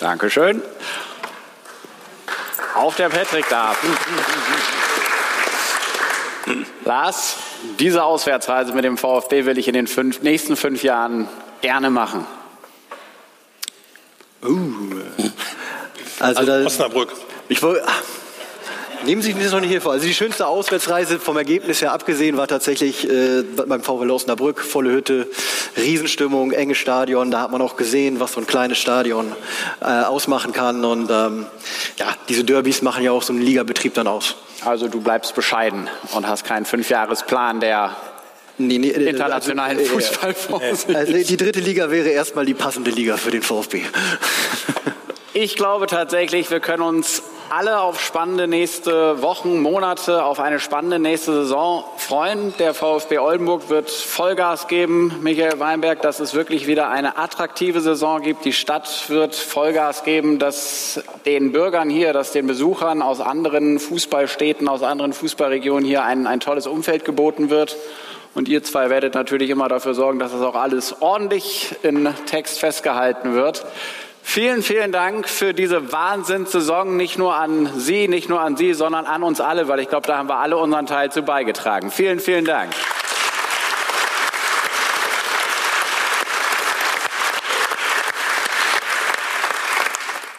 Dankeschön. 0.00 0.62
Auch 2.74 2.94
der 2.96 3.08
Patrick 3.08 3.48
darf. 3.48 3.76
Lars, 6.84 7.36
diese 7.78 8.04
Auswärtsreise 8.04 8.72
mit 8.72 8.84
dem 8.84 8.98
VfB 8.98 9.46
will 9.46 9.58
ich 9.58 9.68
in 9.68 9.74
den 9.74 9.86
fünf, 9.86 10.22
nächsten 10.22 10.56
fünf 10.56 10.82
Jahren 10.82 11.28
gerne 11.60 11.90
machen. 11.90 12.26
Also, 16.20 16.44
da, 16.44 16.64
Osnabrück. 16.64 17.12
ich 17.48 17.62
wollte. 17.62 17.86
Nehmen 19.06 19.20
Sie 19.20 19.34
mich 19.34 19.44
das 19.44 19.52
noch 19.52 19.60
nicht 19.60 19.70
hier 19.70 19.82
vor. 19.82 19.92
Also 19.92 20.06
die 20.06 20.14
schönste 20.14 20.46
Auswärtsreise 20.46 21.18
vom 21.18 21.36
Ergebnis 21.36 21.82
her 21.82 21.92
abgesehen 21.92 22.36
war 22.36 22.48
tatsächlich 22.48 23.08
äh, 23.08 23.42
beim 23.42 23.82
VfL 23.82 24.10
Osnabrück, 24.10 24.60
volle 24.60 24.92
Hütte, 24.92 25.26
Riesenstimmung, 25.76 26.52
enges 26.52 26.78
Stadion. 26.78 27.30
Da 27.30 27.42
hat 27.42 27.50
man 27.50 27.60
auch 27.60 27.76
gesehen, 27.76 28.18
was 28.18 28.32
so 28.32 28.40
ein 28.40 28.46
kleines 28.46 28.78
Stadion 28.78 29.32
äh, 29.82 29.84
ausmachen 29.84 30.52
kann. 30.52 30.84
Und 30.84 31.10
ähm, 31.10 31.46
ja, 31.98 32.06
diese 32.30 32.44
Derbys 32.44 32.80
machen 32.80 33.04
ja 33.04 33.12
auch 33.12 33.22
so 33.22 33.32
einen 33.32 33.42
Ligabetrieb 33.42 33.92
dann 33.94 34.06
aus. 34.06 34.36
Also 34.64 34.88
du 34.88 35.00
bleibst 35.00 35.34
bescheiden 35.34 35.90
und 36.14 36.26
hast 36.26 36.44
keinen 36.44 36.64
Fünfjahresplan, 36.64 37.60
der 37.60 37.96
Nee, 38.56 38.78
nee, 38.78 38.90
äh, 38.90 39.10
internationalen 39.10 39.78
also, 39.78 39.90
äh, 39.90 39.94
Fußball 39.94 40.34
vorsieht. 40.34 40.96
Also 40.96 41.12
die 41.12 41.36
dritte 41.36 41.58
Liga 41.58 41.90
wäre 41.90 42.08
erstmal 42.08 42.46
die 42.46 42.54
passende 42.54 42.92
Liga 42.92 43.16
für 43.16 43.32
den 43.32 43.42
VfB. 43.42 43.82
Ich 45.36 45.56
glaube 45.56 45.88
tatsächlich, 45.88 46.52
wir 46.52 46.60
können 46.60 46.84
uns 46.84 47.20
alle 47.50 47.80
auf 47.80 48.00
spannende 48.00 48.48
nächste 48.48 49.22
Wochen, 49.22 49.60
Monate, 49.60 50.24
auf 50.24 50.40
eine 50.40 50.60
spannende 50.60 50.98
nächste 50.98 51.32
Saison 51.32 51.84
freuen. 51.96 52.54
Der 52.58 52.74
VfB 52.74 53.18
Oldenburg 53.18 53.68
wird 53.68 53.90
Vollgas 53.90 54.68
geben, 54.68 55.20
Michael 55.22 55.60
Weinberg, 55.60 56.02
dass 56.02 56.20
es 56.20 56.34
wirklich 56.34 56.66
wieder 56.66 56.88
eine 56.88 57.16
attraktive 57.18 57.80
Saison 57.80 58.22
gibt. 58.22 58.44
Die 58.44 58.52
Stadt 58.52 59.08
wird 59.08 59.34
Vollgas 59.34 60.04
geben, 60.04 60.38
dass 60.38 61.02
den 61.26 61.52
Bürgern 61.52 61.90
hier, 61.90 62.12
dass 62.12 62.32
den 62.32 62.46
Besuchern 62.46 63.02
aus 63.02 63.20
anderen 63.20 63.78
Fußballstädten, 63.78 64.68
aus 64.68 64.82
anderen 64.82 65.12
Fußballregionen 65.12 65.84
hier 65.84 66.04
ein, 66.04 66.26
ein 66.26 66.40
tolles 66.40 66.66
Umfeld 66.66 67.04
geboten 67.04 67.50
wird. 67.50 67.76
Und 68.34 68.48
ihr 68.48 68.64
zwei 68.64 68.90
werdet 68.90 69.14
natürlich 69.14 69.50
immer 69.50 69.68
dafür 69.68 69.94
sorgen, 69.94 70.18
dass 70.18 70.32
das 70.32 70.42
auch 70.42 70.56
alles 70.56 71.00
ordentlich 71.00 71.76
in 71.82 72.08
Text 72.26 72.58
festgehalten 72.58 73.34
wird. 73.34 73.64
Vielen, 74.26 74.62
vielen 74.62 74.90
Dank 74.90 75.28
für 75.28 75.52
diese 75.52 75.92
Wahnsinnssaison, 75.92 76.96
nicht 76.96 77.18
nur 77.18 77.36
an 77.36 77.70
Sie, 77.78 78.08
nicht 78.08 78.28
nur 78.30 78.40
an 78.40 78.56
Sie, 78.56 78.72
sondern 78.72 79.04
an 79.04 79.22
uns 79.22 79.40
alle, 79.40 79.68
weil 79.68 79.78
ich 79.80 79.88
glaube, 79.88 80.08
da 80.08 80.16
haben 80.16 80.28
wir 80.28 80.38
alle 80.38 80.56
unseren 80.56 80.86
Teil 80.86 81.12
zu 81.12 81.22
beigetragen. 81.22 81.90
Vielen, 81.90 82.18
vielen 82.18 82.46
Dank. 82.46 82.72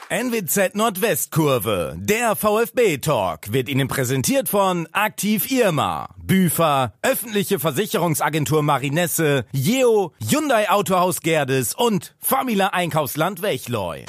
NWZ 0.10 0.76
Nordwestkurve, 0.76 1.95
der 1.97 2.36
VfB-Talk, 2.36 3.51
wird 3.51 3.68
Ihnen 3.68 3.88
präsentiert 3.88 4.47
von 4.49 4.88
Aktiv 4.91 5.49
Irma, 5.49 6.14
Büfer, 6.22 6.93
öffentliche 7.01 7.58
Versicherungsagentur 7.58 8.62
Marinesse, 8.62 9.45
Jeo, 9.51 10.14
Hyundai 10.20 10.70
Autohaus 10.70 11.22
Gerdes 11.22 11.74
und 11.74 12.14
Famila 12.20 12.68
Einkaufsland 12.68 13.41
Wechleu. 13.41 14.03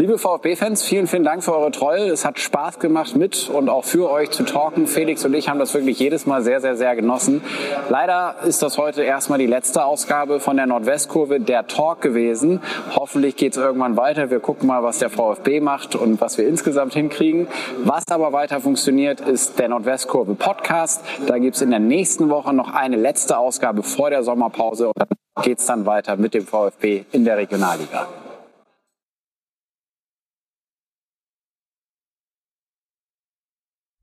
Liebe 0.00 0.16
VfB-Fans, 0.16 0.82
vielen, 0.82 1.06
vielen 1.06 1.24
Dank 1.24 1.44
für 1.44 1.54
eure 1.54 1.70
Treue. 1.72 2.08
Es 2.08 2.24
hat 2.24 2.40
Spaß 2.40 2.78
gemacht 2.78 3.16
mit 3.16 3.50
und 3.50 3.68
auch 3.68 3.84
für 3.84 4.10
euch 4.10 4.30
zu 4.30 4.44
talken. 4.44 4.86
Felix 4.86 5.26
und 5.26 5.34
ich 5.34 5.50
haben 5.50 5.58
das 5.58 5.74
wirklich 5.74 5.98
jedes 5.98 6.24
Mal 6.24 6.40
sehr, 6.40 6.62
sehr, 6.62 6.74
sehr 6.74 6.96
genossen. 6.96 7.42
Leider 7.90 8.36
ist 8.46 8.62
das 8.62 8.78
heute 8.78 9.02
erstmal 9.02 9.38
die 9.38 9.46
letzte 9.46 9.84
Ausgabe 9.84 10.40
von 10.40 10.56
der 10.56 10.64
Nordwestkurve, 10.64 11.38
der 11.38 11.66
Talk 11.66 12.00
gewesen. 12.00 12.62
Hoffentlich 12.96 13.36
geht 13.36 13.52
es 13.52 13.58
irgendwann 13.58 13.98
weiter. 13.98 14.30
Wir 14.30 14.40
gucken 14.40 14.68
mal, 14.68 14.82
was 14.82 15.00
der 15.00 15.10
VfB 15.10 15.60
macht 15.60 15.96
und 15.96 16.18
was 16.18 16.38
wir 16.38 16.48
insgesamt 16.48 16.94
hinkriegen. 16.94 17.46
Was 17.84 18.04
aber 18.10 18.32
weiter 18.32 18.62
funktioniert, 18.62 19.20
ist 19.20 19.58
der 19.58 19.68
Nordwestkurve 19.68 20.34
Podcast. 20.34 21.04
Da 21.26 21.36
gibt 21.36 21.56
es 21.56 21.60
in 21.60 21.68
der 21.68 21.78
nächsten 21.78 22.30
Woche 22.30 22.54
noch 22.54 22.72
eine 22.72 22.96
letzte 22.96 23.36
Ausgabe 23.36 23.82
vor 23.82 24.08
der 24.08 24.22
Sommerpause 24.22 24.86
und 24.86 24.94
dann 24.98 25.08
geht 25.42 25.58
es 25.58 25.66
dann 25.66 25.84
weiter 25.84 26.16
mit 26.16 26.32
dem 26.32 26.46
VfB 26.46 27.04
in 27.12 27.26
der 27.26 27.36
Regionalliga. 27.36 28.08